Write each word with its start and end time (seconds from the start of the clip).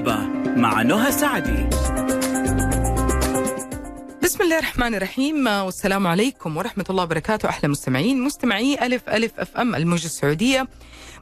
طبابة 0.00 0.28
مع 0.56 0.82
نهى 0.82 1.12
سعدي. 1.12 1.68
بسم 4.22 4.42
الله 4.42 4.58
الرحمن 4.58 4.94
الرحيم 4.94 5.46
والسلام 5.46 6.06
عليكم 6.06 6.56
ورحمة 6.56 6.84
الله 6.90 7.02
وبركاته 7.02 7.48
أحلى 7.48 7.68
مستمعين. 7.68 8.22
مستمعي 8.22 8.86
ألف 8.86 9.08
ألف 9.08 9.32
أف 9.40 9.56
أم 9.56 9.74
الموجة 9.74 10.04
السعودية. 10.04 10.68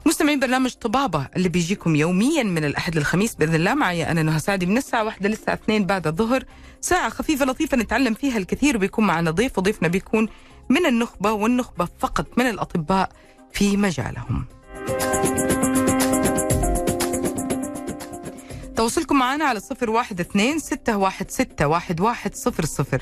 مستمعين 0.05 0.39
برنامج 0.39 0.73
طبابة 0.73 1.27
اللي 1.35 1.49
بيجيكم 1.49 1.95
يوميا 1.95 2.43
من 2.43 2.65
الأحد 2.65 2.95
للخميس 2.95 3.35
بإذن 3.35 3.55
الله. 3.55 3.73
معي 3.73 4.11
أنا 4.11 4.23
نهى 4.23 4.39
سعدي 4.39 4.65
من 4.65 4.77
الساعة 4.77 5.03
واحدة 5.03 5.29
للساعة 5.29 5.55
اثنين 5.55 5.85
بعد 5.85 6.07
الظهر. 6.07 6.43
ساعة 6.81 7.09
خفيفة 7.09 7.45
لطيفة 7.45 7.77
نتعلم 7.77 8.13
فيها 8.13 8.37
الكثير 8.37 8.75
وبيكون 8.75 9.07
معنا 9.07 9.31
ضيف 9.31 9.57
وضيفنا 9.57 9.87
بيكون 9.87 10.29
من 10.69 10.85
النخبة 10.85 11.31
والنخبة 11.31 11.87
فقط 11.99 12.37
من 12.37 12.49
الأطباء 12.49 13.09
في 13.53 13.77
مجالهم. 13.77 14.45
تواصلكم 18.79 19.19
معنا 19.19 19.45
على 19.45 19.59
صفر 19.59 19.89
واحد 19.89 20.19
اثنين 20.19 20.59
ستة 20.59 20.97
واحد 20.97 21.31
ستة 21.31 21.67
واحد 21.67 22.01
واحد 22.01 22.35
صفر 22.35 22.65
صفر. 22.65 23.01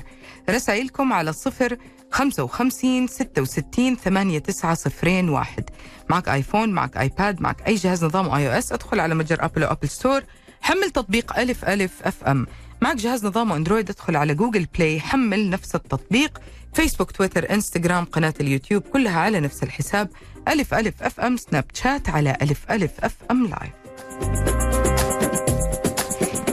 رسائلكم 0.49 1.13
على 1.13 1.33
صفر 1.33 1.77
خمسة 2.11 2.43
وخمسين 2.43 3.07
ستة 3.07 3.41
وستين 3.41 3.95
ثمانية 3.95 4.39
تسعة 4.39 4.73
صفرين 4.73 5.29
واحد. 5.29 5.69
معك 6.09 6.29
آيفون 6.29 6.69
معك 6.69 6.97
آيباد 6.97 7.41
معك 7.41 7.67
أي 7.67 7.75
جهاز 7.75 8.05
نظام 8.05 8.29
iOS 8.29 8.71
ادخل 8.71 8.99
على 8.99 9.15
متجر 9.15 9.45
أبل 9.45 9.63
أو 9.63 9.71
أبل 9.71 9.89
ستور 9.89 10.23
حمل 10.61 10.89
تطبيق 10.89 11.39
ألف 11.39 11.65
ألف 11.65 11.91
FM. 12.03 12.47
معك 12.81 12.95
جهاز 12.95 13.25
نظام 13.25 13.51
أندرويد 13.51 13.89
ادخل 13.89 14.15
على 14.15 14.35
جوجل 14.35 14.65
بلاي 14.65 14.99
حمل 14.99 15.49
نفس 15.49 15.75
التطبيق. 15.75 16.41
فيسبوك 16.73 17.11
تويتر 17.11 17.53
إنستغرام 17.53 18.05
قناة 18.05 18.33
اليوتيوب 18.39 18.81
كلها 18.81 19.19
على 19.19 19.39
نفس 19.39 19.63
الحساب. 19.63 20.09
ألف 20.47 20.73
ألف 20.73 21.03
FM 21.03 21.37
سناب 21.37 21.65
شات 21.73 22.09
على 22.09 22.37
ألف 22.41 22.71
ألف 22.71 22.91
FM 22.99 23.47
live 23.47 24.66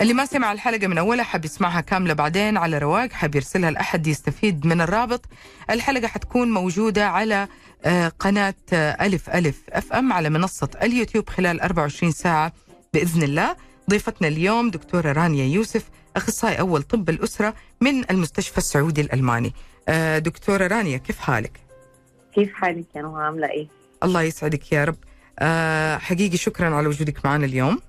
اللي 0.04 0.14
ما 0.14 0.24
سمع 0.26 0.52
الحلقة 0.52 0.86
من 0.86 0.98
أولها 0.98 1.24
حاب 1.24 1.44
يسمعها 1.44 1.80
كاملة 1.80 2.14
بعدين 2.14 2.56
على 2.56 2.78
رواق 2.78 3.12
حاب 3.12 3.34
يرسلها 3.34 3.70
لأحد 3.70 4.06
يستفيد 4.06 4.66
من 4.66 4.80
الرابط. 4.80 5.24
الحلقة 5.70 6.06
حتكون 6.06 6.50
موجودة 6.50 7.06
على 7.08 7.48
آه، 7.84 8.08
قناة 8.08 8.54
آه، 8.72 9.06
ألف 9.06 9.30
ألف 9.30 9.62
أف 9.70 9.92
أم 9.92 10.12
على 10.12 10.30
منصة 10.30 10.68
اليوتيوب 10.82 11.28
خلال 11.28 11.60
24 11.60 12.12
ساعة 12.12 12.52
بإذن 12.94 13.22
الله. 13.22 13.56
ضيفتنا 13.90 14.28
اليوم 14.28 14.70
دكتورة 14.70 15.12
رانيا 15.12 15.44
يوسف 15.44 15.84
أخصائي 16.16 16.60
أول 16.60 16.82
طب 16.82 17.10
الأسرة 17.10 17.54
من 17.80 18.10
المستشفى 18.10 18.58
السعودي 18.58 19.00
الألماني. 19.00 19.52
آه، 19.88 20.18
دكتورة 20.18 20.66
رانيا 20.66 20.96
كيف 20.98 21.18
حالك؟ 21.18 21.60
كيف 22.34 22.54
حالك 22.54 22.86
يا 22.96 23.02
نهى؟ 23.02 23.22
عاملة 23.22 23.50
إيه؟ 23.50 23.68
الله 24.02 24.22
يسعدك 24.22 24.72
يا 24.72 24.84
رب. 24.84 24.96
حقيقي 26.00 26.36
شكرا 26.36 26.74
على 26.74 26.86
وجودك 26.88 27.24
معنا 27.24 27.44
اليوم. 27.46 27.80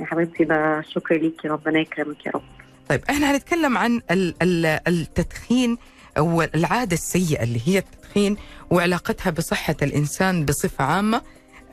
يا 0.00 0.04
حبيبتي 0.04 0.44
ده 0.44 0.82
شكر 0.94 1.14
ليكي 1.16 1.48
ربنا 1.48 1.78
يكرمك 1.80 2.26
يا 2.26 2.30
رب 2.34 2.42
طيب 2.88 3.00
إحنا 3.10 3.30
هنتكلم 3.30 3.78
عن 3.78 4.00
ال- 4.10 4.34
ال- 4.42 4.80
التدخين 4.88 5.78
أو 6.18 6.42
العادة 6.42 6.94
السيئة 6.94 7.42
اللي 7.42 7.60
هي 7.66 7.78
التدخين 7.78 8.36
وعلاقتها 8.70 9.30
بصحة 9.30 9.76
الإنسان 9.82 10.44
بصفة 10.44 10.84
عامة. 10.84 11.22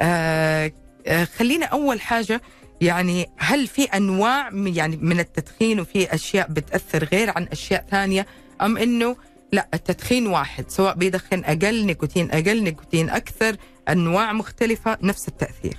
آه 0.01 0.71
آه 1.07 1.23
خلينا 1.23 1.65
أول 1.65 2.01
حاجة 2.01 2.41
يعني 2.81 3.25
هل 3.37 3.67
في 3.67 3.83
أنواع 3.83 4.49
يعني 4.53 4.97
من 4.97 5.19
التدخين 5.19 5.79
وفي 5.79 6.13
أشياء 6.15 6.47
بتأثر 6.51 7.03
غير 7.03 7.29
عن 7.35 7.43
أشياء 7.51 7.85
ثانية 7.91 8.25
أم 8.61 8.77
إنه 8.77 9.15
لا 9.51 9.67
التدخين 9.73 10.27
واحد 10.27 10.69
سواء 10.69 10.95
بيدخن 10.95 11.43
أقل 11.45 11.85
نيكوتين 11.85 12.31
أقل 12.31 12.63
نيكوتين 12.63 13.09
أكثر 13.09 13.55
أنواع 13.89 14.33
مختلفة 14.33 14.97
نفس 15.01 15.27
التأثير. 15.27 15.77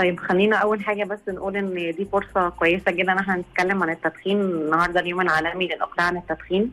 طيب 0.00 0.20
خلينا 0.20 0.56
أول 0.56 0.80
حاجة 0.84 1.04
بس 1.04 1.18
نقول 1.28 1.56
إن 1.56 1.74
دي 1.74 2.08
فرصة 2.12 2.48
كويسة 2.48 2.92
جدا 2.92 3.12
إن 3.12 3.18
إحنا 3.18 3.36
نتكلم 3.36 3.82
عن 3.82 3.90
التدخين. 3.90 4.40
النهاردة 4.40 5.00
اليوم 5.00 5.20
العالمي 5.20 5.66
للإقلاع 5.66 6.06
عن 6.06 6.16
التدخين. 6.16 6.72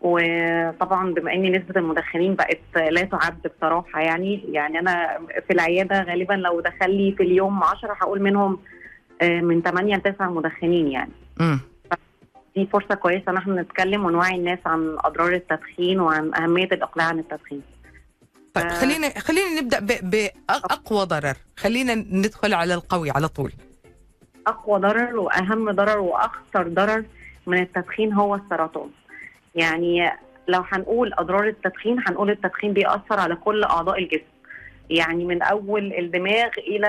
وطبعا 0.00 1.14
بما 1.14 1.32
إن 1.34 1.52
نسبة 1.52 1.80
المدخنين 1.80 2.34
بقت 2.34 2.60
لا 2.90 3.02
تعد 3.02 3.50
بصراحة 3.58 4.00
يعني 4.00 4.44
يعني 4.52 4.78
أنا 4.78 5.18
في 5.46 5.52
العيادة 5.52 6.02
غالبا 6.02 6.34
لو 6.34 6.60
دخل 6.60 6.90
لي 6.90 7.12
في 7.12 7.22
اليوم 7.22 7.62
10 7.62 7.92
هقول 7.92 8.22
منهم 8.22 8.58
آه، 9.22 9.40
من 9.40 9.62
8 9.62 9.96
ل 9.96 10.00
9 10.00 10.30
مدخنين 10.30 10.88
يعني. 10.88 11.12
امم 11.40 11.60
دي 12.56 12.66
فرصة 12.72 12.94
كويسة 12.94 13.30
إن 13.32 13.36
إحنا 13.36 13.62
نتكلم 13.62 14.04
ونوعي 14.04 14.36
الناس 14.36 14.58
عن 14.66 14.96
أضرار 15.04 15.32
التدخين 15.32 16.00
وعن 16.00 16.34
أهمية 16.34 16.68
الإقلاع 16.72 17.06
عن 17.06 17.18
التدخين. 17.18 17.62
طيب 18.56 18.66
آه. 18.66 18.74
خلينا 18.80 19.08
خلينا 19.18 19.60
نبدأ 19.60 20.00
باقوى 20.02 21.04
ضرر. 21.04 21.36
خلينا 21.56 21.94
ندخل 21.94 22.54
على 22.54 22.74
القوي 22.74 23.10
على 23.10 23.28
طول. 23.28 23.52
أقوى 24.46 24.80
ضرر 24.80 25.18
وأهم 25.18 25.70
ضرر 25.70 25.98
وأخطر 25.98 26.68
ضرر 26.68 27.04
من 27.46 27.58
التدخين 27.62 28.12
هو 28.12 28.34
السرطان. 28.34 28.90
يعني 29.54 30.10
لو 30.48 30.64
هنقول 30.72 31.12
أضرار 31.14 31.48
التدخين 31.48 31.96
هنقول 32.08 32.30
التدخين 32.30 32.72
بيأثر 32.72 33.20
على 33.20 33.36
كل 33.36 33.64
أعضاء 33.64 33.98
الجسم. 33.98 34.36
يعني 34.90 35.24
من 35.24 35.42
أول 35.42 35.92
الدماغ 35.98 36.48
إلى 36.58 36.88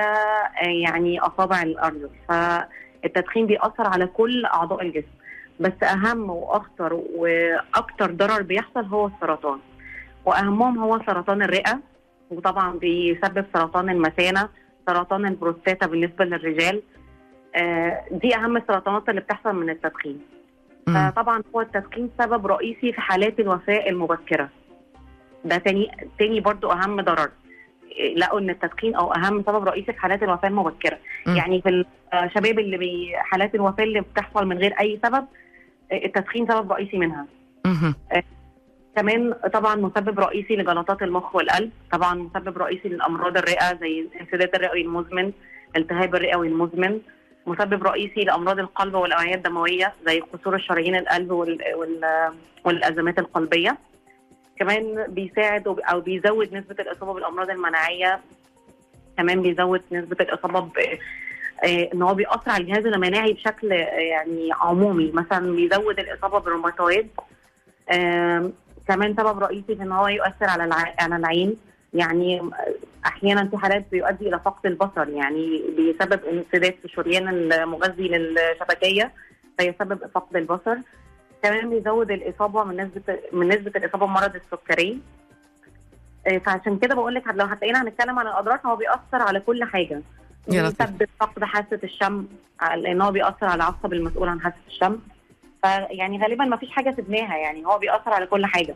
آه، 0.61 0.65
يعني 0.65 1.19
أصابع 1.19 1.61
الارجل 1.61 2.09
فالتدخين 2.29 3.45
بيأثر 3.47 3.87
على 3.87 4.07
كل 4.07 4.45
أعضاء 4.45 4.81
الجسم. 4.81 5.17
بس 5.59 5.83
أهم 5.83 6.29
وأخطر 6.29 6.93
وأكتر 6.93 8.11
ضرر 8.11 8.41
بيحصل 8.41 8.85
هو 8.85 9.07
السرطان. 9.07 9.59
وأهمهم 10.27 10.77
هو 10.79 10.99
سرطان 11.07 11.41
الرئة 11.41 11.79
وطبعا 12.31 12.71
بيسبب 12.79 13.45
سرطان 13.53 13.89
المثانة 13.89 14.49
سرطان 14.87 15.25
البروستاتا 15.25 15.85
بالنسبة 15.87 16.25
للرجال 16.25 16.81
آه، 17.55 18.03
دي 18.11 18.35
أهم 18.35 18.57
السرطانات 18.57 19.09
اللي 19.09 19.21
بتحصل 19.21 19.55
من 19.55 19.69
التدخين. 19.69 20.19
فطبعا 21.11 21.43
هو 21.55 21.61
التدخين 21.61 22.09
سبب 22.19 22.47
رئيسي 22.47 22.93
في 22.93 23.01
حالات 23.01 23.39
الوفاة 23.39 23.89
المبكرة 23.89 24.49
ده 25.45 25.57
تاني 25.57 25.91
تاني 26.19 26.39
برضو 26.39 26.71
أهم 26.71 27.01
ضرر 27.01 27.29
لقوا 28.15 28.39
إن 28.39 28.49
التدخين 28.49 28.95
أو 28.95 29.13
أهم 29.13 29.43
سبب 29.43 29.63
رئيسي 29.67 29.93
في 29.93 29.99
حالات 29.99 30.23
الوفاة 30.23 30.47
المبكرة 30.49 30.97
مم. 31.27 31.35
يعني 31.35 31.61
في 31.61 31.85
الشباب 32.13 32.59
اللي 32.59 32.77
بي 32.77 33.11
حالات 33.17 33.55
الوفاة 33.55 33.83
اللي 33.83 34.01
بتحصل 34.01 34.45
من 34.45 34.57
غير 34.57 34.73
أي 34.79 34.99
سبب 35.05 35.25
إيه، 35.91 36.05
التدخين 36.05 36.47
سبب 36.47 36.71
رئيسي 36.71 36.97
منها. 36.97 37.25
كمان 38.97 39.33
طبعا 39.53 39.75
مسبب 39.75 40.19
رئيسي 40.19 40.55
لجلطات 40.55 41.01
المخ 41.01 41.35
والقلب 41.35 41.71
طبعا 41.91 42.15
مسبب 42.15 42.57
رئيسي 42.57 42.89
للأمراض 42.89 43.37
الرئة 43.37 43.75
زي 43.75 43.99
الانسداد 43.99 44.55
الرئوي 44.55 44.81
المزمن 44.81 45.31
التهاب 45.75 46.15
الرئوي 46.15 46.47
المزمن 46.47 46.99
مسبب 47.47 47.83
رئيسي 47.83 48.23
لأمراض 48.23 48.59
القلب 48.59 48.93
والأوعية 48.93 49.35
الدموية 49.35 49.93
زي 50.07 50.19
قصور 50.19 50.55
الشرايين 50.55 50.95
القلب 50.95 51.31
وال... 51.31 51.57
وال... 51.75 52.31
والأزمات 52.65 53.19
القلبية. 53.19 53.77
كمان 54.59 55.05
بيساعد 55.07 55.67
أو 55.67 56.01
بيزود 56.01 56.53
نسبة 56.53 56.75
الإصابة 56.79 57.13
بالأمراض 57.13 57.49
المناعية. 57.49 58.19
كمان 59.17 59.41
بيزود 59.41 59.81
نسبة 59.91 60.17
الإصابة 60.21 60.59
ب... 60.59 60.71
آه، 61.63 61.89
إن 61.93 62.01
هو 62.01 62.13
بيأثر 62.13 62.51
على 62.51 62.63
الجهاز 62.63 62.85
المناعي 62.85 63.33
بشكل 63.33 63.71
آه، 63.71 63.75
يعني 63.85 64.49
عمومي. 64.61 65.11
مثلا 65.11 65.55
بيزود 65.55 65.99
الإصابة 65.99 66.39
بالروماتويد 66.39 67.07
كمان 68.87 69.15
سبب 69.17 69.39
رئيسي 69.39 69.75
في 69.75 69.83
إن 69.83 69.91
هو 69.91 70.07
يؤثر 70.07 70.45
على 70.49 70.63
الع... 70.63 70.93
على 70.99 71.15
العين. 71.15 71.55
يعني 71.93 72.49
أحيانا 73.05 73.47
في 73.47 73.57
حالات 73.57 73.85
بيؤدي 73.91 74.29
إلى 74.29 74.39
فقد 74.39 74.65
البصر 74.65 75.09
يعني 75.09 75.63
بيسبب 75.77 76.19
انسداد 76.25 76.75
في 76.81 76.87
شريان 76.87 77.27
المغذي 77.27 78.07
للشبكية 78.07 79.11
فيسبب 79.57 79.99
فقد 80.15 80.35
البصر. 80.35 80.75
كمان 81.43 81.69
بيزود 81.69 82.11
الإصابة 82.11 82.63
من 82.63 82.77
نسبة 82.77 83.19
من 83.31 83.47
نسبة 83.47 83.71
الإصابة 83.75 84.05
بمرض 84.05 84.35
السكري. 84.35 84.99
آه، 86.27 86.37
فعشان 86.37 86.79
كده 86.79 86.95
بقول 86.95 87.15
لك 87.15 87.23
لو 87.27 87.45
هتلاقينا 87.45 87.81
هنتكلم 87.81 88.19
عن 88.19 88.27
الأضرار 88.27 88.59
هو 88.65 88.75
بيأثر 88.75 89.21
على 89.21 89.39
كل 89.39 89.63
حاجة. 89.63 90.01
بيسبب 90.69 91.07
فقد 91.19 91.43
حاسة 91.43 91.79
الشم 91.83 92.27
لأن 92.75 93.01
هو 93.01 93.11
بيأثر 93.11 93.45
على 93.45 93.55
العصب 93.55 93.93
المسؤول 93.93 94.29
عن 94.29 94.41
حاسة 94.41 94.55
الشم. 94.67 94.99
فيعني 95.67 96.21
غالبا 96.21 96.45
ما 96.45 96.57
فيش 96.57 96.69
حاجة 96.71 96.93
سبناها 96.97 97.37
يعني 97.37 97.65
هو 97.65 97.77
بيأثر 97.79 98.13
على 98.13 98.25
كل 98.25 98.45
حاجة. 98.45 98.75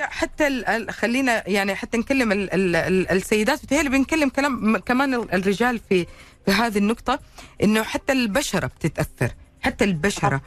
حتى 0.00 0.64
خلينا 0.90 1.48
يعني 1.48 1.74
حتى 1.74 1.98
نكلم 1.98 2.32
ال 2.32 2.54
ال 2.54 2.76
ال 2.76 3.10
السيدات. 3.10 3.64
بتهيألي 3.64 3.88
بنكلم 3.88 4.28
كلام 4.28 4.76
كمان 4.76 5.14
ال- 5.14 5.34
الرجال 5.34 5.80
في 5.88 6.06
في 6.46 6.52
هذه 6.52 6.78
النقطة 6.78 7.18
إنه 7.62 7.82
حتى 7.82 8.12
البشرة 8.12 8.66
بتتأثر 8.66 9.30
حتى 9.62 9.84
البشرة 9.84 10.40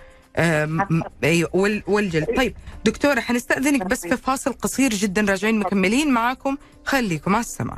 والجلد. 1.88 2.28
طيب 2.38 2.56
دكتورة 2.86 3.20
حنستأذنك 3.20 3.84
بس 3.86 4.08
في 4.08 4.18
فاصل 4.18 4.54
قصير 4.54 4.90
جدا 4.90 5.22
راجعين 5.22 5.60
مكملين 5.60 6.12
معاكم. 6.12 6.58
خليكم 6.86 7.36
على 7.36 7.42
السمع 7.44 7.78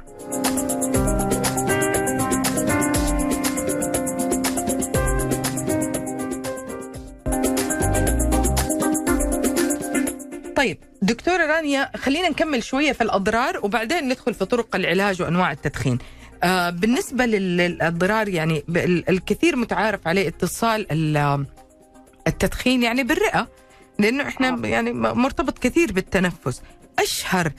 طيب 10.59 10.77
دكتورة 11.01 11.45
رانيا 11.45 11.89
خلينا 11.97 12.29
نكمل 12.29 12.63
شوية 12.63 12.91
في 12.91 13.01
الأضرار 13.01 13.65
وبعدين 13.65 14.03
ندخل 14.09 14.33
في 14.33 14.45
طرق 14.45 14.75
العلاج 14.75 15.21
وأنواع 15.21 15.51
التدخين. 15.51 15.97
آه 16.43 16.69
بالنسبة 16.69 17.25
لل- 17.25 17.57
للأضرار 17.57 18.27
يعني 18.29 18.63
الكثير 19.09 19.55
متعارف 19.55 20.07
عليه 20.07 20.27
اتصال 20.27 20.91
ال- 20.91 21.45
التدخين 22.27 22.83
يعني 22.83 23.03
بالرئة 23.03 23.47
لأنه 23.99 24.27
إحنا 24.27 24.49
آه. 24.49 24.67
يعني 24.67 24.93
مرتبط 24.93 25.59
كثير 25.59 25.91
بالتنفس. 25.93 26.61
أشهر 26.99 27.51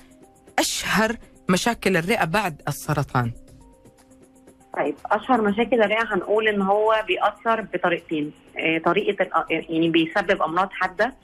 أشهر 0.58 1.16
مشاكل 1.48 1.96
الرئة 1.96 2.24
بعد 2.24 2.62
السرطان؟ 2.68 3.32
طيب 4.76 4.94
أشهر 5.06 5.40
مشاكل 5.42 5.82
الرئة 5.82 6.14
هنقول 6.14 6.48
إن 6.48 6.62
هو 6.62 7.04
بيأثر 7.06 7.60
بطريقتين 7.60 8.32
آه، 8.58 8.78
طريقة 8.78 9.46
يعني 9.50 9.88
بيسبب 9.88 10.42
أمراض 10.42 10.68
حادة 10.72 11.14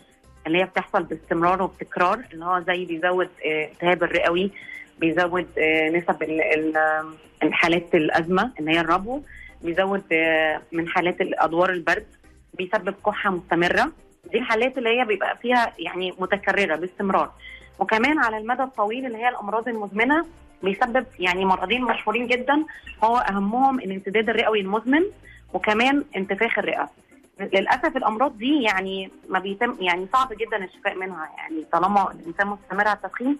اللي 0.46 0.58
هي 0.58 0.64
بتحصل 0.64 1.02
باستمرار 1.02 1.62
وبتكرار 1.62 2.20
اللي 2.32 2.44
هو 2.44 2.60
زي 2.60 2.84
بيزود 2.84 3.28
آه، 3.46 3.64
التهاب 3.72 4.02
الرئوي 4.02 4.50
بيزود 4.98 5.46
آه، 5.58 5.88
نسب 5.90 6.22
ال- 6.22 6.40
ال- 6.40 7.04
الحالات 7.42 7.94
الأزمة 7.94 8.52
اللي 8.60 8.70
هي 8.70 8.80
الربو 8.80 9.20
بيزود 9.62 10.02
آه، 10.12 10.62
من 10.72 10.88
حالات 10.88 11.16
أدوار 11.20 11.70
البرد 11.70 12.06
بيسبب 12.54 12.94
كحة 13.06 13.30
مستمرة. 13.30 13.92
دي 14.32 14.38
الحالات 14.38 14.78
اللي 14.78 15.00
هي 15.00 15.04
بيبقى 15.04 15.36
فيها 15.36 15.72
يعني 15.78 16.14
متكررة 16.18 16.76
باستمرار. 16.76 17.30
وكمان 17.78 18.18
على 18.18 18.38
المدى 18.38 18.62
الطويل 18.62 19.06
اللي 19.06 19.18
هي 19.18 19.28
الأمراض 19.28 19.68
المزمنة 19.68 20.26
بيسبب 20.62 21.06
يعني 21.18 21.44
مرضين 21.44 21.82
مشهورين 21.84 22.26
جدا 22.26 22.64
هو 23.04 23.16
أهمهم 23.16 23.78
الانسداد 23.78 24.28
الرئوي 24.28 24.60
المزمن 24.60 25.02
وكمان 25.54 26.04
انتفاخ 26.16 26.58
الرئة. 26.58 26.90
للأسف 27.40 27.96
الأمراض 27.96 28.38
دي 28.38 28.62
يعني 28.62 29.10
ما 29.28 29.38
بيتم 29.38 29.76
يعني 29.80 30.06
صعب 30.12 30.32
جدا 30.32 30.64
الشفاء 30.64 30.94
منها. 30.94 31.28
يعني 31.38 31.64
طالما 31.72 32.12
الإنسان 32.12 32.46
مستمر 32.46 32.88
على 32.88 32.96
التدخين 32.96 33.38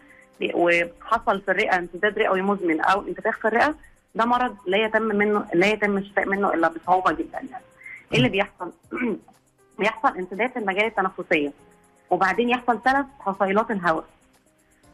وحصل 0.54 1.40
في 1.40 1.50
الرئة 1.50 1.78
انسداد 1.78 2.19
رئوي 2.19 2.43
مزمن 2.43 2.81
أو 2.81 3.08
انتفاخ 3.08 3.38
في 3.38 3.48
الرئة 3.48 3.75
ده 4.14 4.25
مرض 4.25 4.56
لا 4.66 4.78
يتم 4.84 5.02
منه 5.02 5.46
لا 5.54 5.66
يتم 5.66 5.98
الشفاء 5.98 6.26
منه 6.28 6.54
إلا 6.54 6.69
بصعوبة 6.69 7.12
جدا. 7.12 7.38
يعني 7.50 7.64
إيه 8.12 8.19
اللي 8.19 8.28
بيحصل؟ 8.28 8.72
بيحصل 9.78 10.16
انسداد 10.19 10.50
في 10.50 10.58
المجال 10.58 10.84
التنفسية. 10.84 11.52
وبعدين 12.10 12.49
يحصل 12.49 12.82
ثلاث 12.82 13.06
حصيلات 13.20 13.70
الهواء. 13.70 14.04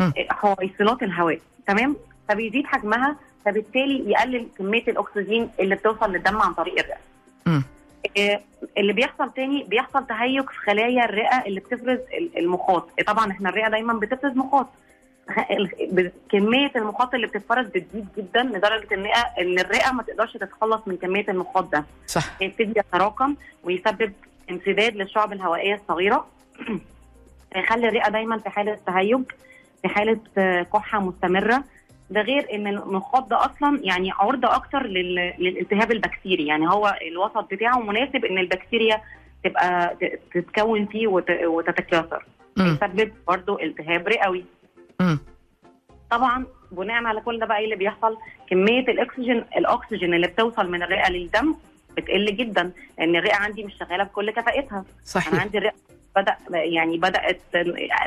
مم. 0.01 0.13
حصيلات 0.31 1.03
الهواء 1.03 1.41
تمام؟ 1.67 1.97
فبيزيد 2.29 2.67
حجمها 2.67 3.17
فبالتالي 3.45 4.11
يقلل 4.11 4.49
كمية 4.59 4.85
الأكسجين 4.89 5.51
اللي 5.61 5.75
بتوصل 5.75 6.13
للدم 6.13 6.43
عن 6.43 6.55
طريق 6.55 6.79
الرئة. 6.79 6.99
اللي 8.79 8.93
بيحصل 8.93 9.33
تاني 9.33 9.65
بيحصل 9.65 10.07
تهيج 10.07 10.45
في 10.45 10.57
خلايا 10.67 11.05
الرئة 11.05 11.45
اللي 11.47 11.61
بتفرز 11.61 11.99
ال- 12.19 12.39
المخاط. 12.39 12.89
طبعا 13.07 13.31
إحنا 13.31 13.49
الرئة 13.49 13.69
دايما 13.69 13.93
بتفرز 13.93 14.37
مخاط. 14.37 14.67
كمية 16.31 16.71
المخاط 16.77 17.15
اللي 17.15 17.27
بتتفرز 17.27 17.67
بتزيد 17.67 18.07
جدا 18.19 18.43
لدرجة 18.43 18.95
إن 18.95 19.07
إن 19.41 19.59
الرئة 19.59 19.93
ما 19.93 20.03
تقدرش 20.03 20.33
تتخلص 20.33 20.81
من 20.89 20.97
كمية 20.97 21.25
المخاط 21.29 21.73
ده. 21.73 21.85
صح. 22.07 22.43
يبتدي 22.43 22.73
يتراكم 22.81 23.37
ويسبب 23.65 24.13
انسداد 24.51 24.97
للشعب 24.97 25.33
الهوائية 25.33 25.75
الصغيرة. 25.75 26.27
يخلي 27.57 27.89
الرئة 27.89 28.09
دايما 28.11 28.39
في 28.39 28.51
حالة 28.51 28.79
تهيج 28.87 29.21
في 29.83 29.89
حالة 29.89 30.19
آه، 30.39 30.63
كحة 30.63 31.01
مستمرة. 31.01 31.65
ده 32.13 32.21
غير 32.21 32.47
إن 32.55 32.67
المخاط 32.67 33.29
ده 33.31 33.45
أصلا 33.45 33.81
يعني 33.83 34.11
عرضة 34.13 34.55
أكتر 34.55 34.87
لل- 34.87 35.35
للالتهاب 35.39 35.93
البكتيري. 35.93 36.47
يعني 36.47 36.69
هو 36.69 36.99
الوسط 37.09 37.51
بتاعه 37.55 37.79
مناسب 37.79 38.25
إن 38.25 38.39
البكتيريا 38.39 39.01
تبقى 39.45 39.97
تتكون 40.35 40.87
فيه 40.87 41.07
وت- 41.07 41.45
وتتكاثر. 41.45 42.25
يسبب 42.59 43.13
برضه 43.29 43.63
التهاب 43.63 44.09
رئوي. 44.09 44.45
طبعا 46.11 46.47
بناء 46.73 47.05
على 47.05 47.21
كل 47.21 47.39
ده 47.39 47.47
بقى 47.47 47.59
إيه 47.59 47.65
اللي 47.65 47.77
بيحصل؟ 47.77 48.17
كمية 48.51 48.81
الأكسجين 48.81 49.45
الأكسجين 49.57 50.15
اللي 50.15 50.27
بتوصل 50.27 50.71
من 50.71 50.83
الرئة 50.83 51.11
للدم 51.11 51.55
بتقل 51.97 52.37
جدا. 52.37 52.71
لأن 52.99 53.17
الرئة 53.17 53.37
عندي 53.37 53.65
مش 53.65 53.75
شغالة 53.81 54.05
بكل 54.05 54.31
كفاءتها. 54.31 54.77
أنا 54.77 54.85
صحيح 55.05 55.41
عندي 55.43 55.59
الرئة 55.59 55.75
بدأ 56.17 56.37
يعني 56.51 56.99
بدأت 56.99 57.41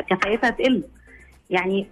كفاءتها 0.09 0.49
تقل. 0.49 0.83
يعني 1.49 1.87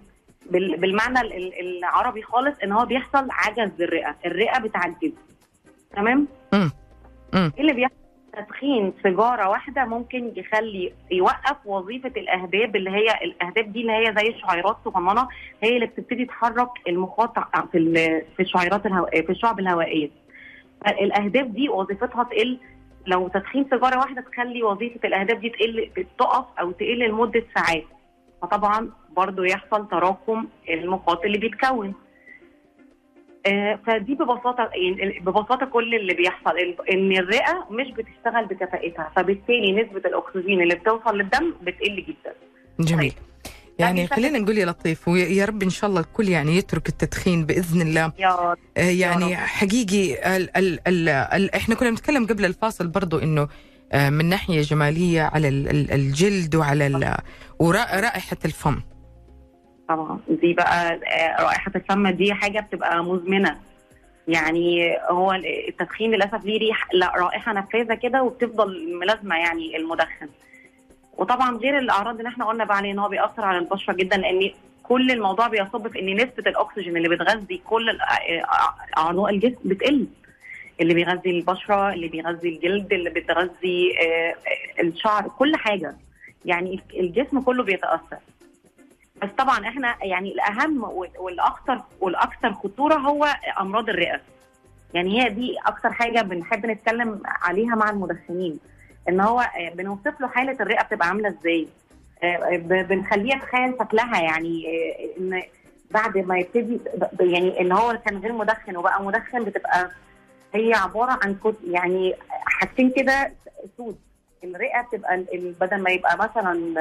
بالمعنى 0.50 1.20
ال- 1.20 1.32
ال- 1.32 1.78
العربي 1.78 2.22
خالص 2.22 2.58
إن 2.64 2.72
هو 2.72 2.84
بيحصل 2.86 3.26
عجز 3.30 3.70
للرئه 3.78 4.16
الرئة 4.26 4.60
بتعجز 4.60 5.12
تمام؟ 5.96 6.28
مم. 6.52 6.70
مم. 7.34 7.52
إيه 7.56 7.60
اللي 7.60 7.72
بيحصل؟ 7.72 7.94
تدخين 8.36 8.92
سيجارة 9.02 9.48
واحدة 9.48 9.84
ممكن 9.84 10.32
يخلي 10.36 10.92
يوقف 11.10 11.56
وظيفة 11.64 12.12
الأهداب 12.16 12.76
اللي 12.76 12.90
هي 12.90 13.06
الأهداب 13.24 13.72
دي 13.72 13.80
اللي 13.80 13.92
هي 13.92 14.14
زي 14.18 14.28
الشعيرات 14.28 14.76
صغننة 14.84 15.28
هي 15.62 15.74
اللي 15.74 15.86
بتبتدي 15.86 16.24
تحرك 16.24 16.68
المخاط 16.88 17.38
في 17.72 18.22
في 18.36 18.42
الشعيرات 18.42 18.86
الهوائيه 18.86 19.22
في 19.26 19.32
الشعب 19.32 19.60
الهوائية. 19.60 20.10
الاهداف 20.88 21.46
دي 21.46 21.68
وظيفتها 21.68 22.22
تقل. 22.24 22.58
لو 23.06 23.28
تدخين 23.28 23.66
سيجارة 23.70 23.98
واحدة 23.98 24.20
تخلي 24.32 24.62
وظيفة 24.62 25.00
الاهداف 25.08 25.38
دي 25.38 25.48
تقل 25.50 25.90
تقف 26.18 26.44
أو 26.60 26.70
تقل 26.70 26.98
لمدة 26.98 27.42
ساعات. 27.54 27.84
فطبعا 28.46 28.90
برضو 29.16 29.42
يحصل 29.44 29.88
تراكم 29.88 30.48
المخاط 30.70 31.24
اللي 31.24 31.38
بيتكون. 31.38 31.94
آه، 33.46 33.78
فدي 33.86 34.14
ببساطة 34.14 34.70
يعني 34.74 35.20
ببساطة 35.20 35.66
كل 35.66 35.94
اللي 35.94 36.14
بيحصل 36.14 36.58
ان 36.92 37.12
الرئة 37.12 37.66
مش 37.70 37.90
بتشتغل 37.90 38.46
بكفاءتها 38.46 39.12
فبالتالي 39.16 39.72
نسبة 39.72 39.98
الأكسجين 40.08 40.62
اللي 40.62 40.74
بتوصل 40.74 41.18
للدم 41.18 41.54
بتقل 41.62 41.96
جدا. 42.08 42.34
جميل. 42.80 43.12
يعني 43.78 43.98
يعني 43.98 44.06
خلينا 44.06 44.38
نقول 44.38 44.58
يا 44.58 44.66
لطيف 44.66 45.08
ويا 45.08 45.44
رب 45.44 45.62
إن 45.62 45.70
شاء 45.70 45.90
الله 45.90 46.00
الكل 46.00 46.28
يعني 46.28 46.56
يترك 46.56 46.88
التدخين 46.88 47.46
بإذن 47.46 47.80
الله. 47.80 48.12
يا 48.18 48.28
آه، 48.28 48.56
يعني 48.76 49.24
رب. 49.24 49.32
حقيقي 49.32 50.36
ال 50.36 50.56
ال 50.56 50.88
ال 50.88 51.08
ال 51.08 51.54
إحنا 51.54 51.74
كنا 51.74 51.90
بنتكلم 51.90 52.26
قبل 52.26 52.44
الفاصل 52.44 52.88
برضو 52.88 53.18
إنه 53.18 53.48
من 53.94 54.24
ناحية 54.28 54.62
جمالية 54.62 55.22
على 55.22 55.48
ال- 55.48 55.68
ال- 55.68 55.90
الجلد 55.92 56.54
وعلى 56.54 57.16
ورائحه 57.58 58.36
الفم. 58.44 58.80
طبعا. 59.88 60.18
دي 60.28 60.52
بقى 60.54 60.94
آه، 60.94 61.42
رائحة 61.42 61.72
الفم 61.76 62.08
دي 62.08 62.34
حاجة 62.34 62.60
بتبقى 62.60 63.04
مزمنة. 63.04 63.56
يعني 64.28 64.96
هو 65.10 65.32
التدخين 65.68 66.10
للأسف 66.10 66.44
ليه 66.44 66.58
ريح 66.58 66.88
لا 66.92 67.12
رائحة 67.16 67.52
نفاذة 67.52 67.94
كده 67.94 68.22
وبتفضل 68.22 68.98
ملازمة 69.00 69.36
يعني 69.36 69.76
المدخن. 69.76 70.28
وطبعا 71.18 71.56
غير 71.56 71.78
الأعراض 71.78 72.16
اللي 72.16 72.28
إحنا 72.28 72.44
قلنا 72.44 72.64
بقى 72.64 72.76
عليه 72.76 72.92
إن 72.92 72.98
هو 72.98 73.08
بيأثر 73.08 73.44
على 73.44 73.58
البشرة 73.58 73.92
جدا 73.92 74.16
لأن 74.16 74.50
كل 74.82 75.10
الموضوع 75.10 75.48
بيصب 75.48 75.88
في 75.88 76.00
إن 76.00 76.16
نسبة 76.16 76.50
الأكسجين 76.50 76.96
اللي 76.96 77.08
بتغذي 77.08 77.60
كل 77.64 77.98
أع- 77.98 78.98
أعضاء 78.98 79.30
الجسم 79.34 79.58
بتقل. 79.64 80.06
اللي 80.80 80.94
بيغذي 80.94 81.30
البشرة 81.30 81.92
اللي 81.92 82.08
بيغذي 82.08 82.48
الجلد 82.48 82.92
اللي 82.92 83.10
بتغذي 83.10 83.98
آه، 84.00 84.34
آه، 84.80 84.82
الشعر 84.82 85.28
كل 85.28 85.56
حاجة. 85.56 85.94
يعني 86.44 86.80
الجسم 86.94 87.40
كله 87.40 87.64
بيتأثر. 87.64 88.18
بس 89.22 89.28
طبعا 89.38 89.68
إحنا 89.68 89.94
يعني 90.02 90.32
الأهم 90.32 90.84
وال- 90.84 91.18
والاكثر 91.18 91.80
والاكثر 92.00 92.52
خطورة 92.52 92.94
هو 92.94 93.26
أمراض 93.60 93.88
الرئة. 93.88 94.20
يعني 94.94 95.22
هي 95.22 95.28
دي 95.28 95.56
أكثر 95.66 95.92
حاجة 95.92 96.20
بنحب 96.20 96.66
نتكلم 96.66 97.22
عليها 97.26 97.74
مع 97.74 97.90
المدخنين. 97.90 98.58
إن 99.08 99.20
هو 99.20 99.40
آه، 99.40 99.70
بنوصف 99.74 100.20
له 100.20 100.28
حالة 100.28 100.56
الرئة 100.60 100.82
بتبقى 100.82 101.08
عاملة 101.08 101.28
إزاي. 101.28 101.68
بنخليه 102.68 103.34
يتخيل 103.34 103.74
شكلها 103.80 104.20
يعني 104.22 104.64
إن 105.18 105.42
بعد 105.90 106.18
ما 106.18 106.38
يبتدي 106.38 106.80
يعني 107.20 107.60
اللي 107.60 107.74
هو 107.74 107.98
كان 108.06 108.18
غير 108.18 108.32
مدخن 108.32 108.76
وبقى 108.76 109.02
مدخن 109.02 109.44
بتبقى 109.44 109.90
هي 110.54 110.74
عبارة 110.74 111.18
عن 111.22 111.34
كت 111.44 111.56
يعني 111.70 112.14
حاجتين 112.44 112.90
كده 112.96 113.32
سود 113.76 113.98
الرئة 114.44 114.80
بتبقى 114.82 115.24
بدل 115.60 115.82
ما 115.82 115.90
يبقى 115.90 116.18
مثلا 116.18 116.74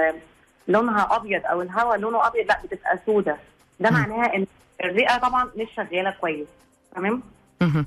لونها 0.67 1.15
أبيض 1.15 1.41
أو 1.45 1.61
الهواء 1.61 1.97
لونه 1.97 2.27
أبيض 2.27 2.47
لا 2.47 2.59
بتبقى 2.63 2.99
سودة 3.05 3.37
ده 3.79 3.89
مم. 3.89 3.95
معناها 3.95 4.35
إن 4.35 4.45
الرئة 4.83 5.17
طبعا 5.17 5.49
مش 5.57 5.67
شغالة 5.75 6.11
كويس 6.21 6.47
تمام 6.95 7.23
مهم. 7.61 7.85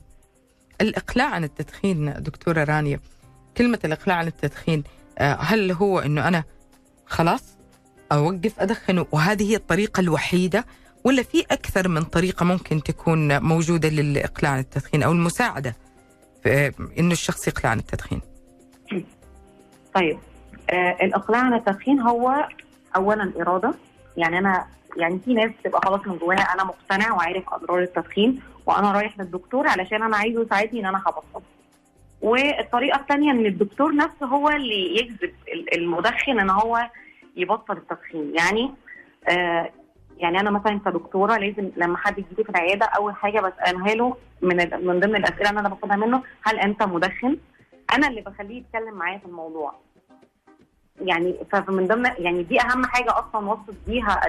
الإقلاع 0.80 1.26
عن 1.30 1.44
التدخين 1.44 2.14
دكتورة 2.18 2.64
رانيا 2.64 3.00
كلمة 3.56 3.78
الإقلاع 3.84 4.16
عن 4.16 4.26
التدخين 4.26 4.84
آه، 5.18 5.34
هل 5.34 5.72
هو 5.72 5.98
أنه 5.98 6.28
أنا 6.28 6.44
خلاص 7.06 7.56
أوقف 8.12 8.60
أدخن 8.60 9.04
وهذه 9.12 9.50
هي 9.50 9.56
الطريقة 9.56 10.00
الوحيدة 10.00 10.64
ولا 11.06 11.22
في 11.22 11.40
أكثر 11.50 11.88
من 11.88 12.02
طريقة 12.02 12.44
ممكن 12.44 12.82
تكون 12.82 13.42
موجودة 13.42 13.88
للإقلاع 13.88 14.52
عن 14.52 14.58
التدخين 14.58 15.02
أو 15.02 15.12
المساعدة 15.12 15.76
أنه 16.98 17.12
الشخص 17.12 17.48
يقلع 17.48 17.70
عن 17.70 17.78
التدخين؟ 17.78 18.20
طيب 19.94 20.18
آه 20.70 20.96
الاقلاع 21.02 21.40
عن 21.40 21.54
التدخين 21.54 22.00
هو 22.00 22.48
اولا 22.96 23.32
إرادة. 23.40 23.74
يعني 24.16 24.38
أنا 24.38 24.66
يعني 24.96 25.18
في 25.24 25.34
ناس 25.34 25.50
بتبقى 25.60 25.80
خلاص 25.84 26.00
من 26.06 26.18
جواها 26.18 26.38
أنا 26.54 26.64
مقتنع 26.64 27.12
وعارف 27.12 27.44
أضرار 27.52 27.82
التدخين 27.82 28.40
وأنا 28.66 28.92
رايح 28.92 29.18
للدكتور 29.18 29.68
علشان 29.68 30.02
أنا 30.02 30.16
عايزه 30.16 30.42
يساعدني 30.42 30.80
إن 30.80 30.86
أنا 30.86 31.02
هبطل. 31.06 31.42
والطريقة 32.20 33.00
الثانية 33.00 33.30
إن 33.32 33.46
الدكتور 33.46 33.94
نفسه 33.96 34.26
هو 34.26 34.48
اللي 34.48 34.96
يجذب 35.00 35.32
ال- 35.52 35.74
المدخن 35.74 36.40
إن 36.40 36.50
هو 36.50 36.90
يبطل 37.36 37.76
التدخين. 37.76 38.32
يعني 38.36 38.70
آه 39.28 39.70
يعني 40.16 40.40
أنا 40.40 40.50
مثلا 40.50 40.80
كدكتورة 40.86 41.36
لازم 41.36 41.70
لما 41.76 41.96
حد 41.96 42.18
يجي 42.18 42.44
في 42.44 42.50
العيادة 42.50 42.86
أول 42.86 43.14
حاجة 43.14 43.40
بسألها 43.40 43.94
له 43.94 44.16
من 44.42 44.56
من 44.86 45.00
ضمن 45.00 45.16
الأسئلة 45.16 45.50
اللي 45.50 45.60
أنا 45.60 45.68
باخدها 45.68 45.96
منه 45.96 46.22
هل 46.42 46.58
أنت 46.58 46.82
مدخن؟ 46.82 47.36
أنا 47.94 48.08
اللي 48.08 48.20
بخليه 48.20 48.58
يتكلم 48.58 48.94
معايا 48.94 49.18
في 49.18 49.26
الموضوع. 49.26 49.74
يعني 51.00 51.36
فمن 51.52 51.86
ضمن 51.86 52.10
يعني 52.18 52.42
دي 52.42 52.60
أهم 52.60 52.84
حاجة 52.86 53.18
أصلا 53.18 53.48
وصت 53.48 53.74
بيها 53.86 54.20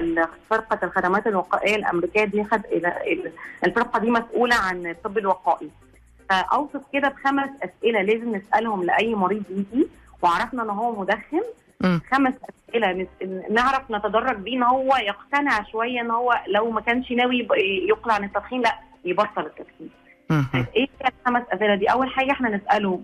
فرقة 0.50 0.78
الخدمات 0.82 1.26
الوقائية 1.26 1.76
الأمريكية 1.76 2.24
دي 2.24 2.44
خد 2.44 2.60
ال- 2.64 3.32
الفرقة 3.64 3.98
دي 4.00 4.10
مسؤولة 4.10 4.54
عن 4.56 4.86
الطب 4.86 5.18
الوقائي. 5.18 5.70
فأوصف 6.30 6.82
كده 6.92 7.08
بخمس 7.08 7.50
أسئلة 7.62 8.02
لازم 8.02 8.36
نسألهم 8.36 8.84
لأي 8.84 9.14
مريض 9.14 9.42
يجي 9.50 9.88
وعرفنا 10.22 10.62
إن 10.62 10.70
هو 10.70 11.00
مدخن. 11.00 11.42
خمس 11.82 12.34
أسئلة 12.68 13.06
نعرف 13.50 13.90
نتدرج 13.90 14.36
بيه 14.36 14.56
إن 14.56 14.62
هو 14.62 14.96
يقتنع 14.96 15.64
شوية 15.72 16.00
إن 16.00 16.10
هو 16.10 16.40
لو 16.48 16.70
ما 16.70 16.80
كانش 16.80 17.12
ناوي 17.12 17.48
يقلع 17.88 18.14
عن 18.14 18.24
التدخين 18.24 18.60
لأ 18.60 18.78
يبطل 19.04 19.46
التدخين. 19.46 19.90
طيب 20.52 20.66
إيه 20.76 20.88
الخمس 21.00 21.42
أسئلة 21.52 21.74
دي؟ 21.74 21.86
أول 21.86 22.10
حاجة 22.10 22.32
إحنا 22.32 22.56
نسأله 22.56 23.00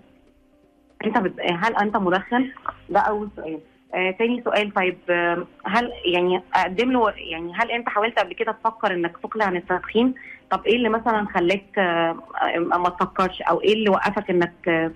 أنت 1.05 1.19
بت... 1.19 1.41
هل 1.41 1.77
أنت 1.77 1.97
مدخن؟ 1.97 2.51
ده 2.91 3.01
أول 3.01 3.29
سؤال. 3.37 3.61
آه 3.95 4.11
تاني 4.11 4.43
سؤال 4.45 4.75
طيب 4.75 4.99
آه، 5.11 5.47
هل 5.67 5.91
يعني 6.15 6.43
اقدم 6.55 6.93
له 6.93 7.11
يعني 7.11 7.53
هل 7.55 7.71
أنت 7.71 7.89
حاولت 7.89 8.19
قبل 8.19 8.33
كده 8.35 8.53
تفكر 8.53 8.93
إنك 8.95 9.17
تقلع 9.23 9.45
عن 9.45 9.57
التدخين؟ 9.57 10.15
طب 10.51 10.67
إيه 10.67 10.77
اللي 10.77 10.89
مثلا 10.89 11.27
خلاك 11.35 11.79
آه 11.79 12.19
آه، 12.43 12.59
ما 12.59 12.89
تفكرش 12.89 13.43
أو 13.43 13.61
إيه 13.61 13.73
اللي 13.73 13.91
وقفك 13.91 14.31
إنك 14.31 14.69
آه، 14.69 14.93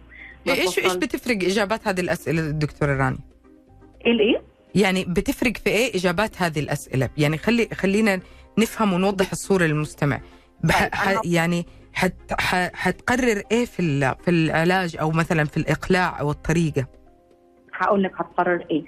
إيش 0.49 0.79
إيش؟ 0.79 0.95
بتفرق 0.95 1.37
إجابات 1.37 1.89
هذه 1.89 2.01
الأسئلة 2.01 2.51
دكتورة 2.51 2.97
راني؟ 2.97 3.19
إيه 4.09 4.15
الإيه؟ 4.15 4.43
يعني 4.75 5.05
بتفرق 5.05 5.57
في 5.57 5.71
إيه 5.71 5.97
إجابات 5.97 6.43
هذه 6.43 6.61
الأسئلة؟ 6.61 7.09
يعني 7.19 7.39
خلي 7.39 7.69
خلينا 7.75 8.21
نفهم 8.59 8.93
ونوضح 8.93 9.31
الصورة 9.33 9.65
للمستمع. 9.65 10.21
بح 10.65 10.83
طيب، 10.83 10.95
ح 10.95 11.21
يعني 11.25 11.67
حت 11.93 12.15
ح 12.41 12.55
حتقرر 12.75 13.43
إيه 13.53 13.65
في 13.65 13.81
ال- 13.83 14.15
في 14.25 14.31
العلاج 14.31 14.97
أو 15.01 15.11
مثلا 15.11 15.45
في 15.45 15.57
الإقلاع 15.57 16.21
أو 16.21 16.31
الطريقة؟ 16.31 16.87
هقول 17.75 18.03
لك 18.03 18.13
هتقرر 18.17 18.65
إيه 18.71 18.85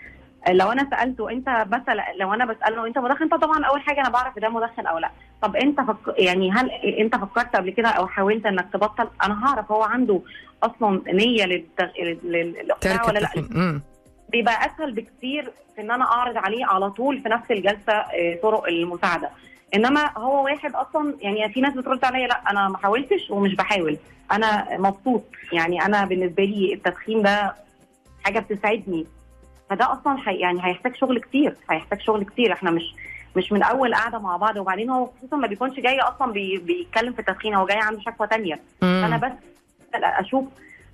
لو 0.50 0.72
أنا 0.72 0.88
سألته 0.90 1.30
أنت 1.30 1.48
مثلا 1.48 2.04
لو 2.20 2.34
أنا 2.34 2.44
بسأله 2.44 2.86
أنت 2.86 2.98
مدخن 2.98 3.28
فطبعا 3.28 3.64
أول 3.64 3.80
حاجة 3.80 4.00
أنا 4.00 4.08
بعرف 4.10 4.38
ده 4.38 4.48
مدخن 4.48 4.86
أو 4.86 4.98
لأ 4.98 5.10
طب 5.42 5.56
أنت 5.56 5.80
فك... 5.80 6.14
يعني 6.18 6.52
هل 6.52 6.70
أنت 7.00 7.16
فكرت 7.16 7.56
قبل 7.56 7.70
كده 7.70 7.88
أو 7.88 8.06
حاولت 8.06 8.46
إنك 8.46 8.68
تبطل 8.72 9.08
أنا 9.24 9.44
هعرف 9.46 9.72
هو 9.72 9.82
عنده 9.82 10.20
أصلا 10.62 11.02
نية 11.12 11.44
للتغ... 11.44 11.86
لل- 12.24 12.68
ترك 12.80 13.08
ولا 13.08 13.18
لأ. 13.18 13.80
بيبقى 14.32 14.66
أسهل 14.66 14.92
بكتير 14.92 15.52
في 15.74 15.80
إن 15.80 15.90
أنا 15.90 16.04
أعرض 16.04 16.36
عليه 16.36 16.64
على 16.66 16.90
طول 16.90 17.20
في 17.20 17.28
نفس 17.28 17.50
الجلسة 17.50 17.92
آه، 17.92 18.38
طرق 18.42 18.66
المساعدة. 18.68 19.30
إنما 19.74 20.18
هو 20.18 20.44
واحد 20.44 20.74
أصلا 20.74 21.14
يعني 21.20 21.52
في 21.52 21.60
ناس 21.60 21.74
بترد 21.74 22.04
عليا 22.04 22.26
لا 22.26 22.50
أنا 22.50 22.68
ما 22.68 22.78
حاولتش 22.78 23.30
ومش 23.30 23.54
بحاول. 23.54 23.96
أنا 24.32 24.66
مبسوط. 24.78 25.24
يعني 25.52 25.84
أنا 25.86 26.04
بالنسبة 26.04 26.44
لي 26.44 26.74
التدخين 26.74 27.22
ده 27.22 27.54
حاجة 28.24 28.38
بتسعدني. 28.38 29.06
فده 29.70 29.92
أصلا 29.92 30.18
حي 30.18 30.36
يعني 30.36 30.58
هيحتاج 30.66 30.96
شغل 30.96 31.20
كتير 31.20 31.54
هيحتاج 31.70 32.00
شغل 32.00 32.24
كتير. 32.24 32.52
إحنا 32.52 32.70
مش 32.70 32.94
مش 33.36 33.52
من 33.52 33.62
أول 33.62 33.94
قعده 33.94 34.18
مع 34.18 34.36
بعض. 34.36 34.56
وبعدين 34.56 34.90
هو 34.90 35.06
خصوصا 35.18 35.36
ما 35.36 35.46
بيكونش 35.46 35.80
جاي 35.80 36.00
أصلا 36.00 36.32
بي 36.32 36.56
بيتكلم 36.58 37.12
في 37.12 37.18
التدخين 37.18 37.54
هو 37.54 37.66
جاي 37.66 37.78
عنده 37.78 38.00
شكوى 38.00 38.26
تانية. 38.26 38.60
أنا 38.82 39.16
بس 39.16 39.32
أشوف 39.94 40.44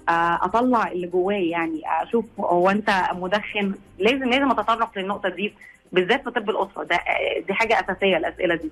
أطلع 0.09 0.89
اللي 0.89 1.07
جواي 1.07 1.49
يعني 1.49 1.83
أشوف 2.03 2.25
هو 2.41 2.71
أنت 2.71 2.91
مدخن؟ 3.13 3.75
لازم 3.99 4.25
لازم 4.31 4.51
أتطرق 4.51 4.91
للنقطة 4.99 5.29
دي 5.29 5.55
بالذات 5.93 6.25
في 6.25 6.31
طب 6.31 6.51
الأسرة. 6.51 6.83
ده 6.85 6.99
دي 7.47 7.55
حاجة 7.55 7.81
أساسية 7.81 8.17
الأسئلة 8.17 8.55
دي. 8.55 8.71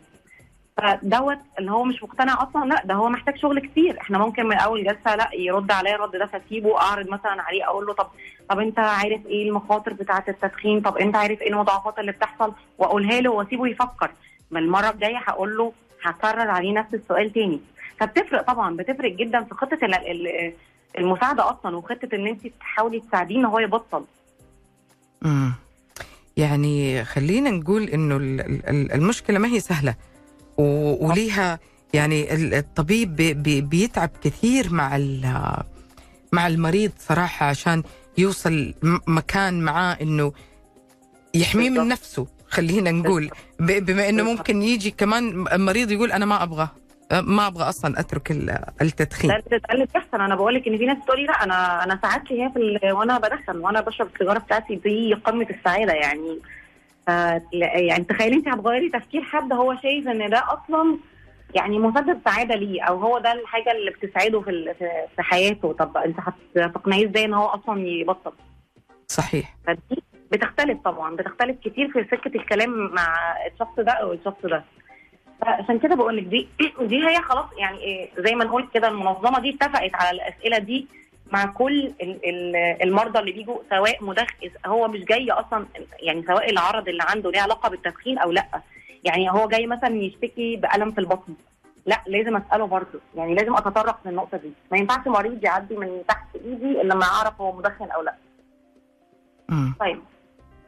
فدوت 0.77 1.39
اللي 1.59 1.71
هو 1.73 1.85
مش 1.85 2.03
مقتنع 2.03 2.43
أصلا 2.43 2.65
لا 2.69 2.83
ده 2.85 2.95
هو 2.95 3.09
محتاج 3.09 3.37
شغل 3.37 3.61
كتير. 3.61 4.01
إحنا 4.01 4.19
ممكن 4.19 4.47
من 4.47 4.57
أول 4.57 4.85
جلسة 4.85 5.17
لا 5.17 5.31
يرد 5.35 5.71
عليا 5.73 5.95
الرد 5.95 6.11
ده 6.17 6.27
فاسيبه 6.27 6.81
أعرض 6.81 7.09
مثلا 7.09 7.43
عليه 7.43 7.65
أقول 7.67 7.87
له 7.87 7.93
طب 7.93 8.07
طب 8.49 8.59
أنت 8.61 8.79
عارف 8.79 9.27
إيه 9.27 9.49
المخاطر 9.49 9.93
بتاعة 9.93 10.25
التدخين؟ 10.29 10.81
طب 10.81 10.97
أنت 10.99 11.17
عارف 11.17 11.43
إيه 11.43 11.51
المضاعفات 11.51 11.99
اللي 11.99 12.13
بتحصل؟ 12.13 12.53
وأقولها 12.79 13.21
له 13.21 13.31
وأسيبه 13.31 13.67
يفكر. 13.67 14.11
ما 14.51 14.59
المرة 14.59 14.91
الجاية 14.91 15.19
هقول 15.19 15.57
له 15.57 15.73
هكرر 16.03 16.51
عليه 16.51 16.73
نفس 16.73 16.95
السؤال 16.95 17.33
تاني. 17.33 17.61
فبتفرق 18.01 18.43
طبعا 18.43 18.77
بتفرق 18.77 19.13
جدا 19.13 19.45
في 19.45 19.55
خطة 19.55 19.79
المساعدة 20.99 21.51
أصلا 21.51 21.77
وخطة 21.77 22.09
إن 22.15 22.27
انت 22.27 22.47
تحاولي 22.61 23.01
تساعديه 23.01 23.37
إن 23.37 23.45
هو 23.45 23.59
يبطل 23.59 24.05
مم. 25.23 25.53
يعني 26.37 27.05
خلينا 27.05 27.51
نقول 27.51 27.83
إنه 27.83 28.17
ال- 28.17 28.41
ال- 28.69 28.93
المشكلة 28.93 29.39
ما 29.39 29.49
هي 29.49 29.61
سهلة 29.61 29.95
وليها 30.59 31.59
يعني 31.95 32.35
ال- 32.35 32.55
الطبيب 32.55 33.17
بي- 33.17 33.35
بي- 33.35 33.61
بيتعب 33.61 34.11
كثير 34.23 34.73
مع 34.73 34.99
مع 36.33 36.47
المريض 36.47 36.93
صراحة 36.99 37.47
عشان 37.47 37.83
يوصل 38.19 38.75
مكان 39.07 39.61
معاه 39.61 39.95
إنه 40.03 40.33
يحميه 41.35 41.71
من. 41.71 41.89
نفسه 41.89 42.27
خلينا 42.49 42.91
نقول 42.91 43.31
بما 43.61 44.09
إنه. 44.09 44.23
ممكن 44.23 44.63
يجي 44.63 44.91
كمان 44.91 45.47
المريض 45.53 45.91
يقول 45.91 46.13
أنا 46.13 46.25
ما 46.27 46.43
أبغى 46.43 46.69
ما 47.13 47.47
أبغى 47.47 47.69
أصلا 47.69 48.01
أترك 48.01 48.31
ال- 48.31 48.59
التدخين. 48.83 49.31
ده 49.31 49.43
اللي- 49.71 49.87
بيحصل 49.95 50.21
أنا 50.21 50.35
بقول 50.35 50.55
لك 50.55 50.69
إن 50.69 50.79
في 50.79 50.87
ناس 50.87 50.99
تقول 51.07 51.21
لي 51.21 51.27
لا 51.27 51.33
أنا 51.45 51.85
أنا 51.85 51.99
سعادتي 52.03 52.43
هي 52.43 52.51
في 52.55 52.93
وأنا 52.93 53.19
بدخن 53.19 53.57
وأنا 53.59 53.81
بشرب 53.81 54.09
السيجارة 54.15 54.39
بتاعتي 54.39 54.75
دي 54.77 55.15
قمة 55.15 55.47
السعادة 55.51 55.93
يعني. 55.93 56.39
لا- 57.53 57.79
يعني 57.79 58.05
تخيلي 58.05 58.37
أنت 58.37 58.49
هتغيري 58.49 58.89
تفكير 58.91 59.23
حد 59.23 59.53
هو 59.53 59.77
شايف 59.83 60.09
إن 60.09 60.31
ده 60.31 60.39
أصلا 60.39 60.99
يعني 61.55 61.79
مسبب 61.79 62.21
سعادة 62.25 62.55
ليه 62.55 62.83
أو 62.83 62.99
هو 63.01 63.19
ده 63.19 63.33
الحاجة 63.33 63.73
اللي 63.73 63.91
بتسعده 63.91 64.41
في 64.41 64.75
في- 65.17 65.23
حياته. 65.23 65.73
طب 65.73 65.97
أنت 65.97 66.17
هت- 66.21 66.59
هتقنعيه 66.59 67.11
إزاي 67.11 67.25
إن 67.25 67.35
هو 67.35 67.47
أصلا 67.47 67.81
يبطل؟ 67.89 68.33
صحيح. 69.09 69.57
فدي 69.67 70.03
بتختلف 70.33 70.79
طبعا 70.85 71.17
بتختلف 71.17 71.57
كتير 71.65 71.89
في 71.93 72.05
سكه 72.17 72.37
الكلام 72.41 72.71
مع 72.95 73.17
الشخص 73.53 73.75
ده 73.79 73.93
أو 73.93 74.13
الشخص 74.13 74.37
ده. 74.45 74.65
فعشان 75.45 75.79
كده 75.79 75.95
بقول 75.95 76.17
لك 76.17 76.23
دي 76.23 76.49
دي 76.91 77.09
هي 77.09 77.17
خلاص 77.23 77.47
يعني 77.59 77.79
إيه 77.79 78.11
زي 78.19 78.35
ما 78.35 78.45
نقول 78.45 78.69
كده 78.75 78.89
المنظمة 78.89 79.41
دي 79.41 79.51
اتفقت 79.51 79.95
على 79.95 80.11
الأسئلة 80.17 80.59
دي 80.59 80.87
مع 81.33 81.47
كل 81.47 81.85
ال- 82.03 82.29
ال- 82.29 82.83
المرضى 82.83 83.19
اللي 83.19 83.33
بيجوا 83.33 83.59
سواء 83.71 84.05
مدخن 84.05 84.51
هو 84.67 84.89
مش 84.89 85.01
جاي 85.05 85.31
أصلا 85.31 85.67
يعني 86.01 86.23
سواء 86.27 86.51
العرض 86.51 86.89
اللي 86.89 87.03
عنده 87.09 87.31
ليه 87.31 87.41
علاقة 87.41 87.69
بالتدخين 87.69 88.19
أو 88.19 88.31
لأ. 88.33 88.47
يعني 89.05 89.31
هو 89.31 89.49
جاي 89.49 89.67
مثلا 89.67 89.97
يشتكي 89.97 90.57
بألم 90.57 90.91
في 90.91 90.99
البطن. 90.99 91.35
لأ 91.87 92.01
لازم 92.07 92.37
أسأله 92.37 92.67
برضه. 92.67 93.01
يعني 93.17 93.35
لازم 93.35 93.55
أتطرق 93.57 93.99
للنقطه 94.07 94.39
دي. 94.39 94.51
ما 94.73 94.79
ينفعش 94.79 95.07
مريض 95.07 95.45
يعدي 95.45 95.77
من 95.77 96.03
تحت 96.09 96.27
إيدي 96.45 96.81
إلا 96.81 96.83
لما 96.95 97.05
أعرف 97.05 97.41
هو 97.41 97.53
مدخن 97.53 97.91
أو 97.91 98.03
لأ. 98.03 98.15
طيب. 99.81 100.01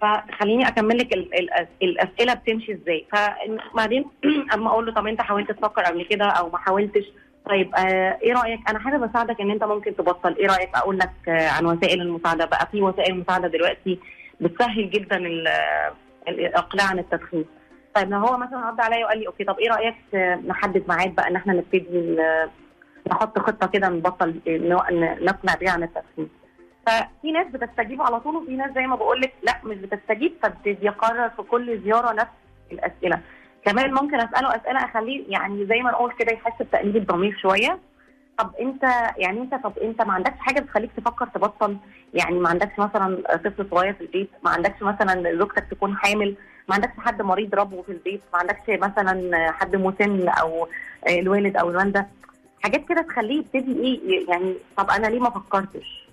فخليني 0.02 0.68
أكمل 0.68 0.98
لك 0.98 1.12
ال- 1.12 1.34
ال- 1.38 1.66
الأسئلة 1.82 2.34
بتمشي 2.34 2.72
إزاي. 2.72 3.06
فبعدين 3.12 4.04
أما 4.54 4.68
أقول 4.70 4.86
له 4.86 4.92
طب 4.94 5.06
أنت 5.06 5.20
حاولت 5.20 5.52
تفكر 5.52 5.82
قبل 5.82 6.02
كده 6.04 6.24
أو 6.24 6.50
ما 6.50 6.58
حاولتش؟ 6.58 7.04
طيب 7.46 7.74
آه 7.74 8.18
إيه 8.22 8.32
رأيك؟ 8.32 8.60
أنا 8.70 8.78
حابب 8.78 9.02
أساعدك 9.10 9.40
إن 9.40 9.50
أنت 9.50 9.64
ممكن 9.64 9.96
تبطل. 9.96 10.36
إيه 10.36 10.46
رأيك 10.46 10.70
أقول 10.74 10.98
لك 10.98 11.10
آه 11.28 11.48
عن 11.48 11.66
وسائل 11.66 12.00
المساعدة؟ 12.02 12.44
بقى 12.44 12.68
في 12.72 12.82
وسائل 12.82 13.18
مساعدة 13.20 13.48
دلوقتي 13.48 13.98
بتسهل 14.40 14.90
جدا 14.90 15.16
ال- 15.16 15.48
الإقلاع 16.28 16.86
عن 16.86 16.98
التدخين. 16.98 17.44
طيب 17.94 18.10
لو 18.10 18.18
هو 18.18 18.36
مثلا 18.36 18.70
رد 18.70 18.80
عليا 18.80 19.04
وقال 19.04 19.18
لي 19.18 19.26
أوكي 19.26 19.44
طب 19.44 19.58
إيه 19.58 19.70
رأيك 19.70 19.94
آه، 20.14 20.34
نحدد 20.46 20.84
ميعاد 20.88 21.14
بقى 21.14 21.28
إن 21.28 21.36
إحنا 21.36 21.52
نبتدي 21.52 22.16
نحط 23.10 23.38
خطة 23.38 23.66
كده 23.66 23.88
نبطل 23.88 24.34
ن- 24.48 25.24
نقلع 25.24 25.54
بيها 25.60 25.70
عن 25.70 25.82
التدخين؟ 25.82 26.28
ففي 26.86 27.32
ناس 27.32 27.46
بتستجيب 27.46 28.02
على 28.02 28.20
طول 28.20 28.36
وفي 28.36 28.56
ناس 28.56 28.74
زي 28.74 28.86
ما 28.86 28.96
بقول 28.96 29.20
لك 29.20 29.32
لا 29.42 29.60
مش 29.64 29.76
بتستجيب 29.76 30.32
فبيقرر 30.42 31.28
في 31.28 31.42
كل 31.42 31.80
زيارة 31.84 32.12
نفس 32.12 32.30
الأسئلة. 32.72 33.20
كمان 33.64 33.94
ممكن 33.94 34.20
أسأله 34.20 34.56
أسئلة 34.56 34.84
أخليه 34.84 35.24
يعني 35.28 35.66
زي 35.66 35.80
ما 35.80 35.90
نقول 35.90 36.12
كده 36.12 36.32
يحس 36.32 36.62
بتأنيب 36.62 36.96
الضمير 36.96 37.38
شوية. 37.42 37.78
طب 38.38 38.50
أنت 38.60 38.82
يعني 39.16 39.40
أنت 39.40 39.54
طب 39.54 39.78
أنت 39.78 40.02
ما 40.02 40.12
عندكش 40.12 40.38
حاجة 40.38 40.60
بتخليك 40.60 40.90
تفكر 40.96 41.26
تبطل؟ 41.26 41.76
يعني 42.14 42.38
ما 42.38 42.48
عندكش 42.48 42.78
مثلا 42.78 43.36
طفل 43.36 43.66
صغير 43.70 43.92
في 43.92 44.00
البيت؟ 44.00 44.30
ما 44.44 44.50
عندكش 44.50 44.82
مثلا 44.82 45.38
زوجتك 45.38 45.64
تكون 45.70 45.96
حامل؟ 45.96 46.36
ما 46.68 46.74
عندكش 46.74 46.92
حد 46.98 47.22
مريض 47.22 47.54
ربو 47.54 47.82
في 47.82 47.92
البيت؟ 47.92 48.20
ما 48.32 48.38
عندكش 48.38 48.68
مثلا 48.68 49.46
حد 49.52 49.76
مسن 49.76 50.28
أو 50.28 50.68
الوالد 51.08 51.56
أو 51.56 51.70
الوالدة؟ 51.70 52.06
حاجات 52.62 52.88
كده 52.88 53.02
تخليه 53.02 53.38
يبتدي 53.38 53.80
إيه 53.80 54.30
يعني 54.30 54.54
طب 54.76 54.90
أنا 54.90 55.06
ليه 55.06 55.20
ما 55.20 55.30
فكرتش؟ 55.30 56.05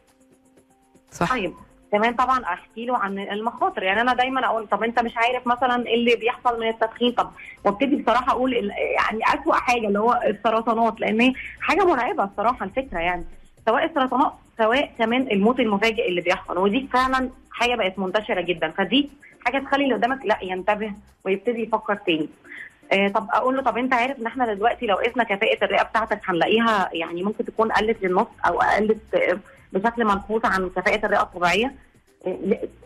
صح. 1.13 1.29
طيب 1.32 1.53
كمان 1.91 2.13
طبعا 2.13 2.43
أحكي 2.43 2.86
له 2.86 2.98
عن 2.98 3.20
المخاطر. 3.20 3.84
يعني 3.84 4.01
أنا 4.01 4.13
دايما 4.13 4.46
أقول 4.46 4.67
طب 4.67 4.84
أنت 4.84 5.00
مش 5.00 5.17
عارف 5.17 5.48
مثلا 5.48 5.88
إيه 5.88 5.96
اللي 5.96 6.15
بيحصل 6.15 6.60
من 6.60 6.67
التدخين؟ 6.67 7.12
طب 7.12 7.32
وابتدي 7.65 7.96
بصراحة 7.96 8.32
أقول 8.32 8.53
يعني 8.53 9.20
أسوأ 9.41 9.53
حاجة 9.55 9.88
اللي 9.88 10.00
هو 10.00 10.20
السرطانات 10.25 11.00
لأن 11.00 11.34
حاجة 11.62 11.86
مرعبة 11.86 12.24
الصراحه 12.24 12.65
الفكرة 12.65 13.00
يعني. 13.00 13.25
سواء 13.65 13.86
السرطانات 13.86 14.34
سواء 14.58 14.91
كمان 14.98 15.22
الموت 15.32 15.60
المفاجئ 15.60 16.10
اللي 16.10 16.22
بيحصل. 16.22 16.58
ودي 16.58 16.88
فعلا 16.93 17.29
حاجة 17.51 17.75
بقت 17.75 18.00
منتشرة 18.00 18.41
جدا. 18.41 18.70
فدي 18.70 19.10
حاجة 19.46 19.60
تخلي 19.60 19.84
اللي 19.84 19.96
قدامك 19.96 20.25
لا 20.25 20.38
ينتبه 20.41 20.91
ويبتدي 21.25 21.63
يفكر 21.63 21.96
تاني. 21.96 22.29
آه 22.93 23.08
طب 23.08 23.27
أقول 23.34 23.55
له 23.55 23.62
طب 23.62 23.77
أنت 23.77 23.93
عارف 23.93 24.20
إن 24.20 24.25
إحنا 24.25 24.53
دلوقتي 24.53 24.86
لو 24.86 24.96
قسنا 24.96 25.24
كفاءة 25.24 25.65
الرئة 25.65 25.84
بتاعتك 25.84 26.20
هنلاقيها 26.25 26.89
يعني 26.93 27.24
ممكن 27.24 27.46
تكون 27.46 27.72
قلت 27.72 28.03
للنص 28.03 28.27
أو 28.48 28.60
قلت 28.60 29.39
بشكل 29.73 30.05
ملحوظ 30.05 30.45
عن 30.45 30.69
كفاءة 30.69 31.05
الرئة 31.05 31.21
الطبيعية. 31.21 31.75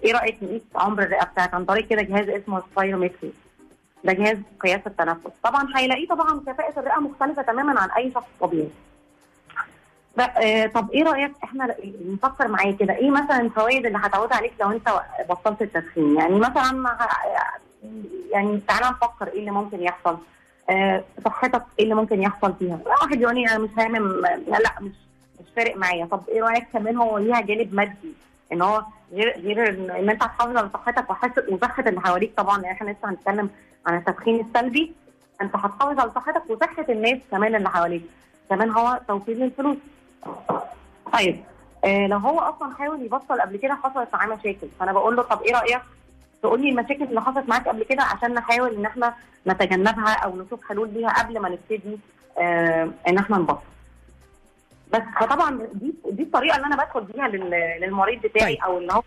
إيه 0.03 0.13
رأيك 0.13 0.37
نقيس 0.43 0.61
عمر 0.75 1.03
الرئة 1.03 1.25
بتاعك 1.25 1.53
عن 1.53 1.65
طريق 1.65 1.87
كده 1.87 2.01
جهاز 2.01 2.29
اسمه 2.29 2.63
سبايرومتري. 2.71 3.33
ده 4.03 4.13
جهاز 4.13 4.37
قياس 4.59 4.81
التنفس. 4.87 5.31
طبعا 5.43 5.67
هيلاقيه 5.75 6.07
طبعا 6.07 6.39
كفاءة 6.47 6.79
الرئة 6.79 6.99
مختلفة 6.99 7.41
تماما 7.41 7.79
عن 7.81 7.89
أي 7.91 8.11
شخص 8.11 8.27
طبيعي. 8.41 8.69
آه 10.19 10.65
طب 10.67 10.91
إيه 10.91 11.03
رأيك 11.03 11.31
إحنا 11.43 11.75
نفكر 12.05 12.47
معايا 12.47 12.71
كده؟ 12.71 12.93
إيه 12.95 13.09
مثلا 13.11 13.41
الفوائد 13.41 13.85
اللي 13.85 13.97
هتعود 13.97 14.33
عليك 14.33 14.53
لو 14.61 14.71
أنت 14.71 15.01
بطلت 15.29 15.61
التدخين؟ 15.61 16.15
يعني 16.15 16.39
مثلا 16.39 16.97
يعني 18.31 18.61
تعالى 18.67 18.89
نفكر 18.89 19.27
إيه 19.27 19.39
اللي 19.39 19.51
ممكن 19.51 19.83
يحصل. 19.83 20.17
آه 20.69 21.03
صحتك 21.25 21.63
إيه 21.79 21.83
اللي 21.83 21.95
ممكن 21.95 22.21
يحصل 22.21 22.53
فيها؟ 22.59 22.79
واحد 22.85 23.21
يقول 23.21 23.37
أنا 23.37 23.57
مش 23.57 23.69
هامم 23.77 24.21
لا 24.47 24.71
مش 24.81 24.91
مش 25.47 25.53
فارق 25.55 25.77
معايا. 25.77 26.05
طب 26.05 26.21
إيه 26.29 26.41
رأيك 26.41 26.67
كمان 26.73 26.97
هو 26.97 27.17
ليها 27.17 27.41
جانب 27.41 27.73
مادي؟ 27.73 28.13
ان 28.53 28.61
هو 28.61 28.83
غير 29.13 29.39
غير 29.39 29.69
ان 29.99 30.09
انت 30.09 30.21
تحافظ 30.21 30.57
على 30.57 30.69
صحتك 30.73 31.05
وصحة 31.51 31.83
اللي 31.87 32.01
حواليك 32.01 32.33
طبعا. 32.37 32.61
يعني 32.61 32.71
إحنا 32.77 32.91
لسه 32.91 33.09
هنتكلم 33.09 33.49
عن 33.87 33.97
التدخين 33.97 34.39
السلبي. 34.45 34.91
انت 35.41 35.55
هتحافظ 35.55 35.99
على 35.99 36.11
صحتك 36.15 36.43
وصحة 36.49 36.85
الناس 36.89 37.17
كمان 37.31 37.55
اللي 37.55 37.69
حواليك. 37.69 38.01
كمان 38.49 38.71
هو 38.71 38.99
توفير 39.07 39.35
للفلوس 39.37 39.77
طيب 41.13 41.39
آه 41.85 42.07
لو 42.07 42.17
هو 42.17 42.39
أصلا 42.39 42.75
حاول 42.75 43.01
يبطل 43.05 43.41
قبل 43.41 43.57
كده 43.57 43.75
حصلت 43.75 44.07
معاه 44.13 44.27
مشاكل 44.27 44.67
فأنا 44.79 44.91
بقول 44.93 45.15
له 45.15 45.21
طب 45.23 45.41
إيه 45.41 45.53
رأيك 45.53 45.81
تقول 46.41 46.61
لي 46.61 46.69
المشاكل 46.69 47.03
اللي 47.03 47.21
حصلت 47.21 47.49
معاك 47.49 47.67
قبل 47.67 47.83
كده 47.83 48.03
عشان 48.03 48.33
نحاول 48.33 48.75
إن 48.75 48.85
إحنا 48.85 49.13
نتجنبها 49.47 50.13
أو 50.13 50.35
نشوف 50.41 50.67
حلول 50.69 50.89
ليها 50.93 51.09
قبل 51.09 51.39
ما 51.39 51.49
نبتدي 51.49 51.97
آه 52.37 52.89
إن 53.07 53.17
إحنا 53.17 53.37
نبطل. 53.37 53.61
بس 54.93 55.01
فطبعا 55.19 55.67
دي 55.73 55.93
دي 56.11 56.23
الطريقة 56.23 56.55
اللي 56.55 56.67
أنا 56.67 56.83
بدخل 56.83 57.03
بيها 57.03 57.27
لل- 57.27 57.81
للمريض 57.81 58.21
بتاعي 58.21 58.53
طيب. 58.55 58.63
أو 58.63 58.77
اللي 58.77 58.93
هو 58.93 59.03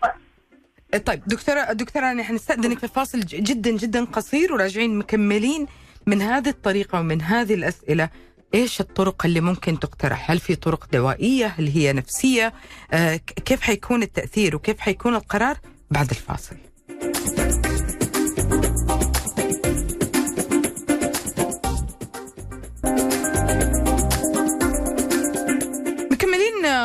طيب 1.06 1.22
دكتورة 1.26 1.72
دكتورة 1.72 2.12
نحن 2.12 2.34
نستأذنك 2.34 2.78
في 2.78 2.88
فاصل 2.88 3.20
جدا 3.20 3.70
جدا 3.70 4.04
قصير 4.04 4.52
وراجعين 4.52 4.99
مكملين 4.99 5.66
من 6.06 6.22
هذه 6.22 6.49
الطريقة 6.49 7.00
ومن 7.00 7.22
هذه 7.22 7.54
الأسئلة 7.54 8.08
إيش 8.54 8.80
الطرق 8.80 9.26
اللي 9.26 9.40
ممكن 9.40 9.78
تقترح؟ 9.78 10.30
هل 10.30 10.38
في 10.38 10.54
طرق 10.56 10.87
دوائية؟ 10.92 11.46
هل 11.46 11.68
هي 11.68 11.92
نفسية؟ 11.92 12.52
آه 12.92 13.16
كيف 13.16 13.60
حيكون 13.60 14.02
التأثير 14.02 14.56
وكيف 14.56 14.80
حيكون 14.80 15.14
القرار 15.14 15.56
بعد 15.90 16.10
الفاصل؟ 16.10 16.56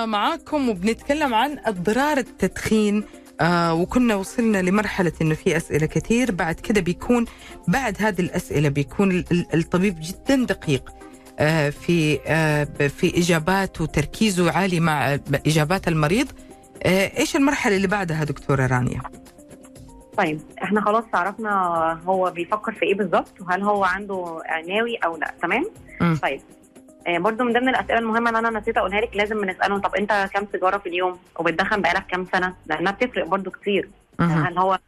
معاكم 0.05 0.69
وبنتكلم 0.69 1.33
عن 1.33 1.57
أضرار 1.65 2.17
التدخين 2.17 3.03
آه 3.41 3.74
وكنا 3.74 4.15
وصلنا 4.15 4.62
لمرحلة 4.62 5.12
إنه 5.21 5.35
في 5.35 5.57
أسئلة 5.57 5.85
كثير 5.85 6.31
بعد 6.31 6.55
كده 6.55 6.81
بيكون 6.81 7.25
بعد 7.67 7.95
هذه 8.00 8.21
الأسئلة 8.21 8.69
بيكون 8.69 9.12
ال- 9.12 9.25
ال- 9.31 9.47
الطبيب 9.53 9.95
جدا 10.01 10.35
دقيق 10.45 10.89
آه 11.39 11.69
في 11.69 12.19
آه 12.27 12.63
في 12.88 13.17
إجابات 13.17 13.81
وتركيزه 13.81 14.51
عالي 14.51 14.79
مع 14.79 15.13
إجابات 15.47 15.88
المريض 15.88 16.27
آه 16.83 17.12
إيش 17.19 17.35
المرحلة 17.35 17.75
اللي 17.75 17.88
بعدها 17.88 18.24
دكتورة 18.24 18.67
رانيا؟ 18.67 19.01
طيب 20.17 20.41
إحنا 20.63 20.81
خلاص 20.81 21.03
عرفنا 21.13 21.51
هو 22.06 22.32
بيفكر 22.32 22.71
في 22.71 22.86
إيه 22.86 22.95
بالظبط 22.95 23.41
وهل 23.41 23.62
هو 23.63 23.84
عنده 23.84 24.41
ناوي 24.67 24.95
أو 24.95 25.17
لأ 25.17 25.34
تمام 25.41 25.65
مم. 26.01 26.17
طيب 26.23 26.41
برضو 27.08 27.44
من 27.44 27.54
ضمن 27.54 27.70
الأسئلة 27.70 28.00
المهمة 28.00 28.30
اللي 28.30 28.39
أنا 28.48 28.60
نسيت 28.60 28.78
أقولها 28.78 29.02
لك 29.02 29.15
لازم 29.18 29.41
بنسالهم 29.41 29.80
طب 29.82 29.96
أنت 29.96 30.30
كام 30.34 30.48
سيجاره 30.52 30.78
في 30.78 30.89
اليوم؟ 30.89 31.20
وبتدخن 31.39 31.82
بقالك 31.82 32.06
كام 32.08 32.26
سنة؟ 32.34 32.56
لأنها 32.65 32.91
بتفرق 32.91 33.26
برضو 33.28 33.52
كتير. 33.52 33.89
مهم. 34.20 34.46
هل 34.46 34.58
هو 34.58 34.80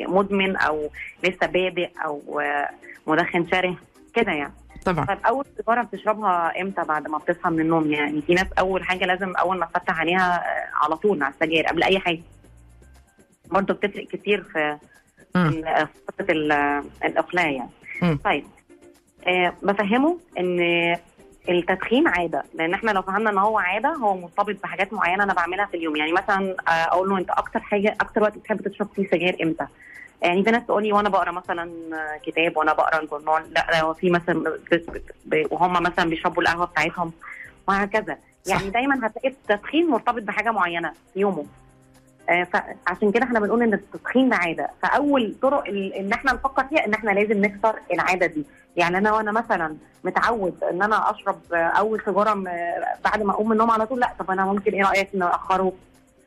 مدمن 0.00 0.56
أو 0.56 0.90
لسه 1.24 1.46
بادئ 1.46 1.90
أو 2.04 2.40
آه، 2.40 2.70
مدخن 3.06 3.46
شره 3.46 3.76
كده 4.14 4.32
يعني. 4.32 4.52
طبعا. 4.84 5.04
طيب 5.04 5.18
أول 5.26 5.44
سيجاره 5.56 5.82
بتشربها 5.82 6.60
إمتى 6.60 6.82
بعد 6.84 7.08
ما 7.08 7.18
بتصحى 7.18 7.50
من 7.50 7.60
النوم؟ 7.60 7.92
يعني 7.92 8.22
في 8.22 8.34
ناس 8.34 8.46
أول 8.58 8.84
حاجة 8.84 9.04
لازم 9.04 9.36
أول 9.36 9.58
ما 9.58 9.66
تفتح 9.66 9.98
عينيها 9.98 10.34
آه، 10.36 10.70
على 10.84 10.96
طول 10.96 11.22
على 11.22 11.34
السجاير 11.34 11.66
قبل 11.66 11.82
أي 11.82 11.98
حاجة. 11.98 12.20
برضه 13.50 13.74
بتفرق 13.74 14.06
كتير 14.06 14.42
في 14.42 14.78
فتره 16.08 16.32
ال- 16.32 16.82
الاقلاع 17.04 17.50
يعني. 17.50 17.70
مم. 18.02 18.18
طيب 18.24 18.44
آه 18.44 18.63
بفهمه 19.62 20.18
إن 20.38 20.60
التدخين 21.48 22.08
عادة 22.08 22.44
لأن 22.54 22.74
إحنا 22.74 22.90
لو 22.90 23.02
فهمنا 23.02 23.30
إن 23.30 23.38
هو 23.38 23.58
عادة 23.58 23.88
هو 23.88 24.16
مرتبط 24.16 24.62
بحاجات 24.62 24.92
معينة 24.92 25.24
أنا 25.24 25.34
بعملها 25.34 25.66
في 25.66 25.76
اليوم. 25.76 25.96
يعني 25.96 26.12
مثلا 26.12 26.56
آه، 26.68 26.70
أقول 26.70 27.08
له 27.08 27.18
أنت 27.18 27.30
أكتر 27.30 27.60
حاجة 27.60 27.96
أكتر 28.00 28.22
وقت 28.22 28.38
بتحب 28.38 28.68
تشرب 28.68 28.88
فيه 28.96 29.06
سجاير 29.06 29.36
إمتى؟ 29.42 29.66
يعني 30.22 30.44
في 30.44 30.50
ناس 30.50 30.66
تقول 30.66 30.82
لي 30.82 30.92
وأنا 30.92 31.08
بقرأ 31.08 31.30
مثلا 31.30 31.62
آه، 31.94 32.16
كتاب 32.26 32.56
وأنا 32.56 32.72
بقرأ 32.72 33.00
الجورنال 33.02 33.52
لا 33.52 33.80
لو 33.80 33.94
في 33.94 34.10
مثلا 34.10 34.58
وهم 35.50 35.82
مثلا 35.82 36.10
بيشربوا 36.10 36.42
القهوة 36.42 36.66
بتاعتهم 36.66 37.12
وهكذا. 37.68 38.18
يعني 38.46 38.70
دايما 38.70 39.06
هتلاقي 39.06 39.28
التدخين 39.28 39.90
مرتبط 39.90 40.22
بحاجة 40.22 40.50
معينة 40.50 40.92
في 41.14 41.20
يومه. 41.20 41.40
آه، 41.42 41.63
فعشان 42.26 43.12
كده 43.12 43.24
إحنا 43.24 43.40
بنقول 43.40 43.62
إن 43.62 43.74
التدخين 43.74 44.28
ده 44.28 44.36
عادة. 44.36 44.70
فأول 44.82 45.34
طرق 45.42 45.64
إن 45.68 46.12
إحنا 46.12 46.32
نفكر 46.32 46.64
فيها 46.64 46.86
إن 46.86 46.94
إحنا 46.94 47.10
لازم 47.10 47.44
نكسر 47.44 47.74
العادة 47.92 48.26
دي. 48.26 48.44
يعني 48.76 48.98
أنا 48.98 49.12
وأنا 49.12 49.32
مثلا 49.32 49.76
متعود 50.04 50.64
إن 50.64 50.82
أنا 50.82 51.10
أشرب 51.10 51.38
آه، 51.52 51.56
أول 51.56 52.00
سيجارة 52.04 52.34
بعد 53.04 53.22
ما 53.22 53.32
أقوم 53.32 53.46
من 53.46 53.52
النوم 53.52 53.70
على 53.70 53.86
طول 53.86 54.00
لأ 54.00 54.10
طب 54.18 54.30
أنا 54.30 54.44
ممكن 54.44 54.72
إيه 54.72 54.82
رأيك 54.82 55.08
ناخره 55.14 55.72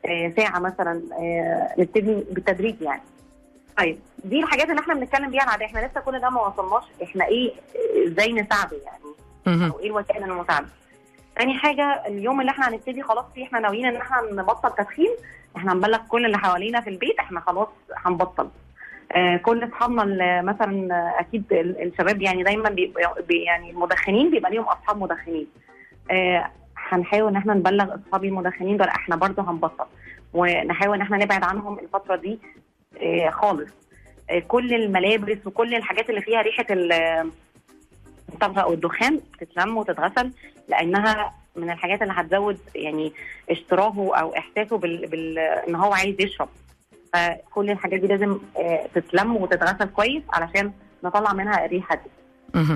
آه، 0.06 0.32
ساعة 0.36 0.58
مثلا 0.58 1.02
آه، 1.20 1.74
نبتدي 1.78 2.14
بالتدريج 2.30 2.80
يعني. 2.80 3.02
طيب 3.78 3.98
دي 4.24 4.40
الحاجات 4.40 4.70
اللي 4.70 4.80
إحنا 4.80 4.94
بنتكلم 4.94 5.30
بيها 5.30 5.42
العاديه 5.44 5.66
إحنا 5.66 5.86
لسه 5.86 6.00
كل 6.00 6.18
ده 6.20 6.30
ما 6.30 6.46
وصلناش. 6.46 6.84
إحنا 7.02 7.24
إيه 7.24 7.52
إزاي 8.08 8.32
نساعده 8.32 8.76
يعني. 8.84 9.70
أو 9.70 9.78
إيه 9.78 9.86
الوسائل 9.86 10.24
المساعدة؟ 10.24 10.66
تاني 11.36 11.54
حاجة 11.58 12.06
اليوم 12.06 12.40
اللي 12.40 12.50
إحنا 12.50 12.68
هنبتدي 12.68 13.02
خلاص 13.02 13.24
فيه 13.34 13.44
إحنا 13.44 13.60
ناويين 13.60 13.86
إن 13.86 13.96
إحنا 13.96 14.22
نبطل 14.32 14.74
تدخين 14.84 15.10
إحنا 15.56 15.72
هنبلغ 15.72 15.98
كل 16.08 16.26
اللي 16.26 16.38
حوالينا 16.38 16.80
في 16.80 16.90
البيت 16.90 17.18
إحنا 17.18 17.40
خلاص 17.40 17.68
هنبطل. 17.96 18.48
آه 19.12 19.36
كل 19.36 19.64
اصحابنا 19.64 20.42
مثلا 20.42 20.88
أكيد 21.20 21.44
ال- 21.52 21.82
الشباب 21.82 22.22
يعني 22.22 22.42
دايما 22.42 22.70
بي 22.70 22.92
يعني 23.44 23.70
المدخنين 23.70 24.30
بيبقى 24.30 24.50
ليهم 24.50 24.64
اصحاب 24.64 24.98
مدخنين. 25.02 25.46
آه 26.10 26.50
هنحاول 26.76 27.28
ان 27.30 27.36
إحنا 27.36 27.54
نبلغ 27.54 27.94
اصحابي 27.94 28.28
المدخنين 28.28 28.76
دول 28.76 28.88
إحنا 28.88 29.16
برضه 29.16 29.50
هنبطل. 29.50 29.84
ونحاول 30.34 30.94
ان 30.96 31.02
إحنا 31.02 31.16
نبعد 31.16 31.44
عنهم 31.44 31.78
الفترة 31.78 32.16
دي 32.16 32.38
آه 33.02 33.30
خالص. 33.30 33.70
كل 34.48 34.74
الملابس 34.74 35.46
وكل 35.46 35.74
الحاجات 35.74 36.10
اللي 36.10 36.20
فيها 36.20 36.42
ريحة 36.42 36.66
ال- 36.70 37.30
الطبخ 38.28 38.58
أو 38.58 38.72
الدخان 38.72 39.20
تتلم 39.40 39.76
وتتغسل 39.76 40.32
لأنها 40.68 41.32
من 41.58 41.70
الحاجات 41.70 42.02
اللي 42.02 42.14
هتزود 42.16 42.58
يعني 42.74 43.12
اشتراهه 43.50 44.10
أو 44.16 44.34
إحساسه 44.36 44.78
بال, 44.78 45.06
بال... 45.06 45.38
إن 45.38 45.74
هو 45.74 45.92
عايز 45.92 46.16
يشرب 46.20 46.48
فكل 47.14 47.70
الحاجات 47.70 48.00
دي 48.00 48.06
لازم 48.06 48.38
آه، 48.56 48.86
تتلم 48.94 49.36
وتتغسل 49.36 49.84
كويس 49.90 50.22
علشان 50.32 50.72
نطلع 51.04 51.32
منها 51.32 51.64
الريحة 51.64 51.94
دي. 51.94 52.10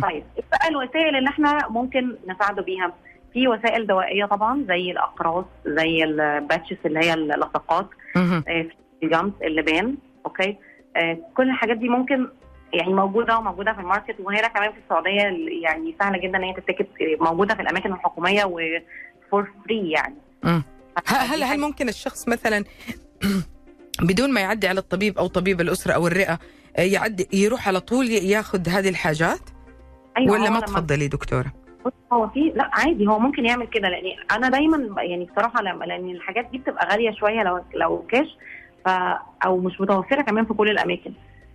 طيب 0.03 0.25
إيه 0.37 0.45
بقى 0.53 0.69
الوسائل 0.69 1.17
اللي 1.17 1.29
إحنا 1.29 1.69
ممكن 1.69 2.17
نساعده 2.29 2.63
بيها 2.63 2.93
في 3.33 3.49
وسائل 3.49 3.87
دوائية 3.87 4.25
طبعا 4.25 4.65
زي 4.69 4.91
الأقراص 4.91 5.45
زي 5.67 6.05
ال 6.05 6.14
patches 6.14 6.77
اللي 6.87 6.99
هي 7.01 7.15
اللصقات 7.15 7.87
مهم. 8.17 8.45
آه، 8.49 8.67
ال 9.03 9.09
gums 9.09 9.33
اللبان 9.43 9.97
okay 10.27 10.57
آه، 10.97 11.19
كل 11.37 11.49
الحاجات 11.51 11.77
دي 11.77 11.89
ممكن 11.89 12.29
يعني 12.73 12.95
موجودة 12.95 13.39
وموجودة 13.39 13.73
في 13.73 13.81
ال 13.81 13.86
market 13.86 14.17
وهنا 14.21 14.49
كمان 14.49 14.73
في 14.73 14.79
السعودية 14.85 15.23
يعني 15.63 15.97
سهلة 16.01 16.19
جدا 16.19 16.39
إن 16.39 16.43
هي 16.43 16.53
تتاخد 16.55 16.89
موجودة 17.21 17.55
في 17.55 17.63
الأماكن 17.63 17.93
الحكومية 17.93 18.45
و 18.45 18.71
for 18.71 19.51
free 19.65 19.91
يعني. 19.91 20.15
هل 21.07 21.43
هل 21.43 21.61
ممكن 21.61 21.89
الشخص 21.89 22.29
مثلا 22.29 22.65
بدون 24.09 24.33
ما 24.33 24.41
يعدي 24.41 24.69
على 24.69 24.81
الطبيب 24.81 25.19
أو 25.19 25.27
طبيب 25.27 25.61
الأسرة 25.61 25.93
أو 25.93 26.07
الرئة 26.07 26.39
آه، 26.77 26.81
يعدي 26.81 27.29
يروح 27.33 27.69
على 27.69 27.81
طول 27.81 28.11
ياخذ 28.11 28.69
هذه 28.69 28.89
الحاجات؟ 28.89 29.41
أيوة 30.19 30.33
ولا 30.33 30.51
ما 30.51 30.61
تفضلي 30.61 31.09
دكتورة؟ 31.09 31.53
هو 32.13 32.29
في 32.29 32.53
لا 32.55 32.71
عادي 32.73 33.07
هو 33.07 33.19
ممكن 33.19 33.47
يعمل 33.47 33.67
كده 33.67 33.89
لأن 33.89 34.05
أنا 34.31 34.49
دايما 34.49 35.03
يعني 35.03 35.25
بصراحة 35.25 35.63
لما 35.63 35.85
لأن 35.85 36.11
الحاجات 36.11 36.49
دي 36.53 36.59
بتبقى 36.59 36.89
غالية 36.93 37.11
شوية 37.11 37.43
لو 37.43 37.65
لو 37.75 38.07
كاش 38.11 38.37
ف 38.85 38.89
أو 39.47 39.59
مش 39.59 39.81
متوفرة 39.81 40.23
كمان 40.23 40.45
في 40.45 40.55
كل 40.55 40.71
الأماكن. 40.71 41.13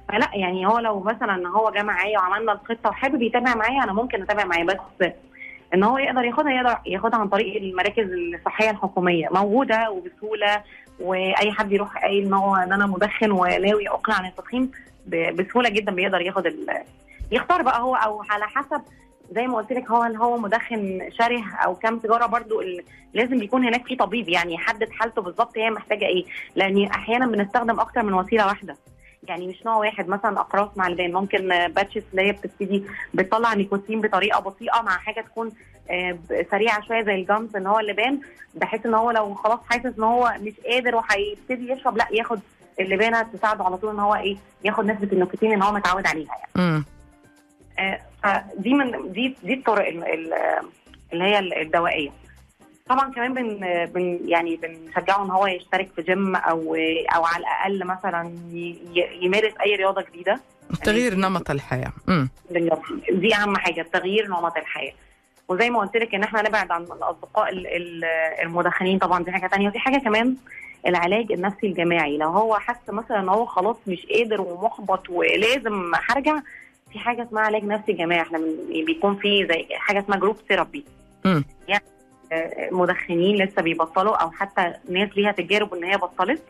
فلا 0.10 0.30
يعني 0.34 0.68
هو 0.68 0.80
لو 0.80 1.00
مثلا 1.00 1.50
هو 1.50 1.72
جه 1.72 1.84
معايا 1.84 2.20
وعملنا 2.20 2.52
الخطة 2.52 2.90
وحابب 2.90 3.22
يتابع 3.22 3.56
معايا 3.56 3.84
أنا 3.84 3.94
ممكن 3.94 4.22
أتابع 4.22 4.46
معاه 4.46 4.64
بس 4.64 5.12
إن 5.74 5.84
هو 5.84 5.98
يقدر 5.98 6.24
ياخدها 6.24 6.52
يقدر 6.52 6.78
ياخدها 6.86 7.20
عن 7.20 7.28
طريق 7.30 7.62
المراكز 7.62 8.10
الصحية 8.36 8.70
الحكومية 8.70 9.28
موجودة 9.32 9.92
وبسهولة 9.92 10.64
وأي 11.00 11.52
حد 11.52 11.72
يروح 11.72 11.98
قايل 11.98 12.26
إن 12.26 12.34
هو 12.34 12.56
إن 12.56 12.74
أنا 12.74 12.86
مدخن 12.86 13.32
وناوي 13.32 13.90
اقلع 13.90 14.16
عن 14.16 14.26
التدخين 14.26 14.72
بسهولة 15.08 15.70
جدا 15.70 15.92
بيقدر 15.92 16.22
ياخد. 16.22 16.54
يختار 17.32 17.62
بقى 17.62 17.82
هو 17.82 17.96
أو 17.96 18.24
على 18.30 18.44
حسب 18.48 18.82
زي 19.32 19.48
ما 19.48 19.58
قلت 19.58 19.72
لك 19.72 19.92
هو 19.92 20.02
هل 20.02 20.16
هو 20.16 20.38
مدخن 20.38 21.10
شره 21.20 21.44
أو 21.66 21.76
كام 21.76 22.00
سيجاره 22.00 22.26
برضو. 22.26 22.62
لازم 23.14 23.44
يكون 23.44 23.66
هناك 23.66 23.86
في 23.88 23.96
طبيب 23.96 24.30
يعني 24.30 24.54
يحدد 24.54 24.90
حالته 24.92 25.22
بالظبط 25.22 25.58
هي 25.58 25.70
محتاجة 25.70 26.06
إيه 26.06 26.26
لأن 26.56 26.84
أحيانا 26.86 27.28
بنستخدم 27.28 27.80
أكتر 27.80 28.04
من 28.04 28.14
وسيلة 28.14 28.46
واحدة 28.46 28.76
يعني 29.24 29.48
مش 29.48 29.66
نوع 29.66 29.76
واحد. 29.76 30.08
مثلا 30.08 30.40
أقراص 30.40 30.70
مع 30.76 30.88
البان. 30.88 31.14
ممكن 31.14 31.48
patches 31.68 32.04
اللي 32.12 32.22
هي 32.22 32.32
بتبتدي 32.32 32.84
بتطلع 33.14 33.54
نيكوتين 33.54 34.02
بطريقة 34.02 34.40
بطيئه 34.40 34.82
مع 34.82 34.98
حاجة 34.98 35.22
تكون 35.22 35.52
آه، 35.90 36.18
سريعة 36.52 36.82
شوية 36.88 37.04
زي 37.04 37.16
ال 37.16 37.24
gums 37.24 37.56
اللي 37.56 37.70
هو 37.70 37.80
اللبان 37.80 38.20
بحيث 38.56 38.86
إن 38.86 38.94
هو 38.94 39.12
لو 39.12 39.34
خلاص 39.34 39.60
حاسس 39.70 39.86
إن 39.98 40.04
هو 40.04 40.34
مش 40.42 40.54
قادر 40.66 40.96
وهيبتدي 40.96 41.72
يشرب 41.72 41.98
لأ 41.98 42.08
ياخد 42.12 42.40
اللبانه 42.80 43.22
تساعده 43.24 43.64
على 43.64 43.78
طول 43.78 43.90
إن 43.94 44.00
هو 44.00 44.16
إيه 44.16 44.38
ياخد 44.66 44.86
نسبة 44.86 45.08
النيكوتين 45.14 45.54
اللي 45.54 45.66
هو 45.66 45.72
متعود 45.72 46.08
عليها 46.08 46.32
يعني. 46.56 46.84
آه، 47.80 48.00
فدي 48.24 48.74
من 48.74 49.12
دي 49.12 49.36
دي 49.44 49.54
الطرق 49.54 49.88
ال- 49.88 50.04
ال- 50.04 50.34
اللي 51.14 51.24
هي 51.24 51.40
الدوائية. 51.62 52.10
طبعا 52.90 53.12
كمان 53.14 53.34
بن 53.34 53.60
بن 53.86 54.20
يعني 54.26 54.56
بنشجعه 54.56 55.24
إن 55.26 55.30
هو 55.32 55.48
يشترك 55.48 55.90
في 55.96 56.02
جيم 56.02 56.36
أو 56.36 56.76
أو 57.16 57.26
على 57.26 57.38
الأقل 57.44 57.86
مثلا 57.88 58.32
يمارس 59.22 59.54
أي 59.66 59.76
رياضة 59.76 60.02
جديدة. 60.10 60.40
تغيير 60.84 61.16
نمط 61.16 61.52
الحياة. 61.52 61.92
مم. 62.08 62.30
بالظبط. 62.52 62.82
دي 63.12 63.36
أهم 63.36 63.58
حاجة 63.58 63.86
تغيير 63.94 64.28
نمط 64.28 64.58
الحياة. 64.58 64.94
وزي 65.50 65.70
ما 65.70 65.80
قلت 65.80 65.98
لك 65.98 66.16
إن 66.16 66.24
إحنا 66.24 66.42
نبعد 66.42 66.72
عن 66.72 66.84
الأصدقاء 66.84 67.50
ال- 67.50 67.68
ال- 67.68 68.06
المدخنين 68.44 69.00
طبعا 69.00 69.24
دي 69.24 69.32
حاجة 69.32 69.48
تانية. 69.48 69.68
وفي 69.68 69.80
حاجة 69.80 69.98
كمان 69.98 70.36
العلاج 70.88 71.32
النفسي 71.32 71.68
الجماعي. 71.68 72.18
لو 72.18 72.30
هو 72.30 72.56
حس 72.56 72.90
مثلا 72.90 73.20
إن 73.20 73.30
هو 73.30 73.46
خلاص 73.46 73.78
مش 73.88 74.06
قادر 74.06 74.42
ومحبط 74.42 75.10
ولازم 75.10 75.92
هرجع 76.10 76.40
في 76.92 77.00
حاجة 77.00 77.24
اسمها 77.24 77.44
علاج 77.44 77.64
نفسي 77.64 77.94
جماعي. 77.94 78.22
إحنا 78.22 78.40
بيكون 78.86 79.16
في 79.16 79.48
زي 79.48 79.68
حاجة 79.76 80.00
اسمها 80.00 80.18
group 80.20 80.38
therapy. 80.50 80.84
يعني 81.68 81.84
مدخنين 82.72 83.36
لسه 83.36 83.62
بيبطلوا 83.62 84.16
أو 84.16 84.32
حتى 84.32 84.74
ناس 84.90 85.10
ليها 85.16 85.32
تجارب 85.32 85.74
إن 85.74 85.84
هي 85.84 85.98
بطلت 85.98 86.42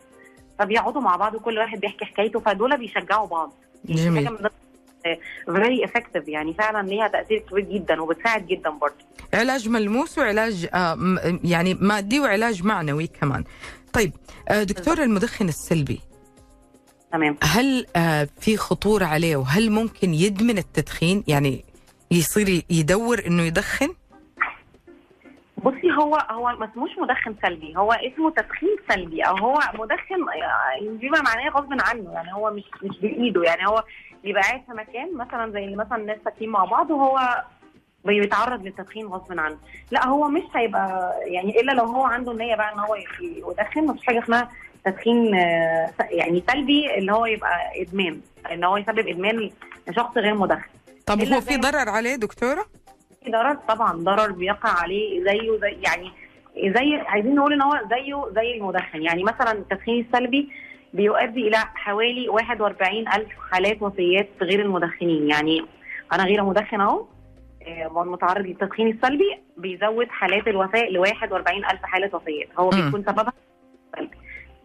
فبيقعدوا 0.58 1.00
مع 1.00 1.16
بعض 1.16 1.34
وكل 1.34 1.58
واحد 1.58 1.80
بيحكي 1.80 2.04
حكايته 2.04 2.40
فدول 2.40 2.76
بيشجعوا 2.76 3.26
بعض. 3.26 3.52
يعني 3.84 4.04
جميل. 4.04 4.28
حاجة 4.28 4.38
من 5.48 5.56
very 5.56 5.84
effective 5.84 6.28
يعني 6.28 6.54
فعلا 6.54 6.88
ليها 6.88 7.08
تأثير 7.08 7.38
كبير 7.38 7.64
جدا 7.64 8.02
وبتساعد 8.02 8.46
جدا 8.46 8.70
برضه. 8.70 8.94
علاج 9.34 9.68
ملموس 9.68 10.18
وعلاج 10.18 10.68
آه 10.74 10.98
يعني 11.44 11.74
مادي 11.74 12.20
وعلاج 12.20 12.62
معنوي 12.62 13.06
كمان. 13.06 13.44
طيب 13.92 14.12
آه 14.48 14.62
دكتور 14.62 15.02
المدخن 15.02 15.48
السلبي 15.48 16.00
تمام. 17.12 17.36
هل 17.42 17.86
آه 17.96 18.28
في 18.40 18.56
خطورة 18.56 19.04
عليه 19.04 19.36
وهل 19.36 19.70
ممكن 19.70 20.14
يدمن 20.14 20.58
التدخين؟ 20.58 21.24
يعني 21.28 21.64
يصير 22.10 22.64
يدور 22.70 23.26
إنه 23.26 23.42
يدخن؟ 23.42 23.88
بصي 25.64 25.92
هو 25.92 26.16
هو 26.30 26.56
ما 26.58 26.70
اسموش 26.72 26.90
مدخن 26.98 27.34
سلبي 27.42 27.76
هو 27.76 27.92
اسمه 27.92 28.30
تدخين 28.30 28.76
سلبي 28.90 29.22
أو 29.22 29.36
هو 29.36 29.58
مدخن 29.74 30.26
يعني 30.34 30.88
بيبقى 30.88 31.22
معناه 31.22 31.50
غصب 31.50 31.72
عنه 31.80 32.12
يعني 32.12 32.34
هو 32.34 32.50
مش 32.50 32.64
مش 32.82 32.98
بإيده 33.00 33.42
يعني 33.42 33.66
هو 33.66 33.84
بيبقى 34.24 34.42
قاعد 34.42 34.62
في 34.66 34.72
مكان 34.72 35.16
مثلا 35.16 35.50
زي 35.52 35.64
اللي 35.64 35.76
مثلا 35.76 35.96
الناس 35.96 36.18
ساكنين 36.24 36.50
مع 36.50 36.64
بعض 36.64 36.90
وهو 36.90 37.44
بيتعرض 38.04 38.62
للتدخين 38.62 39.06
غصب 39.06 39.40
عنه. 39.40 39.58
لا 39.90 40.06
هو 40.06 40.28
مش 40.28 40.42
هيبقى 40.54 41.14
يعني 41.26 41.60
إلا 41.60 41.72
لو 41.72 41.84
هو 41.84 42.04
عنده 42.04 42.32
النية 42.32 42.54
بقى 42.56 42.72
إن 42.74 42.78
هو 42.78 42.96
يدخن 43.50 43.86
مفيش 43.86 44.06
حاجة 44.06 44.18
اسمها 44.24 44.48
تدخين 44.84 45.34
آه، 45.34 45.90
يعني 46.10 46.42
سلبي 46.50 46.98
اللي 46.98 47.12
هو 47.12 47.26
يبقى 47.26 47.82
إدمان 47.82 48.20
إن 48.52 48.64
هو 48.64 48.76
يسبب 48.76 49.08
إدمان 49.08 49.50
لشخص 49.88 50.16
غير 50.18 50.34
مدخن. 50.34 50.68
طب 51.06 51.20
هو 51.20 51.40
في 51.40 51.56
ضرر 51.56 51.88
عليه 51.88 52.16
دكتورة؟ 52.16 52.66
في 53.24 53.30
ضرر 53.30 53.54
طبعا 53.68 53.92
ضرر 53.92 54.32
بيقع 54.32 54.82
عليه 54.82 55.24
زيه 55.24 55.58
زي 55.60 55.76
يعني 55.84 56.12
زي 56.56 56.94
عايزين 57.06 57.34
نقول 57.34 57.52
إن 57.52 57.62
هو 57.62 57.80
زيه 57.90 58.32
زي 58.34 58.54
المدخن. 58.56 59.02
يعني 59.02 59.24
مثلا 59.24 59.52
التدخين 59.52 60.04
السلبي 60.04 60.48
بيؤدي 60.94 61.48
إلى 61.48 61.56
حوالي 61.56 62.28
41 62.28 63.08
ألف 63.08 63.28
حالات 63.50 63.82
وفيات 63.82 64.28
غير 64.42 64.62
المدخنين. 64.62 65.30
يعني 65.30 65.64
أنا 66.12 66.24
غير 66.24 66.44
مدخن 66.44 66.80
أهو 66.80 67.06
آه، 67.66 68.04
متعرض 68.04 68.46
للتدخين 68.46 68.88
السلبي 68.88 69.38
بيزود 69.56 70.08
حالات 70.08 70.48
الوفاة 70.48 70.84
ل 70.84 70.98
41 70.98 71.64
ألف 71.64 71.82
حالة 71.82 72.10
وفيات. 72.14 72.48
هو. 72.58 72.68
بيكون 72.68 73.04
سببها 73.04 73.32
سلبي. 73.96 74.16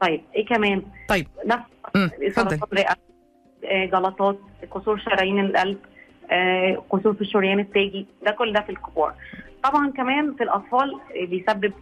طيب 0.01 0.21
إيه 0.35 0.45
كمان؟ 0.45 0.81
طيب. 1.09 1.27
نفس 1.45 1.63
سرطان 2.35 2.59
رئه 2.73 2.95
آه، 3.65 3.85
جلطات 3.85 4.39
كسور 4.75 4.97
شرايين 4.99 5.39
القلب 5.39 5.77
آه، 6.33 6.83
كسور 6.93 7.13
في 7.13 7.21
الشريان 7.21 7.59
التاجي. 7.59 8.05
ده 8.25 8.31
كل 8.31 8.53
ده 8.53 8.61
في 8.61 8.69
الكبار. 8.69 9.13
طبعا 9.63 9.91
كمان 9.91 10.33
في 10.35 10.43
الأطفال 10.43 10.93
آه، 10.93 11.25
بيسبب 11.25 11.73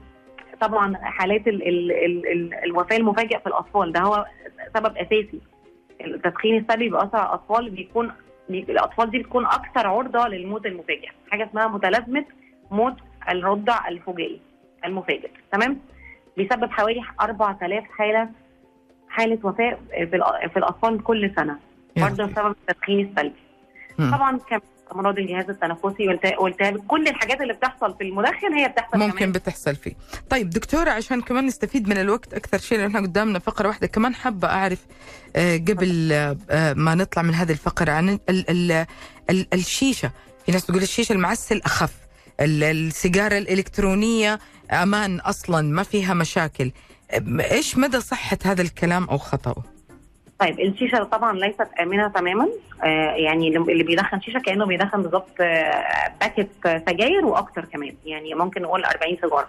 طبعا 0.62 0.96
حالات 0.98 1.48
ال 1.48 1.68
ال 1.68 1.92
ال 1.92 2.28
ال 2.32 2.54
الوفاة 2.64 2.98
المفاجئة 2.98 3.38
في 3.38 3.48
الأطفال. 3.48 3.92
ده 3.92 4.00
هو 4.00 4.26
سبب 4.76 4.98
أساسي. 4.98 5.42
التدخين 6.06 6.58
السلبي 6.58 6.90
بيأثر 6.90 7.18
على 7.18 7.26
الأطفال 7.30 7.70
بيكون 7.70 8.12
بي- 8.50 8.66
الأطفال 8.70 9.12
دي 9.12 9.20
بتكون 9.20 9.46
أكثر 9.46 9.88
عرضة 9.88 10.28
للموت 10.28 10.66
المفاجئ. 10.66 11.08
حاجة 11.32 11.46
اسمها 11.50 11.68
متلازمة 11.68 12.26
موت 12.72 12.96
الرضع 13.30 13.88
الفجائي 13.88 14.42
المفاجئ. 14.86 15.30
تمام؟ 15.52 15.80
بيسبب 16.38 16.72
حوالي 16.72 17.02
4000 17.22 17.84
حالة 17.98 18.30
حالة 19.10 19.40
وفاة 19.44 19.78
في 20.48 20.58
الأطفال 20.58 21.04
كل 21.04 21.32
سنة. 21.36 21.58
برضه. 21.98 22.26
بسبب 22.26 22.56
التدخين 22.70 23.00
السلبي. 23.08 23.36
طبعا 24.12 24.38
كمان 24.38 24.62
أمراض 24.92 25.18
الجهاز 25.18 25.50
التنفسي 25.50 26.08
والت- 26.08 26.40
والتهاب 26.40 26.78
كل 26.88 27.08
الحاجات 27.08 27.42
اللي 27.42 27.54
بتحصل 27.54 27.98
في 27.98 28.04
المدخن 28.04 28.54
هي 28.54 28.68
بتحصل 28.70 28.98
ممكن 29.00 29.18
كمان. 29.18 29.32
بتحصل 29.32 29.76
فيه. 29.76 29.94
طيب 30.30 30.50
دكتورة 30.50 30.90
عشان 30.90 31.22
كمان 31.22 31.46
نستفيد 31.46 31.88
من 31.90 31.98
الوقت 31.98 32.34
أكثر 32.34 32.58
شيء 32.58 32.78
لأن 32.78 32.88
إحنا 32.88 33.00
قدامنا 33.02 33.40
فقرة 33.40 33.68
واحدة 33.68 33.88
كمان 33.88 34.16
حابة 34.16 34.48
أعرف 34.48 34.80
آه، 35.36 35.58
قبل 35.58 36.10
آه، 36.50 36.74
ما 36.74 36.96
نطلع 36.96 37.24
من 37.24 37.34
هذه 37.34 37.52
الفقرة 37.52 37.92
عن 37.92 38.10
ال 38.10 38.20
ال 38.50 38.86
ال 39.30 39.48
الشيشة. 39.54 40.12
في 40.46 40.52
ناس 40.52 40.66
تقول 40.66 40.82
الشيشة 40.82 41.14
المعسل 41.14 41.62
أخف 41.66 41.94
ال- 42.40 42.64
السيجارة 42.64 43.38
الإلكترونية 43.38 44.40
أمان 44.72 45.20
أصلا 45.20 45.62
ما 45.62 45.84
فيها 45.84 46.14
مشاكل. 46.14 46.72
إيش 47.52 47.78
مدى 47.78 48.00
صحة 48.02 48.38
هذا 48.46 48.62
الكلام 48.62 49.04
أو 49.04 49.18
خطأه؟ 49.18 49.64
طيب 50.42 50.60
الشيشة 50.60 51.04
طبعا 51.04 51.34
ليست 51.40 51.68
آمنة 51.82 52.08
تماما. 52.08 52.48
آه 52.84 53.12
يعني 53.16 53.58
اللي 53.58 53.84
بيدخن 53.84 54.22
شيشة 54.22 54.40
كأنه 54.40 54.66
بيدخن 54.66 55.02
بالظبط 55.02 55.42
آه 55.42 56.14
باكت 56.22 56.50
سجاير 56.90 57.26
وأكتر 57.26 57.66
كمان. 57.66 57.96
يعني 58.06 58.34
ممكن 58.34 58.62
نقول 58.62 58.86
40 58.86 59.16
سيجارة. 59.22 59.48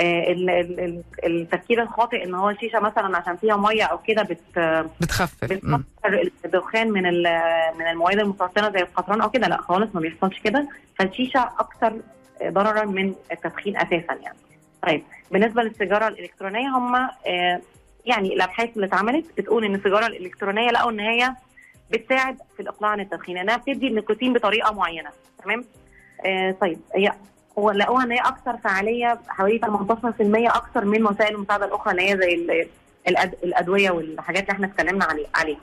آه 0.00 0.32
ال- 0.32 0.50
ال- 0.50 0.80
ال- 0.80 1.02
التفكير 1.26 1.82
الخاطئ 1.82 2.24
إن 2.24 2.34
هو 2.34 2.50
الشيشة 2.50 2.80
مثلا 2.80 3.16
عشان 3.16 3.36
فيها 3.36 3.56
مية 3.56 3.82
أو 3.84 3.98
كده 3.98 4.22
بت 4.22 4.58
بتخفف. 5.00 5.44
بتكسر 5.44 6.30
الدخان 6.44 6.90
من 6.90 7.02
من 7.78 7.86
المواد 7.86 8.18
المسرطنه 8.18 8.70
زي 8.70 8.80
القطران 8.80 9.20
أو 9.20 9.30
كده. 9.30 9.48
لا 9.48 9.56
خالص 9.56 9.94
ما 9.94 10.00
بيحصلش 10.00 10.40
كده. 10.40 10.68
فالشيشة 10.98 11.40
أكثر 11.58 11.92
ضررا 12.46 12.84
من 12.84 13.14
التدخين 13.32 13.76
أساسا 13.76 14.14
يعني. 14.22 14.36
طيب 14.82 15.02
بالنسبة 15.30 15.62
للسيجارة 15.62 16.08
الإلكترونية 16.08 16.68
هم 16.68 16.94
آه، 17.26 17.60
يعني 18.06 18.34
الابحاث 18.34 18.68
اللي 18.76 18.86
اتعملت 18.86 19.26
بتقول 19.38 19.64
إن 19.64 19.74
السيجارة 19.74 20.06
الإلكترونية 20.06 20.70
لقوا 20.70 20.90
إن 20.90 21.00
هي 21.00 21.34
بتساعد 21.92 22.36
في 22.56 22.62
الإقلاع 22.62 22.90
عن 22.90 23.00
التدخين 23.00 23.38
إنها 23.38 23.56
بتدي 23.56 23.86
النيكوتين 23.86 24.32
بطريقة 24.32 24.72
معينة 24.74 25.10
تمام 25.44 25.64
آه 26.26 26.50
طيب 26.60 26.78
هي 26.94 27.12
لقوها 27.74 28.04
إن 28.04 28.12
هي 28.12 28.18
أكثر 28.18 28.56
فعالية 28.56 29.18
حوالي 29.28 29.60
18% 29.60 30.56
أكثر 30.56 30.84
من 30.84 31.06
وسائل 31.06 31.34
المساعدة 31.34 31.64
الأخرى 31.64 31.90
اللي 31.90 32.10
هي 32.10 32.16
زي. 32.16 32.66
الأدوية 33.44 33.90
والحاجات 33.90 34.42
اللي 34.42 34.52
إحنا 34.52 34.66
اتكلمنا 34.66 35.04
عليه 35.04 35.26
عليها 35.34 35.60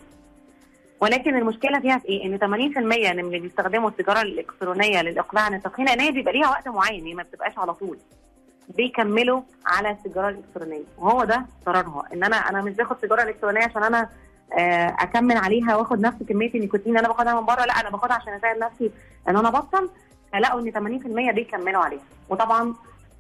ولكن 1.02 1.36
المشكلة 1.38 1.80
فيها 1.80 1.98
في 1.98 2.08
إيه؟ 2.08 2.26
إن 2.26 2.40
80% 2.40 2.78
من 2.78 3.20
اللي 3.20 3.40
بيستخدموا 3.40 3.90
السيجارة 3.90 4.22
الإلكترونية 4.22 5.02
للإقلاع 5.02 5.44
عن 5.44 5.54
التدخين 5.54 5.86
لأن 5.86 6.00
هي 6.00 6.12
بيبقى 6.12 6.34
ليها 6.34 6.50
وقت 6.50 6.68
معين 6.68 7.06
هي 7.06 7.14
ما 7.14 7.24
بتبقاش 7.24 7.58
على 7.58 7.74
طول 7.74 7.98
بيكملوا 8.70 9.42
على 9.66 9.92
السيجارة 9.92 10.30
الإلكترونية. 10.30 10.84
وهو 10.98 11.24
ده 11.24 11.46
ضررها 11.66 12.04
إن 12.14 12.24
أنا 12.24 12.36
أنا 12.36 12.62
مش 12.62 12.74
باخد 12.74 12.98
سيجارة 13.02 13.24
إلكترونية 13.24 13.64
عشان 13.64 13.84
أنا 13.84 14.10
آه، 14.58 14.96
أكمل 15.00 15.38
عليها 15.38 15.76
وآخد 15.76 16.00
نفس 16.00 16.18
كمية 16.30 16.54
النيكوتين 16.56 16.88
اللي 16.88 17.00
أنا 17.00 17.08
باخدها 17.08 17.40
من 17.40 17.46
بره. 17.46 17.66
لا 17.66 17.74
أنا 17.80 17.90
باخدها 17.90 18.16
عشان 18.16 18.34
أساعد 18.34 18.58
نفسي 18.58 18.92
إن 19.30 19.38
أنا 19.38 19.48
أبطل. 19.50 19.90
فلقوا 20.34 20.60
إن 20.62 20.72
80% 20.72 21.32
بيكملوا 21.32 21.82
عليها. 21.84 22.02
وطبعا 22.30 22.74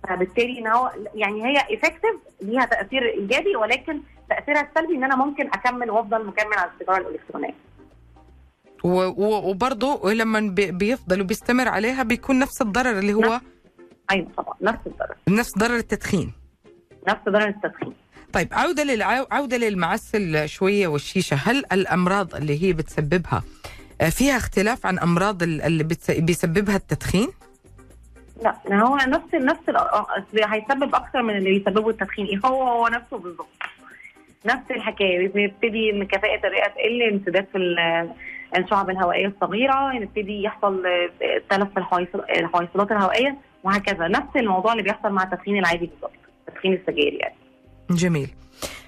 فبالتالي 0.09 0.59
إن 0.59 0.67
هو 0.67 0.91
يعني 1.15 1.45
هي 1.45 1.57
effective 1.57 2.15
ليها 2.41 2.65
تأثير 2.65 3.03
إيجابي 3.09 3.55
ولكن 3.55 3.99
تأثيرها 4.29 4.61
السلبي 4.61 4.95
إن 4.95 5.03
أنا 5.03 5.15
ممكن 5.15 5.47
أكمل 5.47 5.91
وأفضل 5.91 6.25
مكمل 6.25 6.53
على 6.57 6.71
السيجارة 6.73 6.97
الإلكترونية. 7.07 7.53
وبرضه 8.83 10.13
لما 10.13 10.39
بي- 10.39 10.71
بيفضل 10.71 11.21
وبيستمر 11.21 11.67
عليها 11.67 12.03
بيكون 12.03 12.39
نفس 12.39 12.61
الضرر 12.61 12.99
اللي 12.99 13.13
هو 13.13 13.39
أيوه 14.11 14.27
طبعا 14.37 14.55
نفس 14.61 14.79
الضرر. 14.87 15.15
نفس 15.29 15.57
ضرر 15.57 15.75
التدخين. 15.75 16.31
نفس 17.07 17.19
ضرر 17.29 17.47
التدخين. 17.47 17.93
طيب 18.33 18.47
عودة 18.51 18.83
للع... 18.83 19.25
عودة 19.31 19.57
للمعسل 19.57 20.49
شوية 20.49 20.87
والشيشة. 20.87 21.35
هل 21.35 21.63
الأمراض 21.71 22.35
اللي 22.35 22.63
هي 22.63 22.73
بتسببها 22.73 23.43
آه، 24.01 24.09
فيها 24.09 24.37
اختلاف 24.37 24.85
عن 24.85 24.99
أمراض 24.99 25.43
ال- 25.43 25.61
اللي 25.61 25.83
بتس... 25.83 26.11
بيسببها 26.11 26.75
التدخين؟ 26.75 27.27
لا 28.43 28.55
هو 28.71 28.95
نفس 28.95 29.33
نفس 29.33 29.69
ال- 29.69 30.43
هيسبب 30.45 30.95
أكتر 30.95 31.21
من 31.21 31.37
اللي 31.37 31.59
بيسببه 31.59 31.89
التدخين. 31.89 32.25
إيه 32.25 32.39
هو 32.45 32.63
هو 32.63 32.87
نفسه 32.87 33.17
بالظبط. 33.17 33.47
نفس 34.45 34.71
الحكاية. 34.71 35.27
بيبتدي 35.27 35.89
ان 35.89 36.03
كفاءه 36.03 36.47
الرئة 36.47 36.67
تقل 36.67 37.01
انسداد 37.01 37.47
في 37.51 37.57
ال- 37.57 38.09
الشعب 38.57 38.89
الهوائية 38.89 39.27
الصغيرة 39.27 39.91
نبتدي 39.93 40.43
يحصل 40.43 40.85
آه، 40.85 41.09
تلف 41.49 41.69
في 41.73 41.77
الحويصل- 41.79 42.29
الحويصلات 42.39 42.91
الهوائية. 42.91 43.37
وهكذا. 43.63 44.07
نفس 44.07 44.35
الموضوع 44.35 44.71
اللي 44.71 44.83
بيحصل 44.83 45.09
مع 45.11 45.23
التدخين 45.23 45.57
العادي 45.57 45.85
بالظبط 45.85 46.11
تدخين 46.47 46.73
السجاير 46.73 47.13
يعني. 47.13 47.35
جميل. 47.91 48.29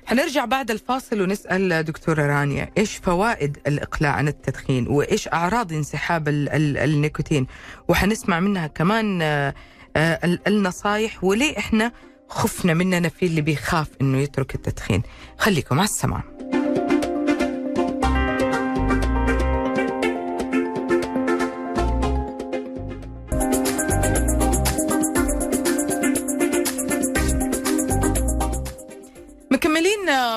حنرجع 0.05 0.45
بعد 0.45 0.71
الفاصل 0.71 1.21
ونسأل 1.21 1.83
دكتورة 1.83 2.21
رانيا 2.39 2.69
إيش 2.77 2.97
فوائد 2.97 3.57
الإقلاع 3.67 4.11
عن 4.11 4.27
التدخين؟ 4.27 4.87
وإيش 4.87 5.27
أعراض 5.27 5.73
انسحاب 5.73 6.27
ال- 6.27 6.49
ال- 6.49 6.77
النيكوتين؟ 6.77 7.47
وحنسمع 7.87 8.39
منها 8.39 8.67
كمان 8.67 9.21
آه، 9.21 9.53
آه، 9.95 10.19
ال- 10.23 10.39
النصايح 10.47 11.23
وليه 11.23 11.57
إحنا 11.57 11.91
خفنا 12.29 12.73
مننا 12.73 13.09
في 13.09 13.25
اللي 13.25 13.41
بيخاف 13.41 13.87
إنه 14.01 14.17
يترك 14.17 14.55
التدخين. 14.55 15.03
خليكم 15.37 15.75
على 15.79 15.83
السماع. 15.87 16.23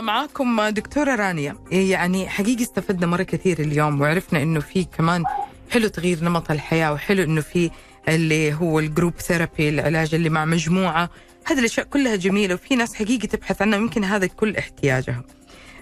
معاكم 0.01 0.69
دكتورة 0.69 1.15
رانيا. 1.15 1.57
يعني 1.73 2.29
حقيقي 2.29 2.63
استفدنا 2.63 3.07
مرة 3.07 3.23
كثير 3.23 3.59
اليوم 3.61 4.01
وعرفنا 4.01 4.43
إنه 4.43 4.61
في 4.61 4.85
كمان 4.85 5.25
حلو 5.71 5.89
تغيير 5.89 6.25
نمط 6.25 6.51
الحياة 6.51 6.93
وحلو 6.93 7.23
إنه 7.25 7.41
في 7.41 7.71
اللي 8.09 8.55
هو 8.55 8.79
ال 8.79 8.84
group 8.84 9.13
therapy 9.21 9.69
العلاج 9.69 10.15
اللي 10.15 10.29
مع 10.29 10.45
مجموعة. 10.45 11.11
هذه 11.47 11.59
الأشياء 11.59 11.87
كلها 11.87 12.17
جميلة 12.17 12.55
وفي 12.55 12.77
ناس 12.77 12.95
حقيقي 12.95 13.27
تبحث 13.27 13.63
عنها 13.63 13.79
ويمكن 13.79 14.05
هذا 14.05 14.27
كل 14.27 14.57
احتياجها 14.57 15.25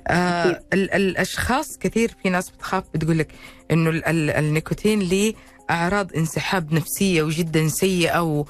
آه 0.09 0.63
الأشخاص 0.73 1.79
كثير 1.79 2.11
في 2.23 2.31
ناس 2.31 2.51
بتخاف 2.51 2.85
بتقول 2.95 3.19
لك 3.19 3.29
إنه 3.71 3.91
ال- 3.91 4.05
ال- 4.05 4.31
النيكوتين 4.31 4.99
ليه 4.99 5.35
اعراض 5.71 6.15
انسحاب 6.17 6.73
نفسية 6.75 7.23
وجدا 7.23 7.69
سيئة 7.69 8.23
و... 8.23 8.45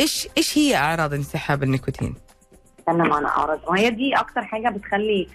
إيش 0.00 0.28
إيش 0.38 0.58
هي 0.58 0.76
أعراض 0.76 1.14
انسحاب 1.14 1.62
النيكوتين؟ 1.62 2.14
نتكلم 2.92 3.12
عن 3.12 3.24
أعراض. 3.24 3.60
وهي 3.66 3.90
دي 3.90 4.14
أكتر 4.14 4.44
حاجة 4.44 4.68
بتخلي 4.68 5.28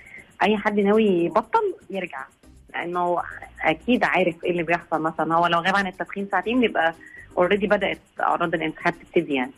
أي 0.43 0.57
حد 0.57 0.79
ناوي 0.79 1.05
يبطل 1.07 1.73
يرجع 1.89 2.25
لأنه 2.73 3.21
أكيد 3.61 4.03
عارف 4.03 4.43
إيه 4.43 4.51
اللي 4.51 4.63
بيحصل. 4.63 5.01
مثلا 5.01 5.35
هو 5.35 5.47
لو 5.47 5.59
غاب 5.59 5.75
عن 5.75 5.87
التدخين 5.87 6.27
ساعتين 6.31 6.61
بيبقى 6.61 6.93
اوريدي 7.37 7.67
بدأت 7.67 7.99
أعراض 8.21 8.53
الانسحاب 8.53 8.93
تبتدي 8.93 9.33
يعني. 9.33 9.51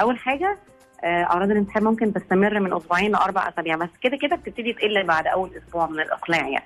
أول 0.00 0.18
حاجة 0.18 0.58
آه، 1.04 1.22
أعراض 1.24 1.50
الانسحاب 1.50 1.82
ممكن 1.82 2.12
تستمر 2.12 2.60
من 2.60 2.72
أسبوعين 2.72 3.12
لأربع 3.12 3.48
أسابيع 3.48 3.76
بس 3.76 3.88
كده 4.02 4.16
كده 4.16 4.36
بتبتدي 4.36 4.72
تقل 4.72 5.04
بعد 5.06 5.26
أول 5.26 5.50
أسبوع 5.56 5.86
من 5.86 6.00
الإقلاع 6.00 6.48
يعني. 6.48 6.64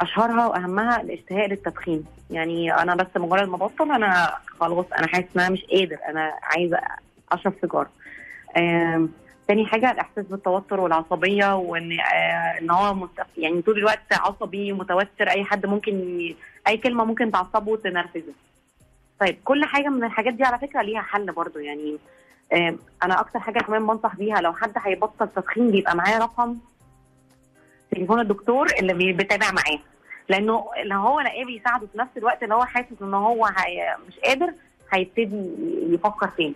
أشهرها 0.00 0.46
وأهمها 0.46 1.00
الاشتهاء 1.00 1.46
للتدخين. 1.48 2.04
يعني 2.30 2.74
أنا 2.74 2.94
بس 2.94 3.06
مجرد 3.16 3.48
ما 3.48 3.56
بطل 3.56 3.92
أنا 3.92 4.34
خلاص 4.60 4.86
أنا 4.98 5.06
حاسس 5.06 5.26
إن 5.36 5.40
أنا 5.40 5.50
مش 5.50 5.64
قادر 5.64 5.96
أنا 6.08 6.32
عايزة 6.42 6.78
أشرب 7.32 7.52
سيجارة. 7.60 7.90
تاني 9.50 9.66
حاجة 9.66 9.90
الإحساس 9.90 10.26
بالتوتر 10.26 10.80
والعصبية 10.80 11.56
وإن 11.56 12.00
آه 12.00 12.58
إن 12.60 12.70
هو. 12.70 13.08
يعني 13.38 13.62
طول 13.62 13.78
الوقت 13.78 14.12
عصبي 14.12 14.72
متوتر 14.72 15.28
أي 15.30 15.44
حد 15.44 15.66
ممكن. 15.66 15.94
أي 16.68 16.76
كلمة 16.76 17.04
ممكن 17.04 17.30
تعصبه 17.30 17.72
وتنرفزه 17.72 18.32
طيب 19.20 19.36
كل 19.44 19.64
حاجة 19.64 19.88
من 19.88 20.04
الحاجات 20.04 20.34
دي 20.34 20.44
على 20.44 20.58
فكرة 20.58 20.82
ليها 20.82 21.00
حل 21.02 21.32
برضو 21.32 21.58
يعني 21.58 21.98
آه 22.52 22.74
أنا 23.04 23.20
أكتر 23.20 23.40
حاجة 23.40 23.58
كمان 23.60 23.86
بنصح 23.86 24.16
بيها 24.16 24.40
لو 24.40 24.52
حد 24.52 24.72
هيبطل 24.78 25.28
تدخين 25.28 25.70
بيبقى 25.70 25.96
معاه 25.96 26.18
رقم 26.18 26.56
تليفون 27.90 28.20
الدكتور 28.20 28.66
اللي 28.80 28.94
بي- 28.94 29.12
بيتابع 29.12 29.50
معاه 29.52 29.78
لأنه 30.28 30.64
لو 30.84 31.00
هو 31.00 31.20
لقاه 31.20 31.44
بيساعده 31.44 31.86
في 31.86 31.98
نفس 31.98 32.10
الوقت 32.16 32.42
اللي 32.42 32.54
هو 32.54 32.64
حاسس 32.64 33.02
إن 33.02 33.14
هو. 33.14 33.50
مش 34.08 34.18
قادر 34.24 34.52
هيبتدي 34.92 35.50
يفكر 35.94 36.28
تاني 36.28 36.54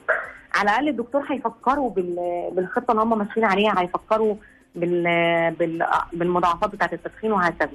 على 0.54 0.70
الأقل 0.70 0.88
الدكتور 0.88 1.22
هيفكروا 1.30 1.90
بال... 1.90 2.16
بالخطة 2.52 2.90
اللي 2.90 3.02
هم 3.02 3.18
ماشيين 3.18 3.46
عليها 3.46 3.80
هيفكروا 3.80 4.34
بال... 4.74 5.02
بال... 5.58 5.86
بالمضاعفات 6.12 6.70
بتاعة 6.70 6.90
التدخين 6.92 7.32
وهكذا. 7.32 7.70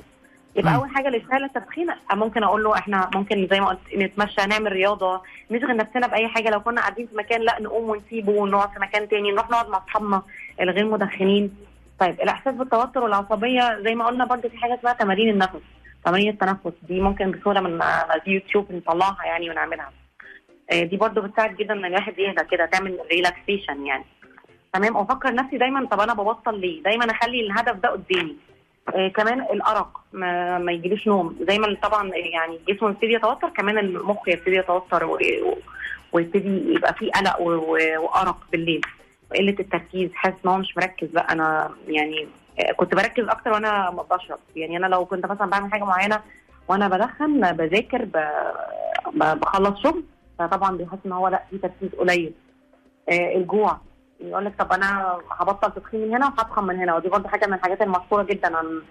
يبقى. 0.55 0.75
أول 0.75 0.89
حاجة 0.89 1.09
لاشتغال 1.09 1.43
التدخين 1.43 1.87
ممكن 2.13 2.43
أقول 2.43 2.63
له 2.63 2.75
إحنا 2.75 3.09
ممكن 3.15 3.47
زي 3.51 3.59
ما 3.59 3.67
قلت 3.67 3.79
نتمشى 3.97 4.45
نعمل 4.45 4.71
رياضة 4.71 5.21
نشغل 5.51 5.77
نفسنا 5.77 6.07
بأي 6.07 6.27
حاجة. 6.27 6.49
لو 6.49 6.59
كنا 6.59 6.81
قاعدين 6.81 7.07
في 7.07 7.15
مكان 7.15 7.41
لا 7.41 7.61
نقوم 7.61 7.89
ونسيبه 7.89 8.31
ونقعد 8.31 8.69
في 8.69 8.79
مكان 8.79 9.09
تاني 9.09 9.31
نروح 9.31 9.49
نقعد 9.49 9.69
مع 9.69 9.77
أصحابنا 9.77 10.21
الغير 10.61 10.85
مدخنين. 10.85 11.55
طيب 11.99 12.21
الإحساس 12.21 12.55
بالتوتر 12.55 13.03
والعصبية 13.03 13.79
زي 13.83 13.95
ما 13.95 14.05
قلنا 14.05 14.25
برضه 14.25 14.49
في 14.49 14.57
حاجة 14.57 14.75
اسمها 14.79 14.93
تمارين 14.93 15.29
النفس 15.29 15.59
تمارين 16.05 16.29
التنفس. 16.29 16.73
دي 16.87 17.01
ممكن 17.01 17.31
بسهوله 17.31 17.61
من 17.61 17.81
على 17.81 18.21
اليوتيوب 18.27 18.71
نطلعها 18.71 19.25
يعني 19.25 19.49
ونعملها. 19.49 19.91
دي 20.73 20.97
برضو 20.97 21.21
بتساعد 21.21 21.55
جدا 21.55 21.73
إن 21.73 21.85
الواحد 21.85 22.19
يهدى 22.19 22.43
كده 22.51 22.65
تعمل 22.65 22.97
relaxation 23.11 23.85
يعني. 23.85 24.05
تمام؟ 24.73 24.95
وافكر 24.95 25.33
نفسي 25.33 25.57
دايما 25.57 25.85
طب 25.85 25.99
أنا 25.99 26.13
ببطل 26.13 26.59
ليه؟ 26.59 26.83
دايما 26.83 27.11
أخلي 27.11 27.39
الهدف 27.39 27.75
ده 27.75 27.89
قدامي. 27.89 28.35
آه 28.95 29.07
كمان 29.07 29.41
الأرق 29.41 30.01
ما, 30.13 30.57
ما 30.57 30.71
يجيليش 30.71 31.07
نوم. 31.07 31.35
دايما 31.41 31.77
طبعا 31.83 32.11
يعني 32.15 32.55
الجسم 32.67 32.87
يبتدي 32.89 33.13
يتوتر 33.13 33.49
كمان 33.49 33.77
المخ 33.77 34.27
يبتدي 34.29 34.55
يتوتر 34.55 35.17
ويبتدي 36.13 36.73
يبقى 36.73 36.93
فيه 36.93 37.11
قلق 37.11 37.41
وأرق 37.99 38.37
بالليل. 38.51 38.81
وقله 39.31 39.55
التركيز 39.59 40.09
حاسس 40.13 40.35
إن 40.45 40.51
هو 40.51 40.57
مش 40.57 40.77
مركز. 40.77 41.07
بقى 41.07 41.27
أنا 41.33 41.71
يعني 41.87 42.27
آه، 42.59 42.71
كنت 42.71 42.95
بركز 42.95 43.23
أكتر 43.27 43.51
وأنا 43.51 43.89
بشرب. 44.11 44.39
يعني 44.55 44.77
أنا 44.77 44.87
لو 44.87 45.05
كنت 45.05 45.25
مثلا 45.25 45.49
بعمل 45.49 45.71
حاجة 45.71 45.83
معينة 45.83 46.21
وأنا 46.67 46.87
بدخن 46.87 47.51
بذاكر 47.51 48.05
بخلص 49.13 49.83
شغل 49.83 50.03
فطبعا 50.39 50.77
بيحس 50.77 50.97
إن 51.05 51.11
هو 51.11 51.27
لأ 51.27 51.43
في 51.49 51.57
تركيز 51.57 51.89
قليل. 51.99 52.33
آه 53.09 53.35
الجوع. 53.37 53.77
يقول 54.19 54.45
لك 54.45 54.53
طب 54.59 54.71
أنا 54.73 55.17
هبطل 55.31 55.71
تدخين 55.73 56.01
من 56.01 56.15
هنا 56.15 56.25
وهتخن 56.25 56.63
من 56.63 56.75
هنا. 56.79 56.95
ودي 56.95 57.09
برضه 57.09 57.29
حاجة 57.29 57.45
من 57.47 57.53
الحاجات 57.53 57.81
المشهورة 57.81 58.23
جدا 58.23 58.57
عن 58.57 58.81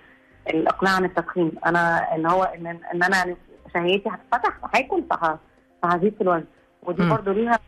الاقلاع 0.48 0.92
عن 0.92 1.04
التدخين 1.04 1.52
أنا 1.66 2.14
إن 2.14 2.26
هو 2.26 2.42
إن, 2.44 2.66
إن 2.66 3.02
أنا 3.02 3.36
شهيتي 3.74 4.08
هتتفتح 4.08 4.58
هاكل 4.74 5.02
فه- 5.10 5.38
فهزيد 5.82 6.14
في 6.14 6.20
الوزن. 6.20 6.44
ودي. 6.82 7.08
برضه 7.10 7.32
ليها 7.32 7.58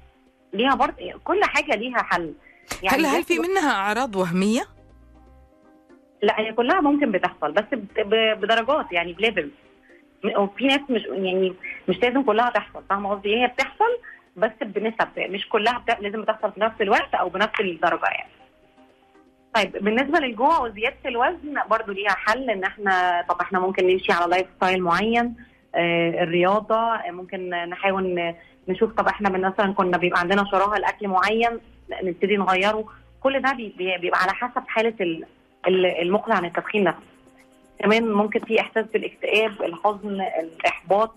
ليها 0.52 0.74
برضه 0.74 0.96
كل 1.24 1.44
حاجة 1.44 1.74
ليها 1.76 2.02
حل. 2.02 2.34
هل 2.88 3.06
هل 3.06 3.22
في 3.22 3.38
منها 3.38 3.70
أعراض 3.72 4.16
وهمية؟ 4.16 4.62
لأ 6.22 6.40
هي 6.40 6.52
كلها 6.52 6.80
ممكن 6.80 7.12
بتحصل 7.12 7.52
بس 7.52 7.64
بدرجات 8.36 8.92
يعني 8.92 9.12
ب 9.12 9.17
levels. 9.17 9.50
وفي 10.36 10.66
ناس 10.66 10.80
مش 10.90 11.02
يعني 11.04 11.54
مش 11.88 11.98
لازم 12.02 12.22
كلها 12.22 12.50
تحصل 12.50 12.82
فاهمة 12.90 13.10
قصدي؟ 13.10 13.36
هي 13.42 13.46
بتحصل 13.46 13.98
بس 14.36 14.50
بنسب 14.62 15.08
مش 15.18 15.48
كلها. 15.48 15.84
لازم 16.00 16.22
بتحصل 16.22 16.52
في 16.52 16.60
نفس 16.60 16.80
الوقت 16.80 17.14
أو 17.14 17.28
بنفس 17.28 17.60
الدرجة 17.60 18.04
يعني. 18.06 18.30
طيب 19.54 19.72
بالنسبة 19.84 20.18
للجوع 20.18 20.58
وزيادة 20.58 20.96
الوزن 21.06 21.54
برضو 21.70 21.92
ليها 21.92 22.10
حل 22.10 22.50
إن 22.50 22.64
إحنا 22.64 23.24
طب 23.28 23.40
إحنا 23.40 23.60
ممكن 23.60 23.86
نمشي 23.86 24.12
على 24.12 24.30
lifestyle 24.30 24.82
معين 24.82 25.34
آه 25.74 26.22
الرياضة 26.22 26.76
آه، 26.94 27.10
ممكن 27.10 27.50
نحاول 27.50 28.34
نشوف 28.68 28.92
طب 28.92 29.06
إحنا 29.08 29.28
مثلا 29.30 29.72
كنا 29.74 29.98
بيبقى 29.98 30.20
عندنا 30.20 30.44
شراهة 30.50 30.78
لأكل 30.78 31.08
معين 31.08 31.60
نبتدي 32.02 32.36
نغيره. 32.36 32.84
كل 33.20 33.40
ده 33.42 33.52
بي- 33.52 33.74
بي- 33.78 33.98
بيبقى 33.98 34.20
على 34.22 34.32
حسب 34.32 34.62
حالة 34.68 34.94
ال- 35.00 35.24
ال- 35.68 35.86
المقلع 36.02 36.34
عن 36.36 36.44
التدخين 36.44 36.84
نفسه. 36.84 37.09
كمان 37.80 38.12
ممكن 38.12 38.40
في 38.40 38.60
إحساس 38.60 38.86
بالاكتئاب 38.86 39.62
الحزن 39.62 40.20
الإحباط 40.20 41.14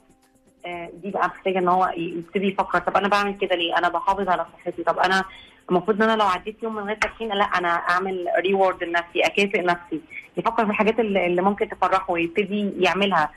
آه، 0.65 0.89
دي 1.03 1.11
بقى 1.11 1.27
محتاجة 1.27 1.59
إن 1.59 1.67
هو 1.67 1.93
يبتدي 1.97 2.47
يفكر 2.47 2.79
طب 2.79 2.97
أنا 2.97 3.07
بعمل 3.07 3.37
كده 3.37 3.55
ليه؟ 3.55 3.77
أنا 3.77 3.89
بحافظ 3.89 4.29
على 4.29 4.45
صحتي 4.53 4.83
طب 4.83 4.99
أنا 4.99 5.23
المفروض 5.69 6.01
إن 6.01 6.09
أنا 6.09 6.21
لو 6.21 6.27
عديت 6.27 6.63
يوم 6.63 6.75
من 6.75 6.83
غير 6.83 6.95
تدخين 6.95 7.29
لأ 7.29 7.43
أنا 7.43 7.67
أعمل 7.67 8.27
reward 8.39 8.83
لنفسي 8.83 9.21
أكافئ 9.21 9.61
نفسي. 9.61 10.01
يفكر 10.37 10.65
في 10.65 10.71
الحاجات 10.71 10.99
اللي 10.99 11.41
ممكن 11.41 11.69
تفرحه 11.69 12.11
ويبتدي 12.13 12.71
يعملها. 12.83 13.31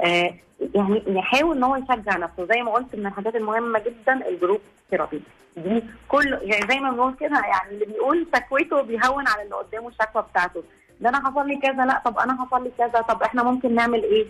آه، 0.00 0.34
يعني 0.74 1.02
يحاول 1.06 1.56
إن 1.56 1.64
هو 1.64 1.76
يشجع 1.76 2.16
نفسه. 2.16 2.44
زي 2.44 2.62
ما 2.62 2.72
قلت 2.72 2.96
من 2.96 3.06
الحاجات 3.06 3.36
المهمة 3.36 3.78
جدا 3.78 4.28
ال 4.28 4.33
group 4.33 4.60
therapy. 4.90 5.20
دي 5.56 5.82
كل 6.08 6.38
يعني 6.42 6.66
زي 6.68 6.80
ما 6.80 6.90
بنقول 6.90 7.14
كده 7.20 7.40
يعني 7.40 7.70
اللي 7.70 7.84
بيقول 7.84 8.26
شكوته 8.34 8.82
بيهون 8.82 9.28
على 9.28 9.42
اللي 9.42 9.54
قدامه 9.54 9.88
الشكوى 9.88 10.24
بتاعته. 10.30 10.62
ده 11.00 11.08
أنا 11.08 11.30
حصل 11.30 11.48
لي 11.48 11.56
كذا 11.56 11.84
لا 11.86 12.02
طب 12.04 12.18
أنا 12.18 12.44
حصل 12.44 12.64
لي 12.64 12.70
كذا 12.78 13.00
طب 13.00 13.22
إحنا 13.22 13.42
ممكن 13.42 13.74
نعمل 13.74 14.02
إيه؟ 14.02 14.26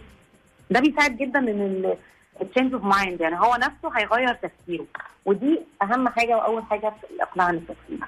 ده 0.70 0.80
بيساعد 0.80 1.16
جدا 1.16 1.38
إن 1.38 1.94
ال 2.40 2.45
change 2.45 2.72
of 2.74 2.84
mind 2.84 3.20
يعني 3.20 3.40
هو 3.40 3.56
نفسه 3.56 3.98
هيغير 3.98 4.34
تفكيره. 4.34 4.86
ودي 5.24 5.60
أهم 5.82 6.08
حاجة 6.08 6.36
وأول 6.36 6.62
حاجة 6.62 6.92
في 7.00 7.14
الاقلاع 7.14 7.46
عن 7.46 7.54
التدخين 7.54 8.00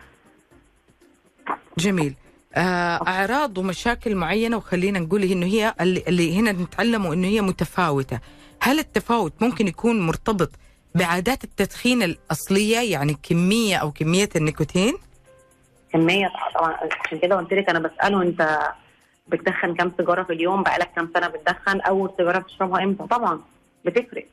جميل. 1.79 2.15
آه، 2.55 3.01
أعراض 3.09 3.59
ومشاكل 3.59 4.15
معينة 4.15 4.57
وخلينا 4.57 4.99
نقول 4.99 5.23
إنه 5.23 5.47
هي 5.47 5.75
اللي, 5.81 6.39
هنا 6.39 6.53
نتعلموا 6.53 7.15
إنه 7.15 7.27
هي 7.29 7.41
متفاوتة. 7.41 8.21
هل 8.61 8.79
التفاوت 8.79 9.33
ممكن 9.41 9.69
يكون 9.69 10.01
مرتبط 10.01 10.51
بعادات 10.95 11.45
التدخين 11.45 12.03
الأصلية 12.03 12.93
يعني 12.93 13.17
كمية 13.23 13.77
أو 13.77 13.91
كمية 13.91 14.29
النيكوتين؟ 14.37 14.95
كمية 15.93 16.33
طبعا 16.55 16.77
عشان 17.05 17.19
كده 17.19 17.37
قلت 17.37 17.53
لك 17.53 17.69
أنا 17.71 17.79
بسأله 17.79 18.23
أنت 18.23 18.59
بتدخن 19.29 19.75
كام 19.75 19.93
سيجارة 19.97 20.23
في 20.23 20.33
اليوم؟ 20.33 20.63
بقالك 20.63 20.91
كام 20.97 21.11
سنة 21.15 21.29
بتدخن؟ 21.29 21.81
أول 21.81 22.11
سيجارة 22.17 22.39
بتشربها 22.39 22.85
إمتى؟ 22.85 23.07
طبعا 23.07 23.41
بتفرق. 23.85 24.27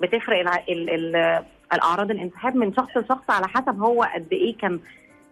بتفرق 0.00 0.38
الع... 0.40 0.56
ال... 0.68 0.90
ال... 1.16 1.42
الأعراض 1.72 2.10
الانسحاب 2.10 2.56
من 2.56 2.74
شخص 2.74 2.96
لشخص 2.96 3.30
على 3.30 3.48
حسب 3.48 3.80
هو 3.82 4.02
قد 4.14 4.26
إيه 4.32 4.56
كان. 4.58 4.80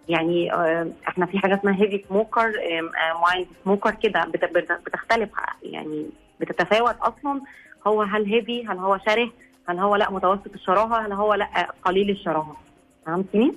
يعني 0.09 0.53
آه، 0.53 0.89
إحنا 1.09 1.27
في 1.27 1.39
حاجة 1.39 1.55
اسمها 1.55 1.75
هيفي 1.83 2.05
سموكر 2.09 2.53
مايلد 3.29 3.49
سموكر 3.65 3.91
كده 3.95 4.25
بت- 4.25 4.45
بت- 4.45 4.81
بتختلف 4.87 5.31
يعني 5.63 6.07
بتتفاوت 6.41 6.97
أصلا. 7.01 7.41
هو 7.87 8.03
هل 8.03 8.25
هيفي 8.27 8.67
هل 8.67 8.79
هو 8.79 8.99
شره؟ 9.07 9.31
هل 9.69 9.79
هو 9.79 9.97
لأ 9.97 10.11
متوسط 10.11 10.55
الشراهة؟ 10.55 11.07
هل 11.07 11.13
هو 11.13 11.35
لأ 11.35 11.47
قليل 11.85 12.11
الشراهة؟ 12.11 12.57
فهمتني؟ 13.07 13.55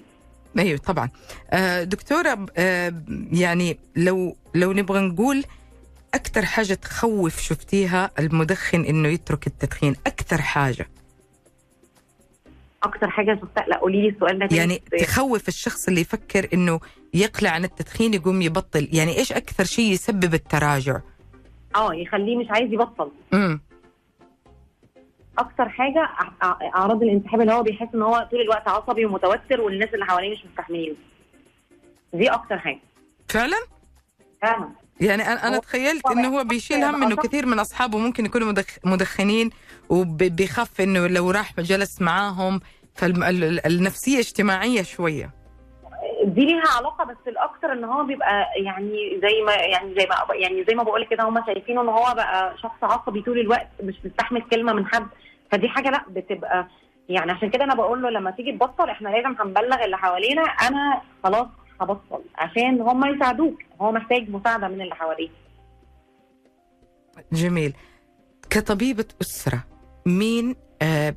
أيوه 0.60 0.78
طبعا. 0.78 1.10
آه، 1.52 1.84
دكتورة 1.84 2.46
آه، 2.58 2.94
يعني 3.32 3.78
لو 3.96 4.36
لو 4.56 4.74
نبغى 4.74 5.00
نقول 5.02 5.44
أكثر 6.14 6.46
حاجة 6.46 6.74
تخوف 6.74 7.42
شفتيها 7.42 8.12
المدخن 8.20 8.86
إنه 8.86 9.08
يترك 9.08 9.48
التدخين 9.48 9.96
أكثر 10.08 10.42
حاجة؟ 10.42 10.88
أكتر 12.84 13.10
حاجة 13.10 13.40
شفتها 13.42 13.66
لا 13.68 13.78
قولي 13.78 14.02
لي 14.02 14.10
السؤال 14.10 14.40
ده. 14.48 14.56
يعني 14.56 14.82
تخوف 15.00 15.48
الشخص 15.48 15.88
اللي 15.88 16.02
يفكر 16.02 16.48
إنه 16.54 16.80
يقلع 17.14 17.50
عن 17.50 17.64
التدخين 17.64 18.14
يقوم 18.14 18.42
يبطل 18.42 18.88
يعني 18.92 19.18
إيش 19.18 19.32
أكثر 19.34 19.64
شيء 19.64 19.92
يسبب 19.92 20.34
التراجع؟ 20.34 21.00
آه 21.76 21.94
يخليه 21.94 22.38
مش 22.38 22.46
عايز 22.50 22.74
يبطل. 22.74 23.12
امم 23.34 23.62
أكتر 25.38 25.70
حاجة 25.70 26.10
أعراض 26.76 27.04
الانسحاب 27.04 27.42
اللي 27.42 27.54
هو 27.54 27.64
بيحس 27.64 27.88
إن 27.96 28.02
هو 28.02 28.28
طول 28.32 28.42
الوقت 28.42 28.68
عصبي 28.68 29.06
ومتوتر 29.06 29.62
والناس 29.62 29.94
اللي 29.94 30.06
حواليه 30.06 30.32
مش 30.32 30.46
مستحملين. 30.46 30.96
دي 32.14 32.28
أكتر 32.30 32.58
حاجة. 32.58 32.80
فعلا؟ 33.30 33.58
فعلا. 34.42 34.70
يعني 35.02 35.24
أنا 35.32 35.48
أنا 35.48 35.58
تخيلت 35.60 36.06
انه 36.08 36.28
هو 36.40 36.44
بيشيل 36.44 36.84
هم 36.84 37.04
إنه 37.04 37.16
كثير 37.16 37.46
من 37.46 37.60
أصحابه 37.60 37.98
ممكن 37.98 38.26
يكونوا 38.26 38.48
مدخ 38.48 38.66
مدخنين 38.84 39.50
وبيخاف 39.90 40.82
إنه 40.82 41.08
لو 41.08 41.32
راح 41.32 41.60
جلس 41.60 42.02
معاهم 42.02 42.60
فالنفسيه 42.96 44.20
اجتماعية 44.20 44.82
شوية. 44.84 45.30
دي 46.26 46.46
ليها 46.46 46.68
علاقة 46.78 47.06
بس 47.06 47.18
الأكتر 47.28 47.72
إن 47.74 47.84
هو 47.84 48.04
بيبقى 48.04 48.46
يعني 48.56 49.20
زي 49.22 49.42
ما 49.46 49.54
يعني 49.54 49.94
زي 50.00 50.06
ما 50.10 50.36
يعني 50.36 50.66
زي 50.70 50.76
ما 50.76 50.84
بقول 50.84 51.06
كده 51.06 51.24
هم 51.24 51.46
شايفينه 51.46 51.82
إن 51.82 51.90
هو 51.90 52.14
بقى 52.16 52.56
شخص 52.58 52.84
عصبي 52.84 53.22
طول 53.22 53.40
الوقت 53.40 53.68
مش 53.84 53.96
مستحمل 54.06 54.42
كلمة 54.42 54.74
من 54.74 54.86
حد. 54.86 55.08
فدي 55.52 55.70
حاجة 55.70 55.90
لا 55.90 56.06
بتبقى 56.10 56.68
يعني 57.10 57.32
عشان 57.32 57.50
كده 57.50 57.64
أنا 57.64 57.76
بقول 57.76 58.02
له 58.02 58.10
لما 58.10 58.32
تيجي 58.32 58.52
تبطل 58.52 58.90
إحنا 58.90 59.10
لازم 59.10 59.36
هنبلغ 59.42 59.84
اللي 59.86 59.98
حوالينا 59.98 60.42
أنا 60.42 61.02
خلاص 61.24 61.48
هبطل 61.82 62.22
عشان 62.36 62.82
هم 62.82 63.16
يساعدوك 63.16 63.62
هو 63.82 63.92
محتاج 63.92 64.30
مساعدة 64.30 64.68
من 64.68 64.82
اللي 64.82 64.96
حواليه. 64.96 65.30
جميل. 67.34 67.74
كطبيبة 68.50 69.06
أسرة 69.22 69.64
مين 70.06 70.56
آه 70.82 71.16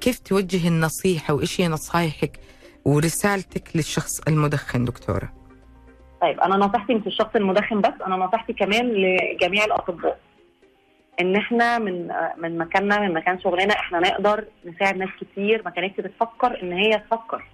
كيف 0.00 0.18
توجه 0.18 0.68
النصيحة 0.68 1.34
وإيش 1.34 1.60
هي 1.60 1.68
نصايحك 1.68 2.40
ورسالتك 2.84 3.68
للشخص 3.76 4.20
المدخن 4.28 4.84
دكتورة؟ 4.84 5.32
طيب 6.20 6.40
أنا 6.40 6.56
نصيحتي 6.56 6.94
مش 6.94 7.06
الشخص 7.06 7.36
المدخن 7.36 7.80
بس 7.80 7.92
أنا 8.06 8.16
نصيحتي 8.16 8.52
كمان 8.52 8.86
لجميع 8.92 9.64
الأطباء. 9.64 10.18
إن 11.20 11.36
إحنا 11.36 11.78
من 11.78 12.12
من 12.36 12.58
مكاننا 12.58 13.00
من 13.00 13.14
مكان 13.14 13.40
شغلنا 13.40 13.74
إحنا 13.74 14.00
نقدر 14.00 14.44
نساعد 14.64 14.96
ناس 14.96 15.08
كتير 15.20 15.62
ما 15.64 15.70
كانتش 15.70 15.96
بتفكر 16.00 16.62
إن 16.62 16.72
هي 16.72 16.90
تفكر. 16.98 17.44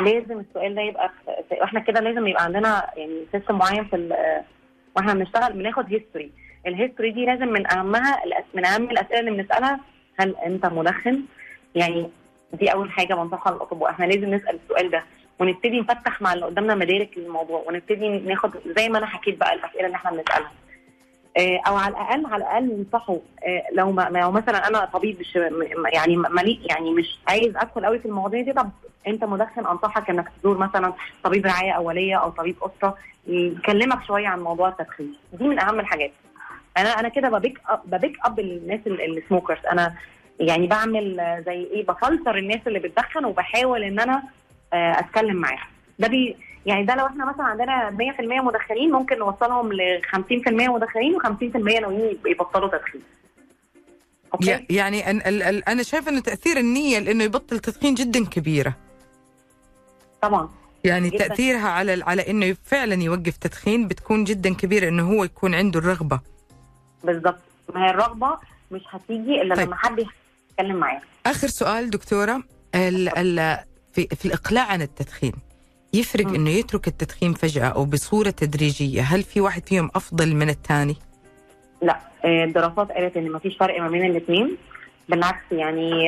لازم 0.00 0.40
السؤال 0.40 0.74
ده 0.74 0.80
يبقى 0.82 1.10
في- 1.48 1.64
إحنا 1.64 1.80
كده 1.80 2.00
لازم 2.00 2.26
يبقى 2.26 2.44
عندنا 2.44 2.90
يعني 2.96 3.24
سيستم 3.32 3.58
معين 3.58 3.84
في 3.84 4.16
وإحنا 4.96 5.14
بنشتغل 5.14 5.52
بناخد 5.52 5.92
history 5.92 6.30
ال 6.66 6.71
history 6.71 7.10
دي 7.10 7.24
لازم 7.26 7.48
من 7.48 7.72
أهمها 7.72 8.18
من 8.54 8.64
أهم 8.64 8.90
الأسئلة 8.90 9.20
اللي 9.20 9.30
بنسألها 9.30 9.80
هل 10.18 10.36
أنت 10.46 10.66
مدخن؟ 10.66 11.22
يعني 11.74 12.10
دي 12.52 12.72
أول 12.72 12.90
حاجة 12.90 13.14
بنصحها 13.14 13.52
للاطباء 13.54 13.90
إحنا 13.90 14.04
لازم 14.06 14.34
نسأل 14.34 14.58
السؤال 14.64 14.90
ده 14.90 15.02
ونبتدي 15.38 15.80
نفتح 15.80 16.22
مع 16.22 16.32
اللي 16.32 16.46
قدامنا 16.46 16.74
مدارك 16.74 17.18
للموضوع 17.18 17.64
ونبتدي 17.66 18.08
ناخد 18.08 18.50
زي 18.76 18.88
ما 18.88 18.98
أنا 18.98 19.06
حكيت 19.06 19.38
بقى 19.40 19.54
الأسئلة 19.54 19.86
اللي 19.86 19.96
إحنا 19.96 20.10
بنسألها. 20.10 20.50
أو 21.38 21.76
على 21.76 21.94
الاقل 21.94 22.26
على 22.26 22.36
الأقل 22.44 22.64
ننصحه 22.78 23.12
آه، 23.46 23.62
لو 23.72 23.92
ما 23.92 24.08
لو 24.12 24.30
مثلا 24.30 24.68
أنا 24.68 24.84
طبيب 24.84 25.20
مش 25.20 25.38
يعني 25.92 26.16
مليء 26.16 26.60
يعني 26.64 26.90
مش 26.90 27.18
عايز 27.28 27.56
أدخل 27.56 27.84
قوي 27.86 27.98
في 27.98 28.06
المواضيع 28.06 28.42
دي 28.42 28.52
طب 28.52 28.70
أنت 29.06 29.24
مدخن 29.24 29.66
أنصحك 29.66 30.10
إنك 30.10 30.28
تزور 30.40 30.58
مثلا 30.58 30.92
طبيب 31.24 31.46
رعاية 31.46 31.72
أولية 31.72 32.16
أو 32.16 32.30
طبيب 32.30 32.56
اسره 32.62 32.96
يكلمك 33.26 34.04
شوية 34.06 34.28
عن 34.28 34.40
موضوع 34.40 34.68
التدخين. 34.68 35.14
دي 35.32 35.44
من 35.48 35.58
أهم 35.58 35.80
الحاجات. 35.80 36.10
أنا 36.76 36.88
أنا 37.00 37.08
كده 37.08 37.28
ب 37.28 37.34
pick 37.34 37.60
up 37.68 37.80
ب 37.86 37.92
pick 37.92 38.16
up 38.24 38.40
الناس 38.40 38.80
ال- 38.86 39.18
ال 39.18 39.24
smokers 39.24 39.66
أنا 39.72 39.94
يعني 40.40 40.66
بعمل 40.66 41.20
آه، 41.20 41.40
زي 41.40 41.52
إيه 41.64 41.86
بفلتر 41.86 42.36
الناس 42.38 42.60
اللي 42.66 42.78
بتدخن 42.78 43.24
وبحاول 43.24 43.82
إن 43.84 44.00
أنا 44.00 44.22
آه، 44.72 44.98
أتكلم 45.00 45.36
معاها 45.36 45.66
ده 45.98 46.08
بي 46.08 46.36
يعني 46.66 46.84
ده 46.84 46.94
لو 46.94 47.06
إحنا 47.06 47.24
مثلا 47.24 47.44
عندنا 47.44 47.90
100% 47.90 48.20
مدخنين 48.44 48.90
ممكن 48.92 49.18
نوصلهم 49.18 49.72
ل 49.72 50.02
50% 50.16 50.48
مدخنين 50.48 51.18
و50% 51.20 51.56
ناويين 51.80 52.18
يبطلوا 52.26 52.68
تدخين. 52.68 53.00
okay؟ 54.34 54.50
ي- 54.52 54.66
يعني 54.70 55.10
أنا 55.68 55.82
شايفة 55.82 56.10
انه 56.10 56.20
تأثير 56.20 56.56
النية 56.56 56.98
لإنه 56.98 57.24
يبطل 57.24 57.58
تدخين 57.58 57.94
جدا 57.94 58.24
كبيرة 58.24 58.74
طبعا 60.22 60.48
يعني 60.84 61.08
جداً. 61.10 61.28
تأثيرها 61.28 61.68
على 61.68 62.02
على 62.06 62.30
إنه 62.30 62.56
فعلا 62.64 63.02
يوقف 63.02 63.36
تدخين 63.36 63.88
بتكون 63.88 64.24
جدا 64.24 64.54
كبيرة 64.54 64.88
إنه 64.88 65.10
هو 65.12 65.24
يكون 65.24 65.54
عنده 65.54 65.78
الرغبة 65.80 66.20
بالظبط 67.04 67.38
ما 67.74 67.86
هي 67.86 67.90
الرغبة 67.90 68.36
مش 68.70 68.80
هتيجي 68.90 69.42
إلا 69.42 69.54
طيب. 69.54 69.66
لما 69.66 69.76
حد 69.76 69.98
يتكلم 69.98 70.76
معايا. 70.76 71.00
آخر 71.26 71.48
سؤال 71.48 71.90
دكتورة 71.90 72.42
ال 72.74 73.18
ال 73.18 73.58
في, 73.92 74.06
في 74.06 74.24
الإقلاع 74.24 74.64
عن 74.66 74.82
التدخين 74.82 75.32
يفرق 75.94 76.26
مم. 76.26 76.34
إنه 76.34 76.50
يترك 76.50 76.88
التدخين 76.88 77.32
فجأة 77.34 77.64
أو 77.68 77.84
بصورة 77.84 78.30
تدريجية 78.30 79.02
هل 79.02 79.22
في 79.22 79.40
واحد 79.40 79.66
فيهم 79.66 79.90
أفضل 79.94 80.34
من 80.34 80.48
الثاني؟ 80.48 80.96
لا 81.82 81.98
آه، 82.24 82.44
الدراسات 82.44 82.92
قالت 82.92 83.16
إن 83.16 83.32
مفيش 83.32 83.56
فرق 83.56 83.80
ما 83.80 83.88
بين 83.88 84.04
الاثنين 84.04 84.56
بالعكس 85.08 85.42
يعني 85.52 86.04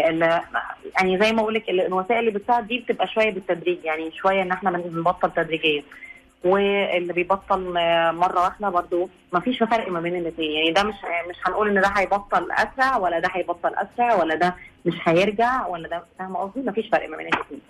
يعني 1.00 1.18
زي 1.18 1.32
ما 1.32 1.40
أقول 1.40 1.54
لك 1.54 1.70
الوسائل 1.70 2.20
اللي 2.28 2.30
بتساعد 2.38 2.66
دي 2.66 2.78
بتبقى 2.78 3.06
شوية 3.08 3.30
بالتدريج 3.30 3.78
يعني 3.84 4.10
شوية 4.10 4.42
إن 4.42 4.50
إحنا 4.52 4.70
بنبطل 4.70 5.30
تدريجيا. 5.30 5.82
واللي 6.44 7.12
بيبطل 7.12 7.76
آه، 7.76 8.10
مرة 8.10 8.40
واحدة 8.40 8.68
برضو 8.68 9.08
مفيش 9.32 9.58
فرق 9.58 9.88
ما 9.90 10.00
بين 10.00 10.16
الاثنين 10.16 10.50
يعني 10.50 10.70
ده 10.72 10.82
مش 10.82 10.94
مش 11.30 11.36
هنقول 11.46 11.68
إن 11.68 11.80
ده 11.82 11.88
هيبطل 11.96 12.48
أسرع 12.52 12.96
ولا 12.96 13.18
ده 13.18 13.28
هيبطل 13.32 13.74
أسرع 13.74 14.14
ولا 14.14 14.34
ده 14.34 14.54
مش 14.86 14.94
هيرجع 15.04 15.66
ولا 15.66 15.88
ده 15.88 16.02
فاهمة 16.18 16.38
قصدي؟ 16.38 16.60
مفيش 16.60 16.88
فرق 16.88 17.08
ما 17.08 17.16
بين 17.16 17.26
الاثنين 17.26 17.60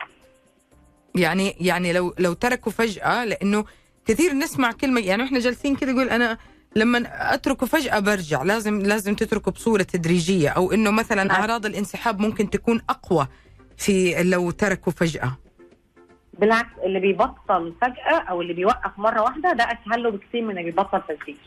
يعني 1.14 1.57
يعني 1.61 1.92
لو 1.92 2.14
لو 2.18 2.33
تركوا 2.33 2.72
فجأة 2.72 3.24
لأنه 3.24 3.64
كثير 4.07 4.33
نسمع 4.35 4.72
كلمة 4.72 5.00
يعني 5.00 5.22
إحنا 5.22 5.38
جالسين 5.38 5.77
كذا 5.77 5.90
يقول 5.90 6.09
أنا 6.09 6.38
لما 6.77 7.05
أتركه 7.35 7.66
فجأة 7.66 7.98
برجع 7.98 8.42
لازم 8.42 8.81
لازم 8.81 9.14
تتركه 9.14 9.50
بصورة 9.50 9.83
تدريجية 9.83 10.48
أو 10.48 10.72
إنه 10.72 10.90
مثلا 10.90 11.24
نعم. 11.24 11.40
أعراض 11.40 11.66
الانسحاب 11.66 12.20
ممكن 12.20 12.50
تكون 12.50 12.81
أقوى 12.90 13.29
في 13.77 14.23
لو 14.23 14.50
تركوا 14.50 14.92
فجأة 14.92 15.38
بالعكس 16.38 16.69
اللي 16.85 17.00
بيبطل 17.00 17.75
فجأة 17.83 18.19
أو 18.31 18.42
اللي 18.42 18.52
بيوقف 18.52 18.98
مرة 18.98 19.21
واحدة 19.23 19.52
ده 19.52 19.65
أسهل 19.65 20.02
له 20.02 20.10
بكثير 20.10 20.42
من 20.42 20.50
اللي 20.50 20.62
بيبطل 20.62 21.02
تدريجي 21.08 21.38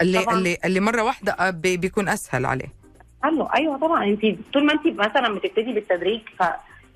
اللي 0.00 0.22
طبعاً. 0.22 0.38
اللي 0.38 0.56
اللي 0.64 0.80
مرة 0.80 1.02
واحدة 1.02 1.32
آه، 1.32 1.50
بي- 1.50 1.76
بيكون 1.76 2.08
أسهل 2.08 2.46
عليه 2.46 2.72
حلو 3.22 3.44
أيوه 3.44 3.78
طبعا 3.78 4.04
انت 4.04 4.20
طول 4.52 4.66
ما 4.66 4.72
انت 4.72 4.86
مثلا 4.86 5.34
بتبتدي 5.34 5.72
بالتدريج 5.72 6.20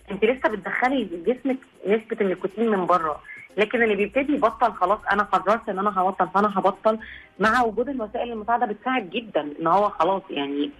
فانت 0.08 0.24
لسه 0.24 0.48
بتدخلي 0.48 1.08
جسمك 1.26 1.56
نسبة 1.86 2.16
النيكوتين 2.20 2.70
من 2.70 2.86
بره. 2.86 3.20
لكن 3.56 3.82
اللي 3.82 3.94
بيبتدي 3.96 4.32
يبطل 4.34 4.72
خلاص 4.72 4.98
أنا 5.12 5.22
قررت 5.22 5.68
إن 5.68 5.78
أنا 5.78 6.00
هبطل 6.00 6.28
فأنا 6.28 6.58
هبطل. 6.58 6.98
مع 7.40 7.62
وجود 7.62 7.88
الوسائل 7.88 8.32
المساعدة 8.32 8.66
بتساعد 8.66 9.10
جدا 9.10 9.48
إن 9.60 9.66
هو 9.66 9.88
خلاص 9.88 10.22
يعني 10.30 10.70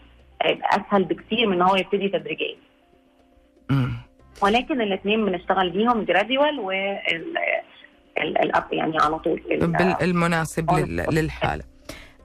هيبقى 0.42 0.68
أسهل 0.76 1.04
بكتير 1.04 1.46
من 1.46 1.52
إن 1.52 1.62
هو 1.62 1.76
يبتدي 1.76 2.08
تدريجيا. 2.08 2.56
ولكن 4.42 4.80
الاثنين 4.80 5.24
بنشتغل 5.26 5.70
بيهم 5.70 6.04
جراديوال 6.04 6.60
وال 6.60 6.98
ال- 8.18 8.38
ال- 8.38 8.62
يعني 8.72 8.98
على 8.98 9.18
طول. 9.18 9.42
ال- 9.50 9.96
بالمناسب 10.00 10.70
لل- 10.70 11.06
للحالة. 11.14 11.64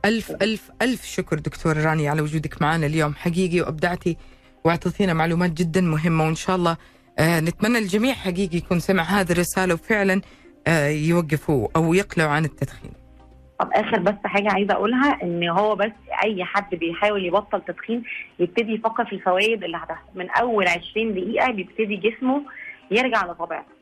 ألف 0.05 0.31
ألف 0.41 0.71
ألف 0.81 1.03
شكر 1.05 1.39
دكتور 1.39 1.77
راني 1.77 2.09
على 2.09 2.21
وجودك 2.21 2.61
معنا 2.61 2.85
اليوم. 2.85 3.13
حقيقي 3.13 3.61
وأبدعتي 3.61 4.17
وأعطيتينا 4.67 5.13
معلومات 5.13 5.51
جدا 5.51 5.81
مهمة 5.81 6.25
وإن 6.25 6.35
شاء 6.35 6.55
الله 6.55 6.77
آه 7.19 7.39
نتمنى 7.39 7.77
الجميع 7.77 8.13
حقيقي 8.13 8.57
يكون 8.57 8.79
سمع 8.79 9.03
هذه 9.03 9.31
الرسالة 9.31 9.73
وفعلا 9.73 10.21
آه، 10.67 10.87
يوقفوا 10.89 11.67
أو 11.75 11.93
يقلعوا 11.93 12.29
عن 12.31 12.45
التدخين. 12.45 12.91
طب 13.59 13.69
آخر 13.73 13.99
بس 13.99 14.13
حاجة 14.25 14.51
عايزة 14.51 14.73
أقولها 14.73 15.23
إن 15.23 15.49
هو 15.49 15.75
بس 15.75 15.91
أي 16.23 16.43
حد 16.43 16.75
بيحاول 16.75 17.25
يبطل 17.25 17.61
تدخين 17.67 18.03
يبتدي 18.39 18.73
يفكر 18.73 19.05
في 19.05 19.13
الفوائد 19.15 19.63
اللي 19.63 19.77
هتحصل. 19.77 20.09
من 20.15 20.29
أول 20.29 20.67
20 20.67 21.13
دقيقة 21.13 21.51
بيبتدي 21.51 21.95
جسمه 21.95 22.41
يرجع 22.91 23.25
لطبيعته. 23.25 23.77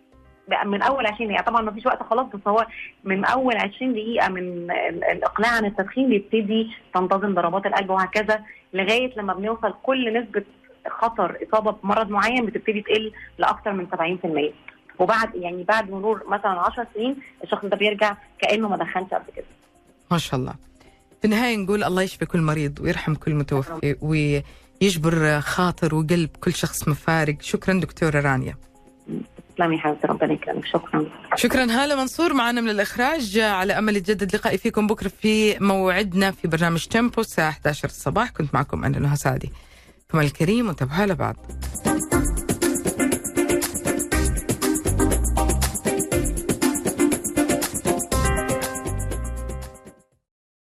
من 0.66 0.82
أول 0.82 1.06
20 1.08 1.30
دقيقة 1.30 1.44
طبعا 1.44 1.62
ما 1.62 1.72
فيش 1.72 1.86
وقت 1.86 2.04
خلاص 2.04 2.26
بس 2.34 2.48
هو 2.48 2.68
من 3.04 3.26
أول 3.26 3.56
20 3.58 3.94
دقيقة 3.94 4.30
من 4.30 4.42
ال- 4.72 5.04
الإقلاع 5.12 5.52
عن 5.52 5.66
التدخين 5.66 6.10
بيبتدي 6.10 6.72
تنتظم 6.94 7.34
ضربات 7.34 7.66
القلب 7.66 7.90
وهكذا 7.90 8.40
لغاية 8.74 9.14
لما 9.18 9.34
بنوصل 9.34 9.74
كل 9.84 10.14
نسبة 10.22 10.44
خطر 10.90 11.38
إصابة 11.48 11.72
بمرض 11.72 12.10
معين 12.10 12.46
بتبتدي 12.46 12.82
تقل 12.82 13.12
لاكثر 13.38 13.74
من 13.74 13.88
70% 14.52 14.54
وبعد 15.00 15.36
يعني 15.36 15.64
بعد 15.64 15.90
مرور 15.92 16.24
مثلا 16.30 16.52
10 16.52 16.88
سنين 16.94 17.16
الشخص 17.44 17.66
ده 17.66 17.78
بيرجع 17.78 18.18
كأنه 18.40 18.70
ما 18.70 18.78
دخنش 18.78 19.10
قبل 19.14 19.32
كده. 19.36 19.46
ما 20.12 20.18
شاء 20.18 20.40
الله. 20.40 20.54
في 21.22 21.26
النهاية 21.26 21.58
نقول 21.58 21.84
الله 21.84 22.02
يشفي 22.02 22.26
كل 22.26 22.42
مريض 22.42 22.80
ويرحم 22.82 23.16
كل 23.16 23.36
متوفي 23.36 23.96
ويجبر 24.02 25.42
خاطر 25.42 25.96
وقلب 25.96 26.30
كل 26.42 26.54
شخص 26.54 26.88
مفارق. 26.88 27.36
شكرا 27.42 27.80
دكتورة 27.80 28.20
رانيا. 28.20 28.56
تسلمي 29.56 29.78
حبيبتي 29.78 30.08
ربنا 30.08 30.34
يكرمك. 30.34 30.66
شكرا. 30.66 31.06
شكرا. 31.36 31.64
هالة 31.64 31.96
منصور 31.96 32.34
معنا 32.34 32.62
من 32.62 32.70
الإخراج 32.70 33.40
على 33.40 33.78
أمل 33.78 33.98
يتجدد 33.98 34.36
لقائي 34.36 34.58
فيكم 34.58 34.88
بكرة 34.88 35.08
في 35.08 35.60
موعدنا 35.60 36.32
في 36.32 36.48
برنامج 36.48 36.86
تيمبو 36.86 37.22
الساعة 37.22 37.50
11 37.50 37.88
الصباح. 37.88 38.30
كنت 38.30 38.54
معكم 38.54 38.84
أنا 38.86 39.00
نهى 39.00 39.16
سعدي. 39.16 39.52
فما 40.16 40.24
الكريم 40.24 40.70
وتابعوا 40.70 41.06
لبعض 41.06 41.36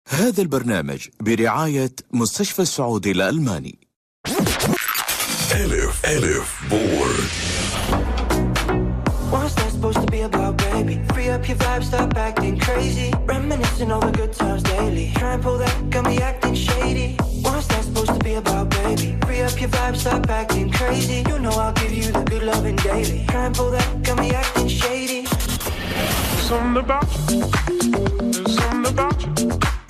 هذا 0.07 0.41
البرنامج 0.41 1.07
برعاية 1.19 1.95
مستشفى 2.13 2.61
السعودي 2.61 3.11
الألماني 3.11 3.79
ألف 5.51 6.05
ألف 6.05 6.61
بورد 6.69 7.29
What's 9.33 9.55
that 9.55 9.71
supposed 9.71 10.01
to 10.05 10.09
be 10.15 10.21
about, 10.21 10.57
baby? 10.57 10.95
Free 11.13 11.29
up 11.29 11.47
your 11.49 11.57
vibe, 11.57 11.83
stop 11.83 12.15
acting 12.17 12.59
crazy. 12.59 13.11
Reminiscing 13.25 13.91
all 13.91 13.99
the 13.99 14.15
good 14.21 14.31
times 14.31 14.61
daily. 14.61 15.11
Try 15.15 15.33
and 15.33 15.43
pull 15.43 15.57
that, 15.57 15.75
got 15.89 16.05
me 16.05 16.17
acting 16.19 16.42
your 19.63 19.71
vibe, 19.71 19.95
stop 19.95 20.29
acting 20.29 20.69
crazy. 20.71 21.23
You 21.29 21.39
know 21.39 21.51
I'll 21.51 21.71
give 21.73 21.93
you 21.93 22.11
the 22.11 22.21
good 22.23 22.43
loving 22.43 22.75
daily. 22.77 23.25
Try 23.29 23.45
and 23.45 23.55
pull 23.55 23.71
that, 23.71 24.03
got 24.03 24.19
me 24.19 24.31
acting 24.31 24.67
shady. 24.67 25.25
Something 26.47 26.83
about 26.83 27.07
you. 27.29 27.45
There's 28.31 28.55
something 28.55 28.91
about 28.91 29.25
you. 29.25 29.82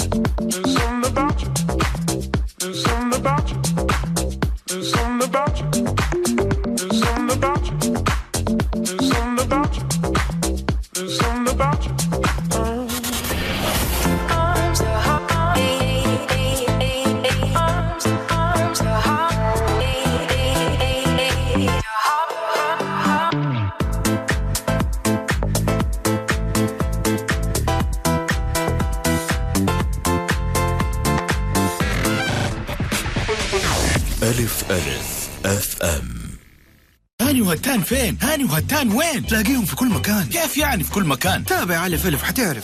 تلاقيهم 39.27 39.65
في 39.65 39.75
كل 39.75 39.87
مكان. 39.89 40.23
كيف 40.23 40.57
يعني 40.57 40.83
في 40.83 40.91
كل 40.91 41.03
مكان؟ 41.03 41.45
تابع 41.45 41.85
ألف 41.85 42.07
ألف 42.07 42.23
حتعرف. 42.23 42.63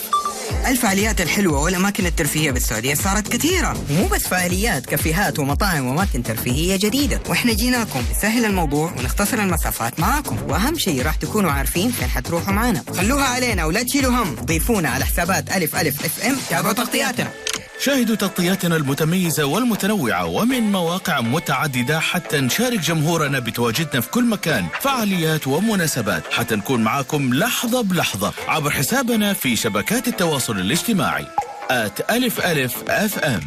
الفعاليات 0.67 1.21
الحلوة 1.21 1.59
والأماكن 1.59 2.05
الترفيهية 2.05 2.51
بالسعودية 2.51 2.93
صارت 2.93 3.27
كثيرة. 3.27 3.83
ومو 3.89 4.07
بس 4.07 4.27
فعاليات 4.27 4.85
كافيهات 4.85 5.39
ومطاعم 5.39 5.87
وأماكن 5.87 6.23
ترفيهية 6.23 6.75
جديدة. 6.75 7.21
وإحنا 7.29 7.53
جيناكم. 7.53 8.03
نسهل 8.17 8.45
الموضوع 8.45 8.93
ونختصر 8.97 9.39
المسافات 9.39 9.99
معاكم. 9.99 10.37
وأهم 10.47 10.77
شيء 10.77 11.01
راح 11.01 11.15
تكونوا 11.15 11.51
عارفين 11.51 11.91
فين 11.91 12.07
حتروحوا 12.07 12.53
معنا. 12.53 12.83
خلوها 12.97 13.23
علينا 13.23 13.65
ولا 13.65 13.83
تشيلوا 13.83 14.11
هم. 14.11 14.35
ضيفونا 14.35 14.89
على 14.89 15.05
حسابات 15.05 15.57
ألف 15.57 15.75
ألف 15.75 16.05
أف 16.05 16.25
إم. 16.25 16.35
تابعوا 16.49 16.73
تغطياتنا. 16.73 17.31
شاهدوا 17.79 18.15
تغطياتنا 18.15 18.75
المتميزة 18.75 19.45
والمتنوعة 19.45 20.25
ومن 20.25 20.71
مواقع 20.71 21.21
متعددة 21.21 21.99
حتى 21.99 22.39
نشارك 22.39 22.79
جمهورنا 22.79 23.39
بتواجدنا 23.39 24.01
في 24.01 24.09
كل 24.09 24.25
مكان 24.25 24.65
فعاليات 24.81 25.47
ومناسبات 25.47 26.23
حتى 26.33 26.55
نكون 26.55 26.83
معاكم 26.83 27.33
لحظة 27.33 27.83
بلحظة 27.83 28.33
عبر 28.47 28.69
حسابنا 28.69 29.33
في 29.33 29.55
شبكات 29.55 30.07
التواصل 30.07 30.59
الاجتماعي. 30.59 31.25
آت 31.71 32.11
ألف 32.11 32.45
ألف 32.45 32.83
أف 32.89 33.19
أم. 33.19 33.41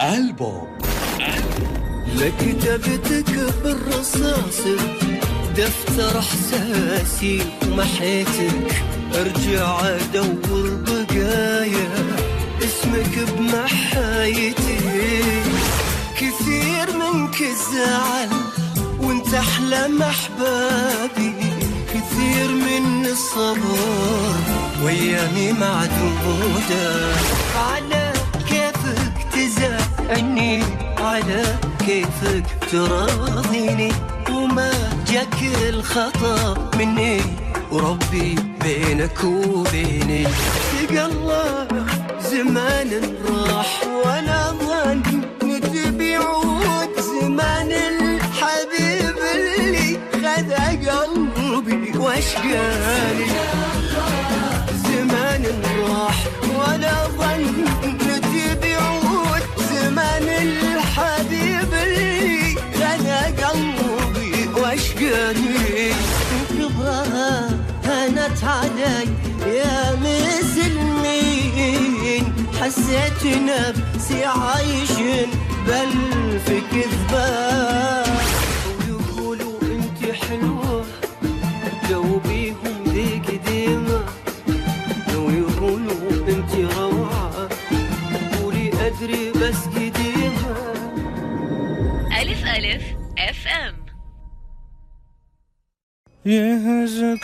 ألبوم. 0.00 0.78
لكتبتك 2.14 3.30
بالرصاص 3.64 4.60
دفتر 5.56 6.18
احساسي 6.18 7.42
ومحيتك. 7.68 8.82
ارجع 9.14 9.80
ادور 9.80 10.70
بقايا 10.86 11.88
اسمك 12.64 13.14
بمحايتي. 13.38 14.78
كثير 16.16 16.86
منك 16.96 17.40
الزعل 17.40 18.28
وانت 19.00 19.34
أحلى 19.34 19.88
احبابي 20.02 21.34
كثير 21.88 22.48
من 22.48 23.06
الصبر 23.06 23.78
وايامي 24.82 25.52
معدودة. 25.52 27.14
على 27.56 28.12
كيفك 28.48 29.12
تزعلني 29.32 30.62
على 30.98 31.58
كيفك 31.86 32.44
تراضيني. 32.72 33.92
وما 34.30 34.72
جاك 35.12 35.42
الخطأ 35.68 36.70
مني 36.78 37.20
وربي 37.70 38.34
بينك 38.62 39.24
وبيني 39.24 40.26
الله 41.06 41.68
زمان 42.30 42.90
راح 43.28 43.82
وأنا 44.04 44.54
ظن 44.60 45.02
بيعود 45.98 47.00
زمان 47.00 47.72
الحبيب 47.72 49.16
اللي 49.34 49.98
خذ 50.12 50.52
قلبي 50.88 51.98
واشقاني. 51.98 53.41
علي 68.44 69.08
يا 69.46 69.94
مسلمين 70.04 71.44
حسيت 72.60 73.22
نفسي 73.26 74.24
عايش 74.24 74.92
بألف 75.66 76.46
كذبة. 76.72 77.28
ويقولوا 78.78 79.58
أنت 79.62 80.00
حلوة. 80.14 80.61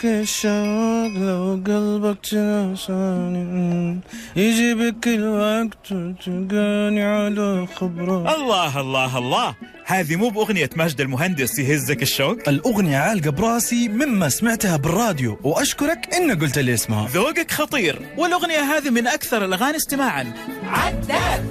الشوق 0.05 1.13
لو 1.17 1.63
قلبك 1.67 2.17
تنساني. 2.25 3.99
يجي 4.35 4.73
بكل 4.73 5.23
وقت 5.23 5.87
تلقاني 6.25 7.03
على 7.03 7.67
خبرة. 7.75 8.35
الله 8.35 8.81
الله 8.81 9.17
الله. 9.17 9.55
هذه 9.85 10.15
مو 10.15 10.29
بأغنية 10.29 10.69
ماجد 10.75 11.01
المهندس 11.01 11.59
يهزك 11.59 12.01
الشوق. 12.01 12.37
الأغنية 12.47 12.97
عالقة 12.97 13.29
براسي 13.29 13.89
مما 13.89 14.29
سمعتها 14.29 14.77
بالراديو 14.77 15.39
وأشكرك 15.43 16.15
إن 16.15 16.39
قلت 16.39 16.59
لي 16.59 16.73
اسمها. 16.73 17.07
ذوقك 17.07 17.51
خطير 17.51 18.01
والأغنية 18.17 18.59
هذه 18.59 18.89
من 18.89 19.07
أكثر 19.07 19.45
الأغاني 19.45 19.77
استماعا. 19.77 20.33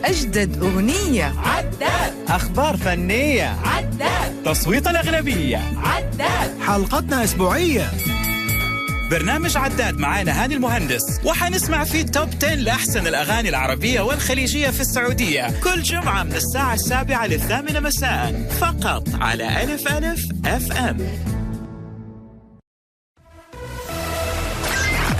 أجدد 0.04 0.62
أغنية. 0.62 1.32
أخبار 2.28 2.76
فنية. 2.76 3.56
تصويت 4.44 4.86
الأغلبية. 4.86 5.62
حلقتنا 6.60 7.24
أسبوعية. 7.24 7.90
برنامج 9.10 9.56
عداد 9.56 9.98
معانا 9.98 10.44
هاني 10.44 10.54
المهندس 10.54 11.20
وحنسمع 11.24 11.84
فيه 11.84 12.02
توب 12.02 12.28
10 12.44 12.54
لأحسن 12.54 13.06
الأغاني 13.06 13.48
العربية 13.48 14.00
والخليجية 14.00 14.70
في 14.70 14.80
السعودية 14.80 15.60
كل 15.60 15.82
جمعة 15.82 16.22
من 16.22 16.32
الساعة 16.32 16.74
السابعة 16.74 17.26
للثامنة 17.26 17.80
مساء 17.80 18.48
فقط 18.60 19.08
على 19.14 19.62
ألف 19.62 19.88
ألف 19.88 20.26
أف 20.46 20.72
أم. 20.72 20.96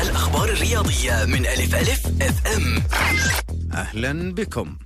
الأخبار 0.03 0.49
الرياضية 0.49 1.25
من 1.25 1.47
ألف 1.47 1.75
ألف 1.75 2.07
FM. 2.23 2.83
أهلا 3.73 4.33
بكم. 4.35 4.77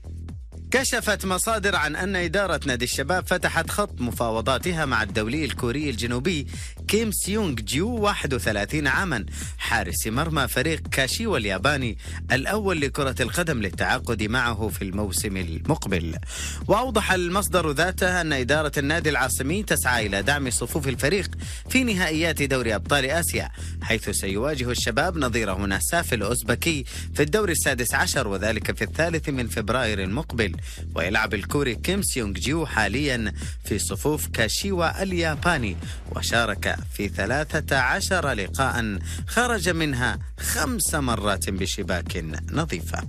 كشفت 0.72 1.24
مصادر 1.26 1.76
عن 1.76 1.96
أن 1.96 2.16
إدارة 2.16 2.60
نادي 2.66 2.84
الشباب 2.84 3.26
فتحت 3.26 3.70
خط 3.70 4.00
مفاوضاتها 4.00 4.86
مع 4.86 5.02
الدولي 5.02 5.44
الكوري 5.44 5.90
الجنوبي 5.90 6.46
كيم 6.88 7.10
سيونغ 7.12 7.54
جيو 7.54 7.88
31 7.88 8.86
عاما 8.86 9.26
حارس 9.58 10.06
مرمى 10.06 10.48
فريق 10.48 10.88
كاشيوا 10.88 11.38
الياباني 11.38 11.98
الأول 12.32 12.80
لكرة 12.80 13.14
القدم 13.20 13.60
للتعاقد 13.62 14.22
معه 14.22 14.68
في 14.68 14.82
الموسم 14.82 15.36
المقبل. 15.36 16.16
وأوضح 16.68 17.12
المصدر 17.12 17.70
ذاته 17.70 18.20
أن 18.20 18.32
إدارة 18.32 18.72
النادي 18.78 19.10
العاصمي 19.10 19.62
تسعى 19.62 20.06
إلى 20.06 20.22
دعم 20.22 20.50
صفوف 20.50 20.88
الفريق 20.88 21.30
في 21.68 21.84
نهائيات 21.84 22.42
دوري 22.42 22.74
أبطال 22.74 23.04
آسيا 23.04 23.50
حيث 23.82 24.10
سيواجه 24.10 24.70
الشباب 24.70 25.16
نظيره 25.18 25.54
ناساف 25.54 26.14
الأوزبكي 26.14 26.84
في 27.14 27.22
الدور 27.22 27.50
السادس 27.50 27.94
عشر 27.94 28.28
وذلك 28.28 28.76
في 28.76 28.84
الثالث 28.84 29.28
من 29.28 29.48
فبراير 29.48 30.02
المقبل. 30.02 30.61
ويلعب 30.94 31.34
الكوري 31.34 31.74
كيم 31.74 32.02
سيونغ 32.02 32.32
جيو 32.32 32.66
حاليا 32.66 33.32
في 33.64 33.78
صفوف 33.78 34.26
كاشيوا 34.26 35.02
الياباني 35.02 35.76
وشارك 36.10 36.76
في 36.94 37.08
ثلاثة 37.08 37.78
عشر 37.78 38.32
لقاء 38.32 38.98
خرج 39.26 39.68
منها 39.68 40.18
خمس 40.40 40.94
مرات 40.94 41.50
بشباك 41.50 42.24
نظيفة. 42.52 43.02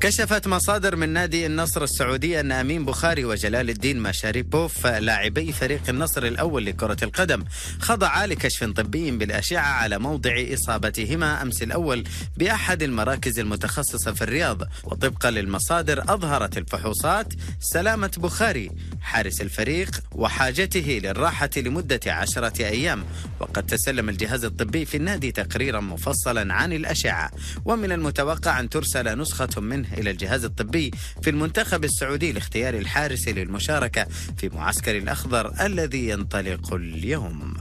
كشفت 0.00 0.46
مصادر 0.48 0.96
من 0.96 1.08
نادي 1.08 1.46
النصر 1.46 1.82
السعودي 1.82 2.40
أن 2.40 2.52
أمين 2.52 2.84
بخاري 2.84 3.24
وجلال 3.24 3.70
الدين 3.70 4.00
مشاريبوف 4.00 4.86
لاعبي 4.86 5.52
فريق 5.52 5.80
النصر 5.88 6.22
الأول 6.24 6.66
لكرة 6.66 6.96
القدم 7.02 7.44
خضعا 7.80 8.26
لكشف 8.26 8.64
طبي 8.64 9.10
بالأشعة 9.10 9.62
على 9.62 9.98
موضع 9.98 10.44
إصابتهما 10.54 11.42
أمس 11.42 11.62
الأول 11.62 12.04
بأحد 12.36 12.82
المراكز 12.82 13.38
المتخصصة 13.38 14.12
في 14.12 14.22
الرياض. 14.22 14.62
وطبقا 14.84 15.30
للمصادر 15.30 16.02
أظهرت 16.02 16.58
الفحوصات 16.58 17.26
سلامة 17.60 18.10
بخاري 18.18 18.70
حارس 19.00 19.40
الفريق 19.40 20.00
وحاجته 20.12 21.00
للراحة 21.04 21.50
لمدة 21.56 22.00
عشرة 22.06 22.62
أيام. 22.64 23.04
وقد 23.40 23.66
تسلم 23.66 24.08
الجهاز 24.08 24.44
الطبي 24.44 24.84
في 24.84 24.96
النادي 24.96 25.32
تقريرا 25.32 25.80
مفصلا 25.80 26.54
عن 26.54 26.72
الأشعة. 26.72 27.30
ومن 27.64 27.92
المتوقع 27.92 28.60
أن 28.60 28.68
ترسل 28.68 29.18
نسخة 29.18 29.60
منه 29.60 29.89
إلى 29.98 30.10
الجهاز 30.10 30.44
الطبي 30.44 30.90
في 31.22 31.30
المنتخب 31.30 31.84
السعودي 31.84 32.32
لاختيار 32.32 32.74
الحارس 32.74 33.28
للمشاركة 33.28 34.06
في 34.36 34.48
معسكر 34.48 34.98
الأخضر 34.98 35.52
الذي 35.66 36.08
ينطلق 36.08 36.74
اليوم. 36.74 37.54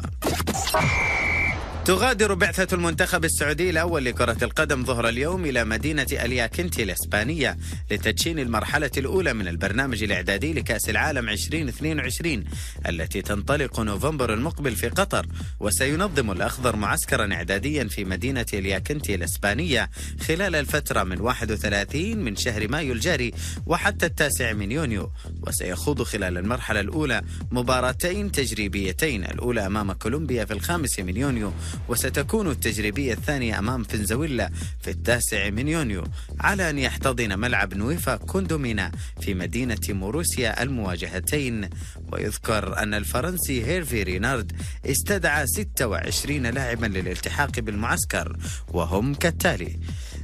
تغادر 1.85 2.33
بعثة 2.33 2.75
المنتخب 2.75 3.25
السعودي 3.25 3.69
الأول 3.69 4.05
لكرة 4.05 4.37
القدم 4.43 4.85
ظهر 4.85 5.09
اليوم 5.09 5.45
إلى 5.45 5.63
مدينة 5.63 6.07
ألياكنتي 6.11 6.83
الإسبانية 6.83 7.57
لتدشين 7.91 8.39
المرحلة 8.39 8.91
الأولى 8.97 9.33
من 9.33 9.47
البرنامج 9.47 10.03
الإعدادي 10.03 10.53
لكأس 10.53 10.89
العالم 10.89 11.29
2022 11.29 12.43
التي 12.89 13.21
تنطلق 13.21 13.79
نوفمبر 13.79 14.33
المقبل 14.33 14.75
في 14.75 14.89
قطر 14.89 15.25
وسينظم 15.59 16.31
الأخضر 16.31 16.75
معسكرا 16.75 17.33
إعداديا 17.33 17.83
في 17.83 18.05
مدينة 18.05 18.45
ألياكنتي 18.53 19.15
الإسبانية 19.15 19.89
خلال 20.27 20.55
الفترة 20.55 21.03
من 21.03 21.21
31 21.21 22.17
من 22.17 22.35
شهر 22.35 22.67
مايو 22.67 22.93
الجاري 22.93 23.33
وحتى 23.65 24.05
التاسع 24.05 24.53
من 24.53 24.71
يونيو 24.71 25.11
وسيخوض 25.47 26.03
خلال 26.03 26.37
المرحلة 26.37 26.79
الأولى 26.79 27.21
مباراتين 27.51 28.31
تجريبيتين 28.31 29.23
الأولى 29.25 29.65
أمام 29.65 29.91
كولومبيا 29.91 30.45
في 30.45 30.53
الخامس 30.53 30.99
من 30.99 31.17
يونيو 31.17 31.53
وستكون 31.89 32.51
التجريبية 32.51 33.13
الثانية 33.13 33.59
أمام 33.59 33.83
فنزويلا 33.83 34.49
في 34.81 34.89
التاسع 34.91 35.49
من 35.49 35.67
يونيو 35.67 36.03
على 36.39 36.69
أن 36.69 36.79
يحتضن 36.79 37.39
ملعب 37.39 37.73
نويفا 37.73 38.15
كوندومينا 38.15 38.91
في 39.21 39.33
مدينة 39.33 39.77
مورسيا 39.89 40.63
المواجهتين. 40.63 41.69
ويذكر 42.11 42.77
أن 42.77 42.93
الفرنسي 42.93 43.65
هيرفي 43.65 44.03
رينارد 44.03 44.51
استدعى 44.85 45.47
26 45.47 46.47
لاعبا 46.47 46.85
للالتحاق 46.85 47.59
بالمعسكر 47.59 48.37
وهم 48.67 49.13
كالتالي 49.15 49.79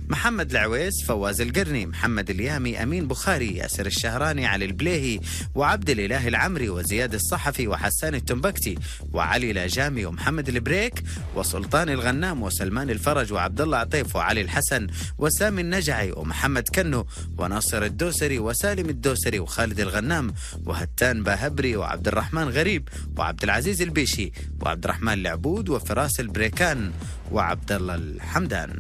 محمد 0.10 0.52
العويس 0.52 1.04
فواز 1.04 1.42
القرني 1.42 1.86
محمد 1.86 2.30
اليامي 2.30 2.84
أمين 2.84 3.08
بخاري 3.08 3.58
ياسر 3.58 3.86
الشهراني 3.86 4.46
علي 4.46 4.66
البليهي 4.66 5.20
وعبد 5.56 5.90
الإله 5.90 6.28
العمري 6.28 6.70
وزياد 6.70 7.14
الصحفي 7.14 7.68
وحسان 7.68 8.16
التنبكتي 8.16 8.76
وعلي 9.14 9.54
لاجامي 9.54 10.06
ومحمد 10.06 10.50
البريك 10.50 11.04
وسلطان 11.36 11.90
الغنام 11.90 12.44
وسلمان 12.44 12.90
الفرج 12.90 13.34
وعبد 13.34 13.62
الله 13.62 13.78
عطيف 13.78 14.16
وعلي 14.16 14.42
الحسن 14.42 14.88
وسامي 15.18 15.62
النجعي 15.62 16.12
ومحمد 16.12 16.70
كنو 16.70 17.06
وناصر 17.38 17.84
الدوسري 17.84 18.40
وسالم 18.40 18.90
الدوسري 18.90 19.40
وخالد 19.40 19.80
الغنام 19.80 20.34
وهتان 20.66 21.24
باهبري 21.24 21.76
وعبد 21.76 22.08
الرحمن 22.08 22.50
غريب 22.50 22.90
وعبد 23.18 23.44
العزيز 23.44 23.82
البيشي 23.82 24.32
وعبد 24.62 24.84
الرحمن 24.84 25.14
العبود 25.14 25.70
وفراس 25.70 26.20
البريكان. 26.20 26.92
وعبد 27.32 27.72
الله 27.72 27.96
الحمدان. 27.96 28.72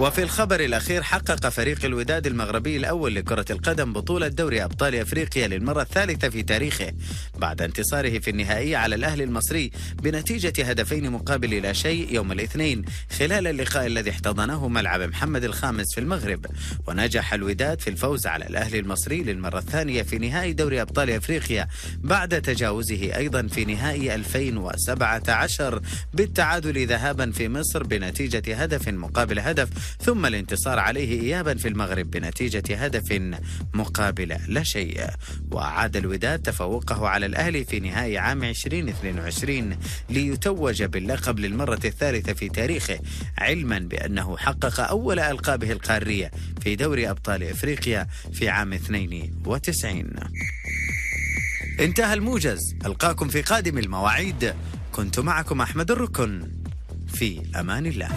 وفي 0.00 0.22
الخبر 0.22 0.60
الأخير 0.60 1.02
حقق 1.02 1.48
فريق 1.48 1.84
الوداد 1.84 2.26
المغربي 2.26 2.76
الأول 2.76 3.14
لكرة 3.14 3.44
القدم 3.50 3.92
بطولة 3.92 4.28
دوري 4.28 4.64
أبطال 4.64 4.94
أفريقيا 4.94 5.48
للمرة 5.48 5.82
الثالثة 5.82 6.28
في 6.28 6.42
تاريخه 6.42 6.92
بعد 7.38 7.62
انتصاره 7.62 8.18
في 8.18 8.30
النهائي 8.30 8.76
على 8.76 8.94
الأهلي 8.94 9.24
المصري 9.24 9.70
بنتيجة 10.02 10.64
هدفين 10.64 11.10
مقابل 11.10 11.62
لا 11.62 11.72
شيء 11.72 12.14
يوم 12.14 12.32
الاثنين 12.32 12.84
خلال 13.18 13.46
اللقاء 13.46 13.86
الذي 13.86 14.10
احتضنه 14.10 14.68
ملعب 14.68 15.00
محمد 15.00 15.44
الخامس 15.44 15.94
في 15.94 16.00
المغرب. 16.00 16.46
ونجح 16.86 17.34
الوداد 17.34 17.80
في 17.80 17.90
الفوز 17.90 18.26
على 18.26 18.46
الأهلي 18.46 18.78
المصري 18.78 19.22
للمرة 19.22 19.58
الثانية 19.58 20.02
في 20.02 20.18
نهائي 20.18 20.52
دوري 20.52 20.82
أبطال 20.82 21.10
أفريقيا 21.10 21.68
بعد 21.98 22.42
تجاوزه 22.42 23.16
أيضا 23.16 23.42
في 23.46 23.64
نهائي 23.64 24.14
2017 24.14 25.80
بالتعادل 26.14 26.86
ذهابا 26.86 27.30
في 27.30 27.48
مصر 27.48 27.82
بنتيجة 27.82 28.62
هدف 28.62 28.88
مقابل 28.88 29.38
هدف 29.38 29.68
ثم 30.00 30.26
الانتصار 30.26 30.78
عليه 30.78 31.20
إيابا 31.20 31.54
في 31.54 31.68
المغرب 31.68 32.10
بنتيجة 32.10 32.84
هدف 32.84 33.22
مقابل 33.74 34.36
لا 34.48 34.62
شيء. 34.62 35.06
وأعاد 35.50 35.96
الوداد 35.96 36.42
تفوقه 36.42 37.08
على 37.08 37.26
الأهلي 37.26 37.64
في 37.64 37.80
نهائي 37.80 38.18
عام 38.18 38.44
2022 38.44 39.76
ليتوج 40.10 40.82
باللقب 40.82 41.38
للمرة 41.38 41.80
الثالثة 41.84 42.32
في 42.32 42.48
تاريخه 42.48 42.98
علما 43.38 43.78
بأنه 43.78 44.36
حقق 44.36 44.80
أول 44.80 45.18
ألقابه 45.18 45.72
القارية 45.72 46.30
في 46.62 46.76
دوري 46.76 47.10
أبطال 47.10 47.42
إفريقيا 47.42 48.06
في 48.32 48.48
عام 48.48 48.72
92 48.72 50.10
انتهى 51.80 52.14
الموجز. 52.14 52.74
ألقاكم 52.86 53.28
في 53.28 53.42
قادم 53.42 53.78
المواعيد. 53.78 54.54
كنت 54.92 55.20
معكم 55.20 55.60
أحمد 55.60 55.90
الركن. 55.90 56.48
في 57.14 57.42
أمان 57.60 57.86
الله. 57.86 58.08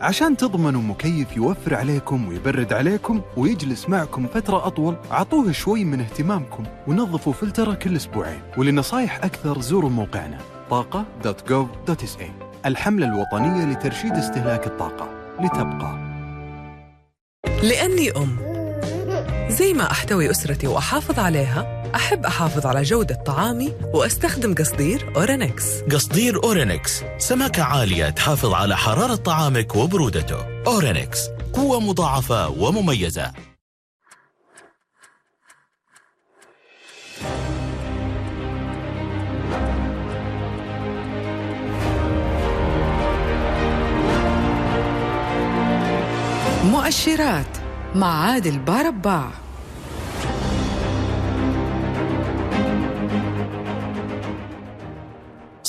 عشان 0.00 0.36
تضمنوا 0.36 0.82
مكيف 0.82 1.36
يوفر 1.36 1.74
عليكم 1.74 2.28
ويبرد 2.28 2.72
عليكم 2.72 3.20
ويجلس 3.36 3.88
معكم 3.88 4.26
فترة 4.26 4.66
أطول 4.66 4.96
عطوه 5.10 5.52
شوي 5.52 5.84
من 5.84 6.00
اهتمامكم 6.00 6.64
ونظفوا 6.86 7.32
فلترة 7.32 7.74
كل 7.74 7.96
أسبوعين. 7.96 8.40
ولنصايح 8.56 9.24
أكثر 9.24 9.60
زوروا 9.60 9.90
موقعنا 9.90 10.38
طاقة.gov.sa 10.70 12.22
الحملة 12.66 13.06
الوطنية 13.06 13.64
لترشيد 13.64 14.12
استهلاك 14.12 14.66
الطاقة. 14.66 15.08
لتبقى. 15.40 16.06
لأني 17.62 18.10
أم. 18.16 18.36
زي 19.48 19.72
ما 19.72 19.90
أحتوي 19.90 20.30
أسرتي 20.30 20.66
وأحافظ 20.66 21.18
عليها 21.18 21.75
أحب 21.94 22.26
أحافظ 22.26 22.66
على 22.66 22.82
جودة 22.82 23.14
طعامي 23.14 23.72
وأستخدم 23.94 24.54
قصدير 24.54 25.12
أورينكس. 25.16 25.64
قصدير 25.92 26.44
أورينكس 26.44 27.02
سماكة 27.18 27.62
عالية 27.62 28.10
تحافظ 28.10 28.52
على 28.54 28.76
حرارة 28.76 29.14
طعامك 29.14 29.76
وبرودته. 29.76 30.62
أورينكس 30.66 31.28
قوة 31.52 31.80
مضاعفة 31.80 32.48
ومميزة. 32.48 33.32
مؤشرات 46.64 47.46
مع 47.94 48.30
عادل 48.30 48.58
بارباع. 48.58 49.45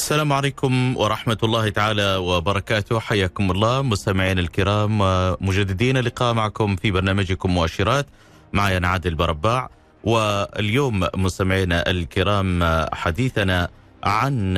السلام 0.08 0.34
عليكم 0.34 0.98
ورحمة 0.98 1.38
الله 1.44 1.70
تعالى 1.70 2.16
وبركاته. 2.16 3.00
حياكم 3.00 3.52
الله 3.52 3.82
مستمعين 3.82 4.40
الكرام 4.40 5.00
مجددين 5.42 5.98
اللقاء 5.98 6.34
معكم 6.34 6.76
في 6.76 6.92
برنامجكم 6.92 7.52
مؤشرات. 7.52 8.06
معي 8.54 8.78
أنا 8.78 8.88
عادل 8.88 9.16
برباع. 9.16 9.70
واليوم 10.04 11.08
مستمعينا 11.16 11.90
الكرام 11.90 12.64
حديثنا 12.94 13.70
عن 14.04 14.54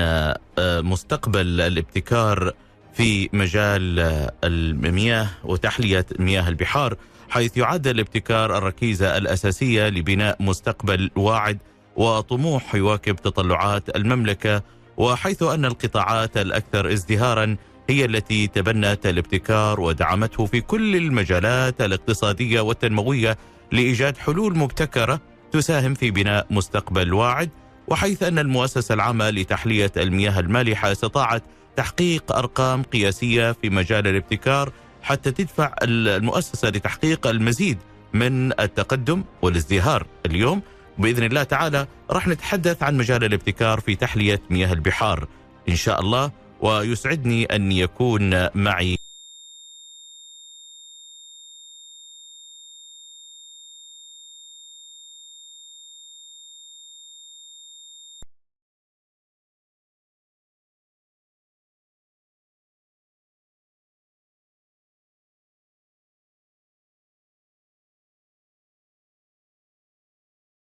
مستقبل 0.60 1.62
الابتكار 1.62 2.52
في 2.93 3.30
مجال 3.34 4.00
المياه 4.43 5.28
وتحلية 5.43 6.06
مياه 6.20 6.50
البحار 6.50 6.95
حيث 7.30 7.58
يعد 7.58 7.88
الابتكار 7.88 8.58
الركيزة 8.58 9.18
الأساسية 9.18 9.89
لبناء 9.89 10.38
مستقبل 10.39 11.12
واعد 11.16 11.58
وطموح 11.95 12.76
يواكب 12.76 13.16
تطلعات 13.16 13.95
المملكة 13.95 14.64
وحيث 15.00 15.43
أن 15.43 15.66
القطاعات 15.66 16.38
الأكثر 16.38 16.93
ازدهارا 16.93 17.56
هي 17.89 18.06
التي 18.06 18.47
تبنت 18.47 19.06
الابتكار 19.06 19.80
ودعمته 19.80 20.45
في 20.45 20.62
كل 20.62 20.95
المجالات 20.95 21.82
الاقتصادية 21.82 22.62
والتنموية 22.62 23.38
لإيجاد 23.72 24.18
حلول 24.18 24.58
مبتكرة 24.58 25.22
تساهم 25.52 25.93
في 25.93 26.12
بناء 26.12 26.47
مستقبل 26.50 27.14
واعد 27.14 27.50
وحيث 27.88 28.24
أن 28.24 28.39
المؤسسة 28.39 28.93
العامة 28.93 29.30
لتحلية 29.30 29.91
المياه 29.97 30.39
المالحة 30.39 30.91
استطاعت 30.91 31.43
تحقيق 31.76 32.32
أرقام 32.32 32.84
قياسية 32.84 33.52
في 33.52 33.70
مجال 33.70 34.08
الابتكار 34.08 34.72
حتى 35.02 35.32
تدفع 35.32 35.76
المؤسسة 35.84 36.70
لتحقيق 36.70 37.28
المزيد 37.28 37.78
من 38.14 38.52
التقدم 38.60 39.24
والازدهار. 39.41 40.06
اليوم 40.26 40.62
باذن 41.00 41.24
الله 41.24 41.43
تعالى 41.43 41.88
راح 42.12 42.28
نتحدث 42.28 42.84
عن 42.84 42.97
مجال 42.97 43.24
الابتكار 43.24 43.80
في 43.80 43.95
تحلية 43.95 44.41
مياه 44.50 44.74
البحار. 44.74 45.28
إن 45.70 45.76
شاء 45.76 46.02
الله 46.02 46.32
ويسعدني 46.62 47.45
أن 47.45 47.72
يكون 47.72 48.47
معي 48.56 48.97